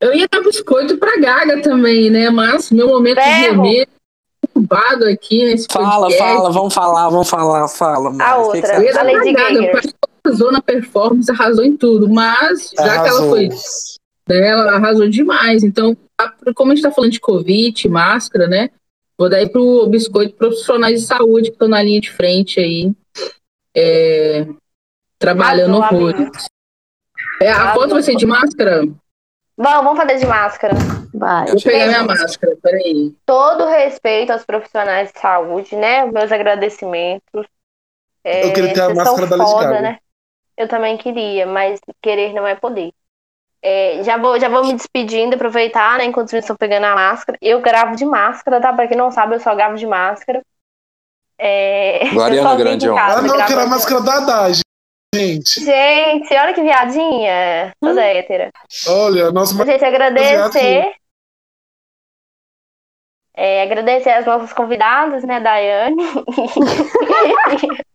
[0.00, 2.30] Eu ia dar biscoito pra Gaga também, né?
[2.30, 3.64] Mas meu momento de Berro.
[3.64, 3.88] gemer
[4.44, 6.18] ocupado aqui nesse Fala, podcast.
[6.18, 8.10] fala, vamos falar, vamos falar, fala.
[8.12, 8.30] mais.
[8.30, 9.00] A O que que outra.
[9.00, 9.80] A Lady Gaga,
[10.24, 12.08] arrasou na performance, arrasou em tudo.
[12.08, 13.30] Mas, já que ela Arrasou.
[13.30, 13.48] foi
[14.28, 15.64] né, ela arrasou demais.
[15.64, 18.70] Então, a- como a gente tá falando de Covid, máscara, né?
[19.18, 22.92] Vou dar aí pro biscoito profissionais de saúde que estão na linha de frente aí.
[23.76, 24.46] é,
[25.18, 26.46] trabalhando horrores.
[27.40, 27.82] É, a Arrasou.
[27.82, 28.82] foto vai ser de máscara?
[29.56, 30.74] Bom, vamos fazer de máscara.
[31.12, 31.46] Vai.
[31.46, 33.12] Vou pegar minha máscara, peraí.
[33.26, 36.04] Todo respeito aos profissionais de saúde, né?
[36.06, 37.46] Meus agradecimentos.
[38.22, 39.98] É, Eu queria ter a máscara da foda, né?
[40.56, 42.92] Eu também queria, mas querer não é poder.
[43.60, 46.04] É, já, vou, já vou me despedindo, aproveitar, né?
[46.04, 47.36] Enquanto vocês estão pegando a máscara.
[47.40, 48.72] Eu gravo de máscara, tá?
[48.72, 50.42] Pra quem não sabe, eu só gravo de máscara.
[51.36, 54.60] É, sozinha Grande casa, Ah, não, eu quero a máscara da Haddad,
[55.14, 55.64] gente.
[55.64, 57.72] Gente, olha que viadinha.
[57.80, 58.50] Toda hétera.
[58.86, 60.92] Olha, nossa Gente, agradecer.
[63.34, 66.02] É, agradecer as nossas convidadas, né, Daiane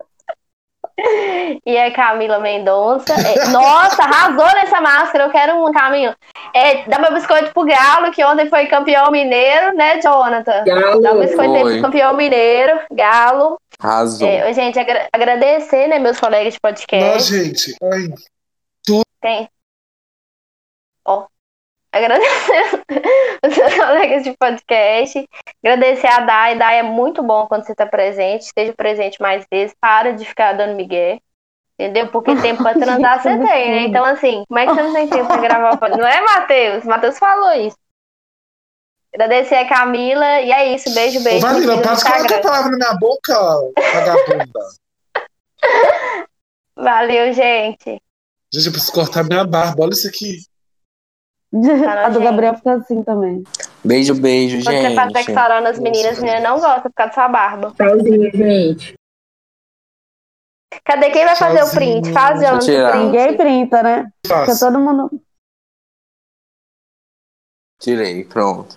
[1.65, 3.13] e a Camila Mendonça.
[3.13, 6.15] É, nossa, arrasou nessa máscara, eu quero um, Camila.
[6.53, 10.63] É, dá meu biscoito pro Galo, que ontem foi campeão mineiro, né, Jonathan?
[10.65, 11.73] Galo, Dá um biscoito foi.
[11.73, 13.57] pro campeão mineiro, Galo.
[13.79, 14.27] Arrasou.
[14.27, 17.13] É, gente, agra- agradecer, né, meus colegas de podcast.
[17.33, 17.75] Nossa, gente.
[17.83, 18.07] Ai,
[19.21, 19.49] Tem.
[21.93, 22.83] Agradecer
[23.45, 25.29] os seus colegas de podcast.
[25.63, 26.57] Agradecer a Dai.
[26.57, 28.41] Dai é muito bom quando você está presente.
[28.41, 29.75] Esteja presente mais vezes.
[29.79, 31.19] Para de ficar dando migué.
[31.79, 32.07] Entendeu?
[32.07, 33.81] Porque tempo pra transar você tem, né?
[33.81, 35.89] Então, assim, como é que você não tem tempo pra gravar?
[35.89, 36.83] Não é, Matheus?
[36.83, 37.77] Matheus falou isso.
[39.13, 40.41] Agradecer a Camila.
[40.41, 40.91] E é isso.
[40.95, 41.45] Beijo, beijo.
[41.45, 43.35] No para de colocar a palavra na minha boca,
[43.93, 44.59] vagabunda.
[46.75, 48.01] Valeu, gente.
[48.51, 49.83] Gente, eu preciso cortar minha barba.
[49.83, 50.39] Olha isso aqui.
[52.03, 52.23] A do gente.
[52.23, 53.43] Gabriel fica assim também.
[53.83, 55.23] Beijo, beijo, Quando você faz gente.
[55.25, 57.73] sexorando as meninas, as meninas não gostam por causa da sua barba.
[57.75, 58.93] Tchauzinho, gente.
[60.83, 62.11] Cadê quem vai fazer o print?
[62.11, 62.97] Faz, o print.
[62.97, 64.11] Ninguém printa, né?
[64.25, 65.21] Fica todo mundo.
[67.79, 68.75] Tirei, pronto.